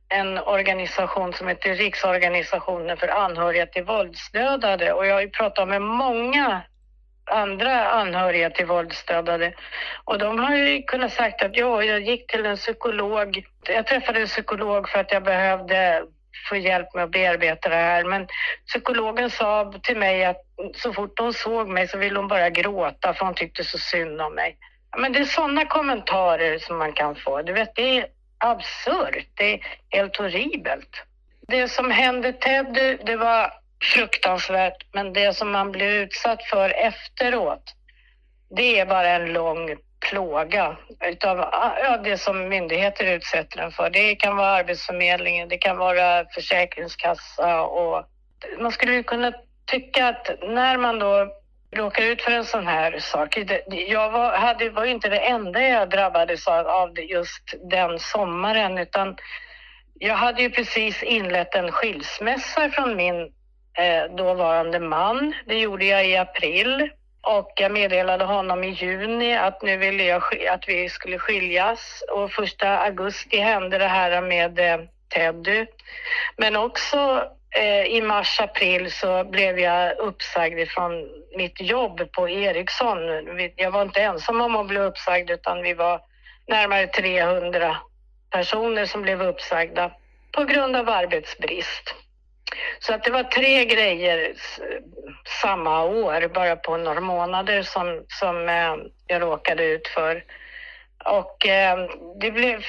en 0.08 0.38
organisation 0.38 1.32
som 1.32 1.48
heter 1.48 1.74
Riksorganisationen 1.74 2.96
för 2.96 3.08
anhöriga 3.08 3.66
till 3.66 3.84
våldsdödade 3.84 4.92
och 4.92 5.06
jag 5.06 5.14
har 5.14 5.20
ju 5.20 5.30
pratat 5.30 5.68
med 5.68 5.82
många 5.82 6.62
andra 7.30 7.88
anhöriga 7.88 8.50
till 8.50 8.66
våldsdödade 8.66 9.54
och 10.04 10.18
de 10.18 10.38
har 10.38 10.54
ju 10.54 10.82
kunnat 10.82 11.12
sagt 11.12 11.42
att 11.42 11.56
ja, 11.56 11.82
jag 11.82 12.00
gick 12.00 12.30
till 12.30 12.46
en 12.46 12.56
psykolog. 12.56 13.44
Jag 13.68 13.86
träffade 13.86 14.20
en 14.20 14.26
psykolog 14.26 14.88
för 14.88 14.98
att 14.98 15.12
jag 15.12 15.22
behövde 15.22 16.02
få 16.48 16.56
hjälp 16.56 16.94
med 16.94 17.04
att 17.04 17.10
bearbeta 17.10 17.68
det 17.68 17.76
här. 17.76 18.04
Men 18.04 18.26
psykologen 18.66 19.30
sa 19.30 19.72
till 19.82 19.96
mig 19.96 20.24
att 20.24 20.42
så 20.74 20.92
fort 20.92 21.18
hon 21.18 21.32
såg 21.32 21.68
mig 21.68 21.88
så 21.88 21.98
ville 21.98 22.18
hon 22.18 22.28
bara 22.28 22.50
gråta 22.50 23.14
för 23.14 23.24
hon 23.24 23.34
tyckte 23.34 23.64
så 23.64 23.78
synd 23.78 24.20
om 24.20 24.34
mig. 24.34 24.56
Men 24.98 25.12
det 25.12 25.18
är 25.18 25.24
sådana 25.24 25.64
kommentarer 25.64 26.58
som 26.58 26.78
man 26.78 26.92
kan 26.92 27.16
få. 27.16 27.42
Du 27.42 27.52
vet, 27.52 27.74
det 27.74 27.98
är 27.98 28.06
absurt. 28.38 29.28
Det 29.34 29.54
är 29.54 29.60
helt 29.90 30.16
horribelt. 30.16 31.02
Det 31.48 31.68
som 31.68 31.90
hände 31.90 32.32
Ted, 32.32 32.98
det 33.04 33.16
var 33.16 33.52
fruktansvärt, 33.82 34.86
men 34.92 35.12
det 35.12 35.36
som 35.36 35.50
man 35.50 35.72
blev 35.72 35.90
utsatt 35.90 36.42
för 36.42 36.70
efteråt, 36.70 37.74
det 38.56 38.80
är 38.80 38.86
bara 38.86 39.08
en 39.08 39.32
lång 39.32 39.76
plåga 40.10 40.76
utav 41.04 41.38
ja, 41.82 42.00
det 42.04 42.18
som 42.18 42.48
myndigheter 42.48 43.04
utsätter 43.04 43.56
den 43.60 43.70
för. 43.70 43.90
Det 43.90 44.14
kan 44.14 44.36
vara 44.36 44.50
Arbetsförmedlingen, 44.50 45.48
det 45.48 45.58
kan 45.58 45.76
vara 45.76 46.24
Försäkringskassa 46.34 47.62
och 47.62 48.04
man 48.58 48.72
skulle 48.72 49.02
kunna 49.02 49.32
tycka 49.66 50.08
att 50.08 50.30
när 50.42 50.76
man 50.76 50.98
då 50.98 51.28
råkar 51.76 52.02
ut 52.02 52.22
för 52.22 52.32
en 52.32 52.44
sån 52.44 52.66
här 52.66 52.98
sak. 52.98 53.38
Jag 53.88 54.10
var, 54.10 54.32
hade, 54.32 54.70
var 54.70 54.84
inte 54.84 55.08
det 55.08 55.18
enda 55.18 55.62
jag 55.62 55.90
drabbades 55.90 56.46
av, 56.46 56.66
av 56.66 57.00
just 57.00 57.54
den 57.70 57.98
sommaren 57.98 58.78
utan 58.78 59.16
jag 59.98 60.14
hade 60.14 60.42
ju 60.42 60.50
precis 60.50 61.02
inlett 61.02 61.54
en 61.54 61.72
skilsmässa 61.72 62.70
från 62.70 62.96
min 62.96 63.20
eh, 63.78 64.16
dåvarande 64.16 64.80
man. 64.80 65.34
Det 65.46 65.58
gjorde 65.58 65.84
jag 65.84 66.08
i 66.08 66.16
april 66.16 66.90
och 67.26 67.52
jag 67.56 67.72
meddelade 67.72 68.24
honom 68.24 68.64
i 68.64 68.70
juni 68.70 69.36
att 69.36 69.62
nu 69.62 69.76
ville 69.76 70.04
jag 70.04 70.22
att 70.50 70.68
vi 70.68 70.88
skulle 70.88 71.18
skiljas 71.18 72.02
och 72.12 72.32
första 72.32 72.78
augusti 72.78 73.36
hände 73.36 73.78
det 73.78 73.86
här 73.86 74.20
med 74.20 74.58
eh, 74.58 74.80
Teddy. 75.14 75.66
Men 76.36 76.56
också 76.56 77.24
eh, 77.56 77.84
i 77.84 78.02
mars, 78.02 78.40
april 78.40 78.92
så 78.92 79.24
blev 79.24 79.58
jag 79.58 79.98
uppsagd 79.98 80.68
från 80.68 80.92
mitt 81.36 81.60
jobb 81.60 82.12
på 82.12 82.28
Ericsson. 82.28 82.98
Jag 83.56 83.70
var 83.70 83.82
inte 83.82 84.02
ensam 84.02 84.40
om 84.40 84.56
att 84.56 84.66
bli 84.66 84.78
uppsagd 84.78 85.30
utan 85.30 85.62
vi 85.62 85.74
var 85.74 86.00
närmare 86.48 86.86
300 86.86 87.76
personer 88.30 88.86
som 88.86 89.02
blev 89.02 89.22
uppsagda 89.22 89.90
på 90.32 90.44
grund 90.44 90.76
av 90.76 90.88
arbetsbrist. 90.88 91.94
Så 92.78 92.94
att 92.94 93.04
det 93.04 93.10
var 93.10 93.22
tre 93.22 93.64
grejer 93.64 94.34
samma 95.42 95.84
år, 95.84 96.28
bara 96.28 96.56
på 96.56 96.76
några 96.76 97.00
månader, 97.00 97.62
som, 97.62 98.04
som 98.08 98.48
eh, 98.48 98.74
jag 99.06 99.22
råkade 99.22 99.64
ut 99.64 99.88
för. 99.88 100.24
Och 101.04 101.46
eh, 101.46 101.78
det 102.20 102.30
blev, 102.30 102.64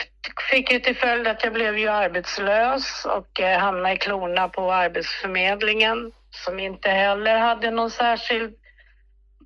fick 0.50 0.72
ju 0.72 0.80
till 0.80 0.96
följd 0.96 1.28
att 1.28 1.44
jag 1.44 1.54
blev 1.54 1.78
ju 1.78 1.88
arbetslös 1.88 3.06
och 3.06 3.42
eh, 3.42 3.60
hamnade 3.60 3.96
i 3.96 3.98
klorna 3.98 4.50
på 4.50 4.74
Arbetsförmedlingen 4.74 6.12
som 6.32 6.60
inte 6.60 6.90
heller 6.90 7.38
hade 7.38 7.72
någon 7.72 7.92
särskild 7.92 8.56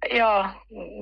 Ja, 0.10 0.50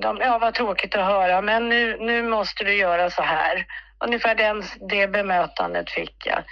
de, 0.02 0.18
ja, 0.18 0.38
vad 0.38 0.54
tråkigt 0.54 0.96
att 0.96 1.06
höra, 1.06 1.42
men 1.42 1.70
nu, 1.70 1.98
nu 2.00 2.24
måste 2.24 2.64
du 2.64 2.74
göra 2.74 3.10
så 3.10 3.22
här. 3.22 3.66
Ungefär 4.06 4.36
den, 4.36 4.64
det 4.90 5.08
bemötandet 5.08 5.90
fick 5.90 6.26
jag. 6.26 6.44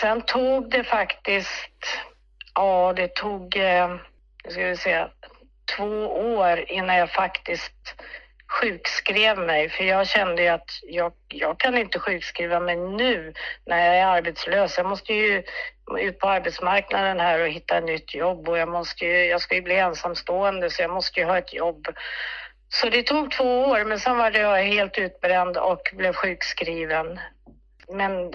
Sen 0.00 0.22
tog 0.22 0.70
det 0.70 0.84
faktiskt, 0.84 1.98
ja 2.54 2.92
det 2.96 3.14
tog, 3.14 3.56
eh, 3.56 3.88
nu 4.44 4.50
ska 4.50 4.66
vi 4.66 4.76
se, 4.76 5.06
två 5.76 6.06
år 6.36 6.64
innan 6.70 6.96
jag 6.96 7.10
faktiskt 7.10 7.94
sjukskrev 8.60 9.38
mig 9.38 9.68
för 9.68 9.84
jag 9.84 10.08
kände 10.08 10.42
ju 10.42 10.48
att 10.48 10.70
jag, 10.82 11.12
jag 11.28 11.58
kan 11.58 11.78
inte 11.78 11.98
sjukskriva 11.98 12.60
mig 12.60 12.76
nu 12.76 13.32
när 13.66 13.86
jag 13.86 13.96
är 13.96 14.06
arbetslös. 14.06 14.78
Jag 14.78 14.86
måste 14.86 15.14
ju 15.14 15.42
ut 15.98 16.18
på 16.18 16.28
arbetsmarknaden 16.28 17.20
här 17.20 17.40
och 17.40 17.48
hitta 17.48 17.78
ett 17.78 17.84
nytt 17.84 18.14
jobb 18.14 18.48
och 18.48 18.58
jag, 18.58 18.68
måste 18.68 19.04
ju, 19.04 19.24
jag 19.24 19.40
ska 19.40 19.54
ju 19.54 19.62
bli 19.62 19.76
ensamstående 19.76 20.70
så 20.70 20.82
jag 20.82 20.90
måste 20.90 21.20
ju 21.20 21.26
ha 21.26 21.38
ett 21.38 21.54
jobb. 21.54 21.88
Så 22.68 22.88
det 22.88 23.02
tog 23.02 23.30
två 23.30 23.64
år 23.64 23.84
men 23.84 24.00
sen 24.00 24.16
var 24.16 24.30
jag 24.30 24.62
helt 24.62 24.98
utbränd 24.98 25.56
och 25.56 25.92
blev 25.92 26.12
sjukskriven. 26.12 27.20
Men 27.88 28.30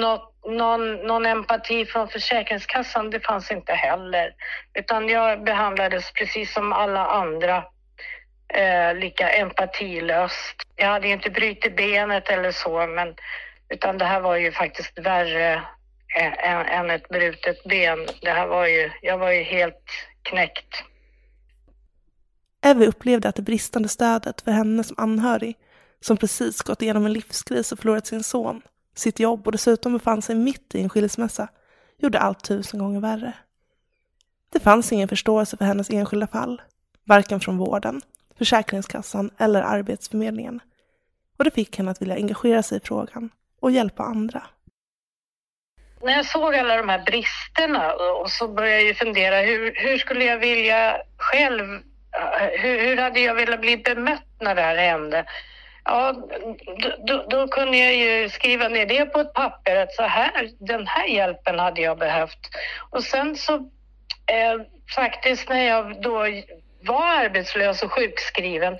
något, 0.00 0.34
någon, 0.46 0.94
någon 0.94 1.26
empati 1.26 1.86
från 1.86 2.08
Försäkringskassan, 2.08 3.10
det 3.10 3.20
fanns 3.20 3.50
inte 3.50 3.72
heller. 3.72 4.34
Utan 4.74 5.08
jag 5.08 5.44
behandlades 5.44 6.12
precis 6.12 6.52
som 6.52 6.72
alla 6.72 7.06
andra, 7.06 7.64
eh, 8.48 8.94
lika 8.94 9.28
empatilöst. 9.30 10.62
Jag 10.76 10.86
hade 10.86 11.08
inte 11.08 11.30
brutit 11.30 11.76
benet 11.76 12.28
eller 12.28 12.52
så, 12.52 12.86
men 12.86 13.14
utan 13.68 13.98
det 13.98 14.04
här 14.04 14.20
var 14.20 14.36
ju 14.36 14.52
faktiskt 14.52 14.98
värre 14.98 15.62
än, 16.18 16.66
än 16.66 16.90
ett 16.90 17.08
brutet 17.08 17.64
ben. 17.64 18.06
Det 18.22 18.30
här 18.30 18.46
var 18.46 18.66
ju, 18.66 18.90
jag 19.02 19.18
var 19.18 19.30
ju 19.30 19.42
helt 19.42 19.84
knäckt. 20.22 20.84
Evy 22.64 22.86
upplevde 22.86 23.28
att 23.28 23.36
det 23.36 23.42
bristande 23.42 23.88
stödet 23.88 24.40
för 24.40 24.50
henne 24.50 24.84
som 24.84 24.96
anhörig 24.98 25.56
som 26.02 26.16
precis 26.16 26.62
gått 26.62 26.82
igenom 26.82 27.06
en 27.06 27.12
livskris 27.12 27.72
och 27.72 27.78
förlorat 27.78 28.06
sin 28.06 28.22
son, 28.22 28.62
sitt 28.94 29.20
jobb 29.20 29.46
och 29.46 29.52
dessutom 29.52 29.92
befann 29.92 30.22
sig 30.22 30.36
mitt 30.36 30.74
i 30.74 30.82
en 30.82 30.88
skilsmässa, 30.88 31.48
gjorde 31.98 32.18
allt 32.18 32.44
tusen 32.44 32.80
gånger 32.80 33.00
värre. 33.00 33.32
Det 34.52 34.60
fanns 34.60 34.92
ingen 34.92 35.08
förståelse 35.08 35.56
för 35.56 35.64
hennes 35.64 35.90
enskilda 35.90 36.26
fall, 36.26 36.62
varken 37.04 37.40
från 37.40 37.58
vården, 37.58 38.00
Försäkringskassan 38.38 39.30
eller 39.38 39.62
Arbetsförmedlingen. 39.62 40.60
Och 41.38 41.44
det 41.44 41.50
fick 41.50 41.78
henne 41.78 41.90
att 41.90 42.02
vilja 42.02 42.14
engagera 42.14 42.62
sig 42.62 42.78
i 42.78 42.80
frågan 42.80 43.30
och 43.60 43.70
hjälpa 43.70 44.02
andra. 44.02 44.42
När 46.02 46.12
jag 46.12 46.26
såg 46.26 46.54
alla 46.54 46.76
de 46.76 46.88
här 46.88 47.04
bristerna 47.04 47.92
och 47.92 48.30
så 48.30 48.48
började 48.48 48.82
jag 48.82 48.96
fundera 48.96 49.40
hur, 49.40 49.74
hur 49.74 49.98
skulle 49.98 50.24
jag 50.24 50.38
vilja 50.38 50.96
själv, 51.16 51.64
hur, 52.52 52.80
hur 52.80 52.96
hade 52.96 53.20
jag 53.20 53.34
velat 53.34 53.60
bli 53.60 53.76
bemött 53.76 54.40
när 54.40 54.54
det 54.54 54.62
här 54.62 54.76
hände? 54.76 55.24
Ja, 55.84 56.14
då, 57.06 57.26
då, 57.30 57.48
kunde 57.48 57.76
jag 57.76 57.94
ju 57.94 58.28
skriva 58.28 58.68
ner 58.68 58.86
det 58.86 59.06
på 59.06 59.20
ett 59.20 59.32
papper 59.32 59.76
att 59.76 59.94
så 59.94 60.02
här, 60.02 60.50
den 60.58 60.86
här 60.86 61.06
hjälpen 61.06 61.58
hade 61.58 61.80
jag 61.80 61.98
behövt. 61.98 62.38
Och 62.90 63.04
sen 63.04 63.36
så 63.36 63.54
eh, 64.26 64.60
faktiskt 64.94 65.48
när 65.48 65.62
jag 65.62 66.02
då 66.02 66.26
var 66.82 67.06
arbetslös 67.06 67.82
och 67.82 67.92
sjukskriven 67.92 68.78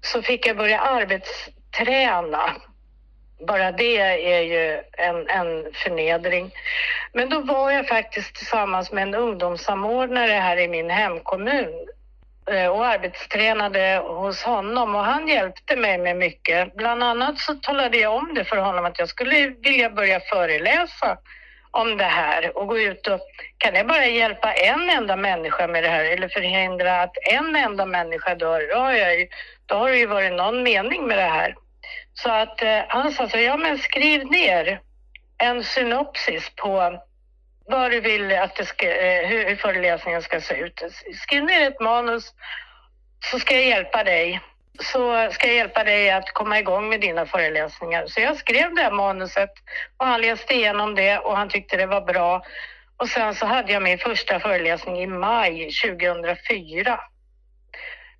så 0.00 0.22
fick 0.22 0.46
jag 0.46 0.56
börja 0.56 0.80
arbetsträna. 0.80 2.56
Bara 3.46 3.72
det 3.72 3.96
är 3.96 4.40
ju 4.40 4.82
en, 4.92 5.28
en 5.28 5.72
förnedring. 5.72 6.50
Men 7.12 7.28
då 7.28 7.40
var 7.40 7.70
jag 7.70 7.88
faktiskt 7.88 8.34
tillsammans 8.34 8.92
med 8.92 9.02
en 9.02 9.14
ungdomssamordnare 9.14 10.32
här 10.32 10.56
i 10.56 10.68
min 10.68 10.90
hemkommun 10.90 11.87
Eh, 12.50 12.66
och 12.66 12.86
arbetstränade 12.86 14.02
hos 14.04 14.42
honom 14.42 14.94
och 14.94 15.04
han 15.04 15.28
hjälpte 15.28 15.76
mig 15.76 15.98
med 15.98 16.16
mycket. 16.16 16.76
Bland 16.76 17.02
annat 17.02 17.38
så 17.38 17.54
talade 17.54 17.98
jag 17.98 18.14
om 18.14 18.34
det 18.34 18.44
för 18.44 18.56
honom 18.56 18.84
att 18.84 18.98
jag 18.98 19.08
skulle 19.08 19.48
vilja 19.48 19.90
börja 19.90 20.20
föreläsa 20.20 21.18
om 21.70 21.96
det 21.96 22.04
här 22.04 22.56
och 22.58 22.66
gå 22.66 22.78
ut 22.78 23.06
och 23.06 23.20
kan 23.58 23.74
jag 23.74 23.86
bara 23.86 24.06
hjälpa 24.06 24.52
en 24.52 24.90
enda 24.90 25.16
människa 25.16 25.66
med 25.66 25.84
det 25.84 25.88
här 25.88 26.04
eller 26.04 26.28
förhindra 26.28 27.02
att 27.02 27.16
en 27.32 27.56
enda 27.56 27.86
människa 27.86 28.34
dör, 28.34 28.68
ja, 28.70 28.94
ja, 28.94 29.26
då 29.66 29.74
har 29.74 29.90
det 29.90 29.96
ju 29.96 30.06
varit 30.06 30.32
någon 30.32 30.62
mening 30.62 31.06
med 31.06 31.18
det 31.18 31.22
här. 31.22 31.54
Så 32.14 32.30
att 32.30 32.62
eh, 32.62 32.80
han 32.88 33.12
sa 33.12 33.28
så, 33.28 33.38
ja 33.38 33.56
men 33.56 33.78
skriv 33.78 34.30
ner 34.30 34.80
en 35.38 35.64
synopsis 35.64 36.52
på 36.56 37.00
vad 37.68 37.90
du 37.90 38.00
vill 38.00 38.32
att 38.38 38.56
det 38.56 38.64
ska, 38.64 38.86
eh, 38.86 39.26
hur 39.28 39.56
föreläsningen 39.56 40.22
ska 40.22 40.40
se 40.40 40.54
ut. 40.54 40.82
Skriv 41.22 41.44
ner 41.44 41.68
ett 41.68 41.80
manus 41.80 42.34
så 43.30 43.38
ska 43.38 43.54
jag 43.54 43.66
hjälpa 43.66 44.04
dig. 44.04 44.40
Så 44.80 45.30
ska 45.30 45.46
jag 45.46 45.56
hjälpa 45.56 45.84
dig 45.84 46.10
att 46.10 46.32
komma 46.32 46.58
igång 46.58 46.88
med 46.88 47.00
dina 47.00 47.26
föreläsningar. 47.26 48.06
Så 48.06 48.20
jag 48.20 48.36
skrev 48.36 48.74
det 48.74 48.82
här 48.82 48.90
manuset 48.90 49.50
och 49.96 50.06
han 50.06 50.20
läste 50.20 50.54
igenom 50.54 50.94
det 50.94 51.18
och 51.18 51.36
han 51.36 51.48
tyckte 51.48 51.76
det 51.76 51.86
var 51.86 52.00
bra. 52.00 52.42
Och 52.96 53.08
sen 53.08 53.34
så 53.34 53.46
hade 53.46 53.72
jag 53.72 53.82
min 53.82 53.98
första 53.98 54.40
föreläsning 54.40 55.02
i 55.02 55.06
maj 55.06 55.70
2004. 55.84 57.00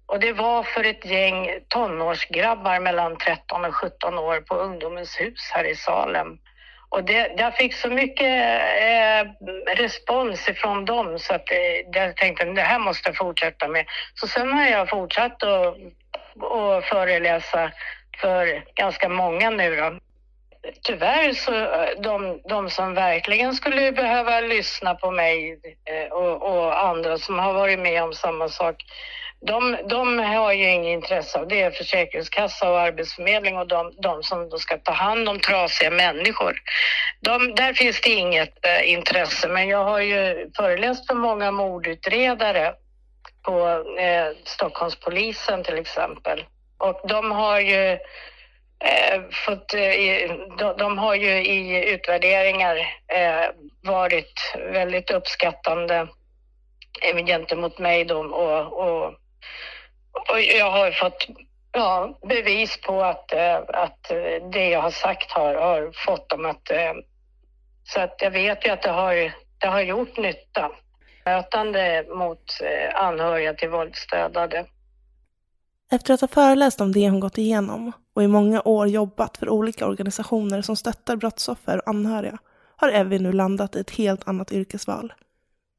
Och 0.06 0.20
det 0.20 0.32
var 0.32 0.62
för 0.62 0.84
ett 0.84 1.04
gäng 1.04 1.48
tonårsgrabbar 1.68 2.80
mellan 2.80 3.16
13 3.16 3.64
och 3.64 3.74
17 3.74 4.18
år 4.18 4.40
på 4.40 4.54
Ungdomens 4.54 5.20
hus 5.20 5.50
här 5.52 5.64
i 5.64 5.74
Salem. 5.74 6.38
Och 6.88 7.04
det, 7.04 7.32
jag 7.36 7.56
fick 7.56 7.74
så 7.74 7.88
mycket 7.88 8.60
eh, 8.82 9.30
respons 9.76 10.48
ifrån 10.48 10.84
dem 10.84 11.18
så 11.18 11.34
att 11.34 11.50
eh, 11.50 11.58
jag 11.92 12.16
tänkte 12.16 12.48
att 12.48 12.56
det 12.56 12.62
här 12.62 12.78
måste 12.78 13.08
jag 13.08 13.16
fortsätta 13.16 13.68
med. 13.68 13.86
Så 14.14 14.26
sen 14.26 14.52
har 14.52 14.66
jag 14.66 14.88
fortsatt 14.88 15.42
att 15.42 15.76
och 16.42 16.84
föreläsa 16.84 17.72
för 18.20 18.64
ganska 18.74 19.08
många 19.08 19.50
nu 19.50 19.76
då. 19.76 19.98
Tyvärr 20.82 21.32
så 21.32 21.54
eh, 21.54 22.00
de, 22.02 22.40
de 22.48 22.70
som 22.70 22.94
verkligen 22.94 23.54
skulle 23.54 23.92
behöva 23.92 24.40
lyssna 24.40 24.94
på 24.94 25.10
mig 25.10 25.60
eh, 25.84 26.12
och, 26.12 26.42
och 26.42 26.84
andra 26.86 27.18
som 27.18 27.38
har 27.38 27.52
varit 27.52 27.78
med 27.78 28.02
om 28.02 28.12
samma 28.12 28.48
sak 28.48 28.76
de, 29.40 29.76
de 29.88 30.18
har 30.18 30.52
ju 30.52 30.70
inget 30.70 30.92
intresse 30.92 31.38
av 31.38 31.48
det. 31.48 31.76
Försäkringskassa 31.76 32.70
och 32.70 32.80
Arbetsförmedling 32.80 33.56
och 33.56 33.68
de, 33.68 33.92
de 34.02 34.22
som 34.22 34.48
då 34.48 34.58
ska 34.58 34.78
ta 34.78 34.92
hand 34.92 35.28
om 35.28 35.40
trasiga 35.40 35.90
människor. 35.90 36.62
De, 37.20 37.54
där 37.54 37.72
finns 37.72 38.00
det 38.00 38.10
inget 38.10 38.66
eh, 38.66 38.92
intresse, 38.92 39.48
men 39.48 39.68
jag 39.68 39.84
har 39.84 40.00
ju 40.00 40.50
föreläst 40.56 41.06
för 41.06 41.14
många 41.14 41.50
mordutredare 41.50 42.74
på 43.42 43.68
eh, 43.98 44.26
Stockholmspolisen 44.44 45.64
till 45.64 45.78
exempel. 45.78 46.44
Och 46.78 47.00
de 47.08 47.30
har 47.30 47.60
ju 47.60 47.92
eh, 48.84 49.20
fått, 49.46 49.74
eh, 49.74 50.36
de, 50.58 50.76
de, 50.78 50.98
har 50.98 51.14
ju 51.14 51.30
i 51.30 51.90
utvärderingar 51.90 52.76
eh, 53.06 53.50
varit 53.82 54.54
väldigt 54.72 55.10
uppskattande 55.10 56.08
eh, 57.02 57.24
gentemot 57.26 57.78
mig 57.78 58.04
då 58.04 58.18
och, 58.18 58.72
och, 58.72 59.14
och 60.30 60.40
jag 60.40 60.70
har 60.70 60.90
fått 60.90 61.26
ja, 61.72 62.18
bevis 62.28 62.80
på 62.80 63.02
att, 63.02 63.32
eh, 63.32 63.56
att 63.56 64.10
eh, 64.10 64.50
det 64.52 64.68
jag 64.68 64.82
har 64.82 64.90
sagt 64.90 65.30
har, 65.30 65.54
har 65.54 65.92
fått 66.06 66.28
dem 66.28 66.46
att... 66.46 66.70
Eh, 66.70 66.92
så 67.84 68.00
att 68.00 68.16
jag 68.18 68.30
vet 68.30 68.66
ju 68.66 68.70
att 68.70 68.82
det 68.82 68.90
har, 68.90 69.14
det 69.58 69.66
har 69.66 69.80
gjort 69.80 70.16
nytta. 70.16 70.70
Mötande 71.24 72.04
mot 72.08 72.44
anhöriga 72.94 73.54
till 73.54 73.68
våldsdödade. 73.68 74.66
Efter 75.92 76.14
att 76.14 76.20
ha 76.20 76.28
föreläst 76.28 76.80
om 76.80 76.92
det 76.92 77.10
hon 77.10 77.20
gått 77.20 77.38
igenom 77.38 77.92
och 78.14 78.22
i 78.22 78.26
många 78.26 78.62
år 78.64 78.88
jobbat 78.88 79.36
för 79.36 79.48
olika 79.48 79.86
organisationer 79.86 80.62
som 80.62 80.76
stöttar 80.76 81.16
brottsoffer 81.16 81.78
och 81.78 81.88
anhöriga 81.88 82.38
har 82.76 82.88
Evy 82.88 83.18
nu 83.18 83.32
landat 83.32 83.76
i 83.76 83.80
ett 83.80 83.90
helt 83.90 84.28
annat 84.28 84.52
yrkesval. 84.52 85.12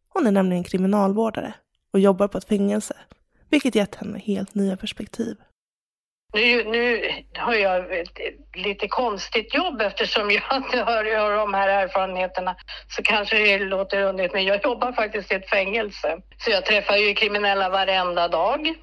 Hon 0.09 0.27
är 0.27 0.31
nämligen 0.31 0.63
kriminalvårdare 0.63 1.53
och 1.93 1.99
jobbar 1.99 2.27
på 2.27 2.37
ett 2.37 2.47
fängelse, 2.47 2.95
vilket 3.49 3.75
gett 3.75 3.95
henne 3.95 4.19
helt 4.19 4.55
nya 4.55 4.77
perspektiv. 4.77 5.35
Nu, 6.33 6.63
nu 6.63 7.11
har 7.37 7.53
jag 7.53 7.99
ett 7.99 8.19
lite 8.55 8.87
konstigt 8.87 9.53
jobb 9.53 9.81
eftersom 9.81 10.31
jag 10.31 10.43
inte 10.57 10.77
har, 10.77 11.17
har 11.17 11.37
de 11.37 11.53
här 11.53 11.69
erfarenheterna. 11.69 12.55
Så 12.87 13.03
kanske 13.03 13.37
det 13.37 13.59
låter 13.59 14.01
underligt, 14.01 14.33
men 14.33 14.45
jag 14.45 14.63
jobbar 14.63 14.91
faktiskt 14.91 15.31
i 15.31 15.35
ett 15.35 15.49
fängelse. 15.49 16.21
Så 16.37 16.51
jag 16.51 16.65
träffar 16.65 16.95
ju 16.95 17.13
kriminella 17.13 17.69
varenda 17.69 18.27
dag. 18.27 18.73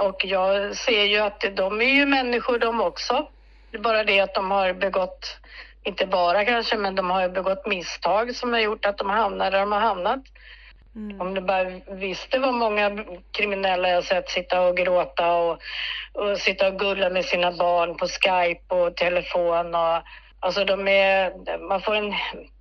Och 0.00 0.24
jag 0.24 0.76
ser 0.76 1.04
ju 1.04 1.18
att 1.18 1.44
de 1.56 1.80
är 1.80 1.94
ju 1.94 2.06
människor 2.06 2.58
de 2.58 2.80
också. 2.80 3.28
Det 3.70 3.76
är 3.76 3.82
bara 3.82 4.04
det 4.04 4.20
att 4.20 4.34
de 4.34 4.50
har 4.50 4.72
begått, 4.72 5.36
inte 5.84 6.06
bara 6.06 6.44
kanske, 6.44 6.76
men 6.76 6.94
de 6.94 7.10
har 7.10 7.28
begått 7.28 7.66
misstag 7.66 8.36
som 8.36 8.52
har 8.52 8.60
gjort 8.60 8.86
att 8.86 8.98
de 8.98 9.10
hamnar 9.10 9.50
där 9.50 9.60
de 9.60 9.72
har 9.72 9.80
hamnat. 9.80 10.20
Mm. 10.96 11.20
Om 11.20 11.34
du 11.34 11.40
bara 11.40 11.64
visste 11.88 12.38
vad 12.38 12.54
många 12.54 13.04
kriminella 13.32 13.88
jag 13.88 14.04
sett 14.04 14.30
sitta 14.30 14.60
och 14.60 14.76
gråta 14.76 15.32
och, 15.34 15.58
och 16.12 16.38
sitta 16.38 16.68
och 16.68 16.78
gulla 16.78 17.10
med 17.10 17.24
sina 17.24 17.52
barn 17.52 17.96
på 17.96 18.06
Skype 18.06 18.74
och 18.74 18.96
telefon. 18.96 19.74
Och, 19.74 20.02
alltså 20.40 20.64
de 20.64 20.88
är, 20.88 21.32
man, 21.68 21.80
får 21.80 21.94
en, 21.94 22.14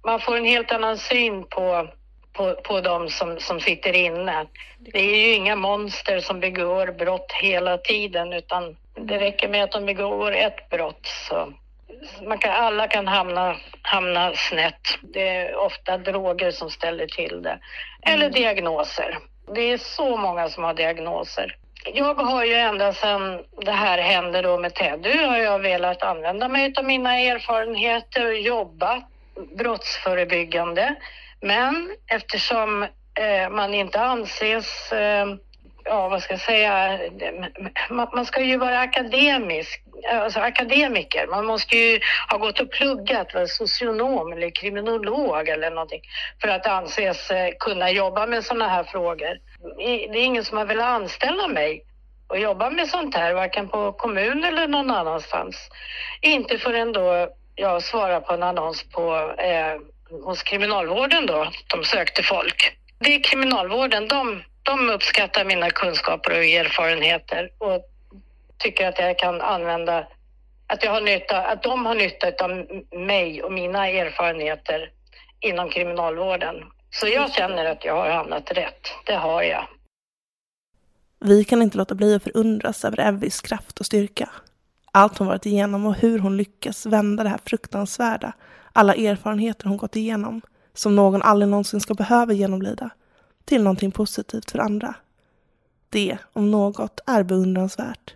man 0.05 0.19
får 0.19 0.37
en 0.37 0.45
helt 0.45 0.71
annan 0.71 0.97
syn 0.97 1.43
på, 1.43 1.87
på, 2.33 2.55
på 2.55 2.81
de 2.81 3.09
som, 3.09 3.39
som 3.39 3.59
sitter 3.59 3.95
inne. 3.95 4.45
Det 4.79 4.99
är 4.99 5.27
ju 5.27 5.33
inga 5.33 5.55
monster 5.55 6.19
som 6.19 6.39
begår 6.39 6.87
brott 6.87 7.31
hela 7.41 7.77
tiden 7.77 8.33
utan 8.33 8.75
det 8.95 9.19
räcker 9.19 9.49
med 9.49 9.63
att 9.63 9.71
de 9.71 9.85
begår 9.85 10.31
ett 10.31 10.69
brott. 10.69 11.05
Så 11.05 11.53
man 12.27 12.37
kan, 12.37 12.51
alla 12.51 12.87
kan 12.87 13.07
hamna, 13.07 13.55
hamna 13.81 14.33
snett. 14.35 14.97
Det 15.01 15.29
är 15.29 15.55
ofta 15.55 15.97
droger 15.97 16.51
som 16.51 16.69
ställer 16.69 17.07
till 17.07 17.41
det. 17.41 17.59
Eller 18.01 18.25
mm. 18.25 18.31
diagnoser. 18.31 19.17
Det 19.55 19.61
är 19.61 19.77
så 19.77 20.17
många 20.17 20.49
som 20.49 20.63
har 20.63 20.73
diagnoser. 20.73 21.55
Jag 21.93 22.15
har 22.15 22.45
ju 22.45 22.53
ända 22.53 22.93
sedan 22.93 23.43
det 23.61 23.71
här 23.71 23.97
hände 23.97 24.41
då 24.41 24.57
med 24.57 24.75
Teddy 24.75 25.23
har 25.23 25.37
jag 25.37 25.59
velat 25.59 26.03
använda 26.03 26.47
mig 26.47 26.73
av 26.77 26.85
mina 26.85 27.19
erfarenheter 27.19 28.25
och 28.25 28.37
jobba 28.37 29.01
brottsförebyggande. 29.57 30.95
Men 31.41 31.95
eftersom 32.07 32.83
eh, 33.19 33.49
man 33.49 33.73
inte 33.73 34.01
anses 34.01 34.91
eh, 34.91 35.25
ja, 35.89 36.07
vad 36.07 36.21
ska 36.21 36.33
jag 36.33 36.41
säga, 36.41 36.99
man, 37.89 38.25
ska 38.25 38.41
ju 38.41 38.57
vara 38.57 38.79
akademisk, 38.79 39.83
alltså 40.11 40.39
akademiker. 40.39 41.27
Man 41.27 41.45
måste 41.45 41.77
ju 41.77 41.99
ha 42.29 42.37
gått 42.37 42.59
och 42.59 42.71
pluggat, 42.71 43.33
vara 43.33 43.47
socionom 43.47 44.33
eller 44.33 44.49
kriminolog 44.49 45.49
eller 45.49 45.71
någonting 45.71 46.01
för 46.41 46.47
att 46.47 46.67
anses 46.67 47.31
eh, 47.31 47.49
kunna 47.59 47.91
jobba 47.91 48.25
med 48.25 48.45
sådana 48.45 48.67
här 48.67 48.83
frågor. 48.83 49.37
Det 49.77 50.19
är 50.19 50.25
ingen 50.25 50.43
som 50.43 50.57
har 50.57 50.65
velat 50.65 51.01
anställa 51.01 51.47
mig 51.47 51.83
och 52.27 52.39
jobba 52.39 52.69
med 52.69 52.87
sånt 52.87 53.15
här, 53.15 53.33
varken 53.33 53.67
på 53.67 53.91
kommun 53.91 54.43
eller 54.43 54.67
någon 54.67 54.91
annanstans. 54.91 55.69
Inte 56.21 56.57
förrän 56.57 56.93
då 56.93 57.29
jag 57.55 57.83
svarade 57.83 58.21
på 58.21 58.33
en 58.33 58.43
annons 58.43 58.83
på, 58.83 59.33
eh, 59.37 59.75
hos 60.23 60.43
kriminalvården 60.43 61.25
då, 61.25 61.47
de 61.67 61.83
sökte 61.83 62.23
folk. 62.23 62.77
Det 62.99 63.15
är 63.15 63.23
kriminalvården, 63.23 64.07
de 64.07 64.43
de 64.69 64.89
uppskattar 64.89 65.45
mina 65.45 65.69
kunskaper 65.69 66.31
och 66.31 66.45
erfarenheter 66.45 67.51
och 67.57 67.81
tycker 68.57 68.87
att 68.87 68.99
jag 68.99 69.19
kan 69.19 69.41
använda, 69.41 70.07
att, 70.67 70.83
jag 70.83 70.91
har 70.91 71.01
nytta, 71.01 71.41
att 71.41 71.63
de 71.63 71.85
har 71.85 71.95
nytta 71.95 72.27
av 72.45 72.51
mig 72.99 73.43
och 73.43 73.51
mina 73.51 73.87
erfarenheter 73.87 74.91
inom 75.39 75.69
kriminalvården. 75.69 76.55
Så 76.91 77.07
jag 77.07 77.31
känner 77.31 77.65
att 77.65 77.85
jag 77.85 77.95
har 77.95 78.09
hamnat 78.09 78.51
rätt. 78.51 78.91
Det 79.05 79.15
har 79.15 79.43
jag. 79.43 79.67
Vi 81.19 81.43
kan 81.43 81.61
inte 81.61 81.77
låta 81.77 81.95
bli 81.95 82.15
att 82.15 82.23
förundras 82.23 82.85
över 82.85 82.99
Evvis 82.99 83.41
kraft 83.41 83.79
och 83.79 83.85
styrka. 83.85 84.29
Allt 84.91 85.17
hon 85.17 85.27
varit 85.27 85.45
igenom 85.45 85.85
och 85.85 85.95
hur 85.95 86.19
hon 86.19 86.37
lyckas 86.37 86.85
vända 86.85 87.23
det 87.23 87.29
här 87.29 87.39
fruktansvärda, 87.45 88.33
alla 88.73 88.93
erfarenheter 88.93 89.65
hon 89.67 89.77
gått 89.77 89.95
igenom, 89.95 90.41
som 90.73 90.95
någon 90.95 91.21
aldrig 91.21 91.49
någonsin 91.49 91.81
ska 91.81 91.93
behöva 91.93 92.33
genomlida 92.33 92.89
till 93.49 93.63
någonting 93.63 93.91
positivt 93.91 94.51
för 94.51 94.59
andra. 94.59 94.95
Det, 95.89 96.17
om 96.33 96.51
något, 96.51 96.99
är 97.05 97.23
beundransvärt. 97.23 98.15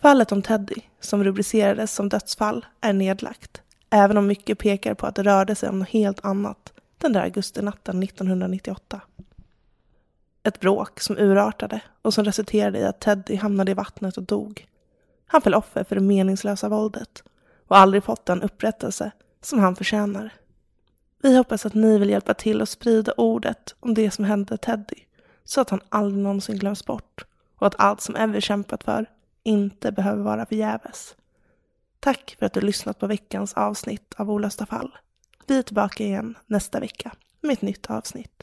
Fallet 0.00 0.32
om 0.32 0.42
Teddy, 0.42 0.74
som 1.00 1.24
rubricerades 1.24 1.94
som 1.94 2.08
dödsfall, 2.08 2.66
är 2.80 2.92
nedlagt, 2.92 3.62
även 3.90 4.16
om 4.16 4.26
mycket 4.26 4.58
pekar 4.58 4.94
på 4.94 5.06
att 5.06 5.14
det 5.14 5.22
rörde 5.22 5.54
sig 5.54 5.68
om 5.68 5.78
något 5.78 5.88
helt 5.88 6.24
annat 6.24 6.72
den 6.98 7.12
där 7.12 7.22
augustinatten 7.22 8.02
1998. 8.02 9.00
Ett 10.42 10.60
bråk 10.60 11.00
som 11.00 11.18
urartade 11.18 11.80
och 12.02 12.14
som 12.14 12.24
resulterade 12.24 12.78
i 12.78 12.84
att 12.84 13.00
Teddy 13.00 13.36
hamnade 13.36 13.70
i 13.70 13.74
vattnet 13.74 14.16
och 14.16 14.22
dog. 14.22 14.66
Han 15.26 15.42
föll 15.42 15.54
offer 15.54 15.84
för 15.84 15.94
det 15.94 16.02
meningslösa 16.02 16.68
våldet 16.68 17.22
och 17.68 17.78
aldrig 17.78 18.04
fått 18.04 18.26
den 18.26 18.42
upprättelse 18.42 19.10
som 19.42 19.58
han 19.58 19.76
förtjänar. 19.76 20.32
Vi 21.24 21.36
hoppas 21.36 21.66
att 21.66 21.74
ni 21.74 21.98
vill 21.98 22.10
hjälpa 22.10 22.34
till 22.34 22.62
att 22.62 22.68
sprida 22.68 23.12
ordet 23.16 23.74
om 23.80 23.94
det 23.94 24.10
som 24.10 24.24
hände 24.24 24.56
Teddy 24.56 24.96
så 25.44 25.60
att 25.60 25.70
han 25.70 25.80
aldrig 25.88 26.22
någonsin 26.22 26.58
glöms 26.58 26.84
bort 26.84 27.24
och 27.58 27.66
att 27.66 27.74
allt 27.78 28.00
som 28.00 28.16
Evy 28.16 28.40
kämpat 28.40 28.84
för 28.84 29.10
inte 29.42 29.92
behöver 29.92 30.22
vara 30.22 30.46
förgäves. 30.46 31.16
Tack 32.00 32.36
för 32.38 32.46
att 32.46 32.52
du 32.52 32.60
lyssnat 32.60 32.98
på 32.98 33.06
veckans 33.06 33.54
avsnitt 33.54 34.14
av 34.16 34.30
Olösta 34.30 34.66
fall. 34.66 34.96
Vi 35.46 35.58
är 35.58 35.62
tillbaka 35.62 36.04
igen 36.04 36.34
nästa 36.46 36.80
vecka 36.80 37.12
med 37.40 37.52
ett 37.52 37.62
nytt 37.62 37.90
avsnitt. 37.90 38.42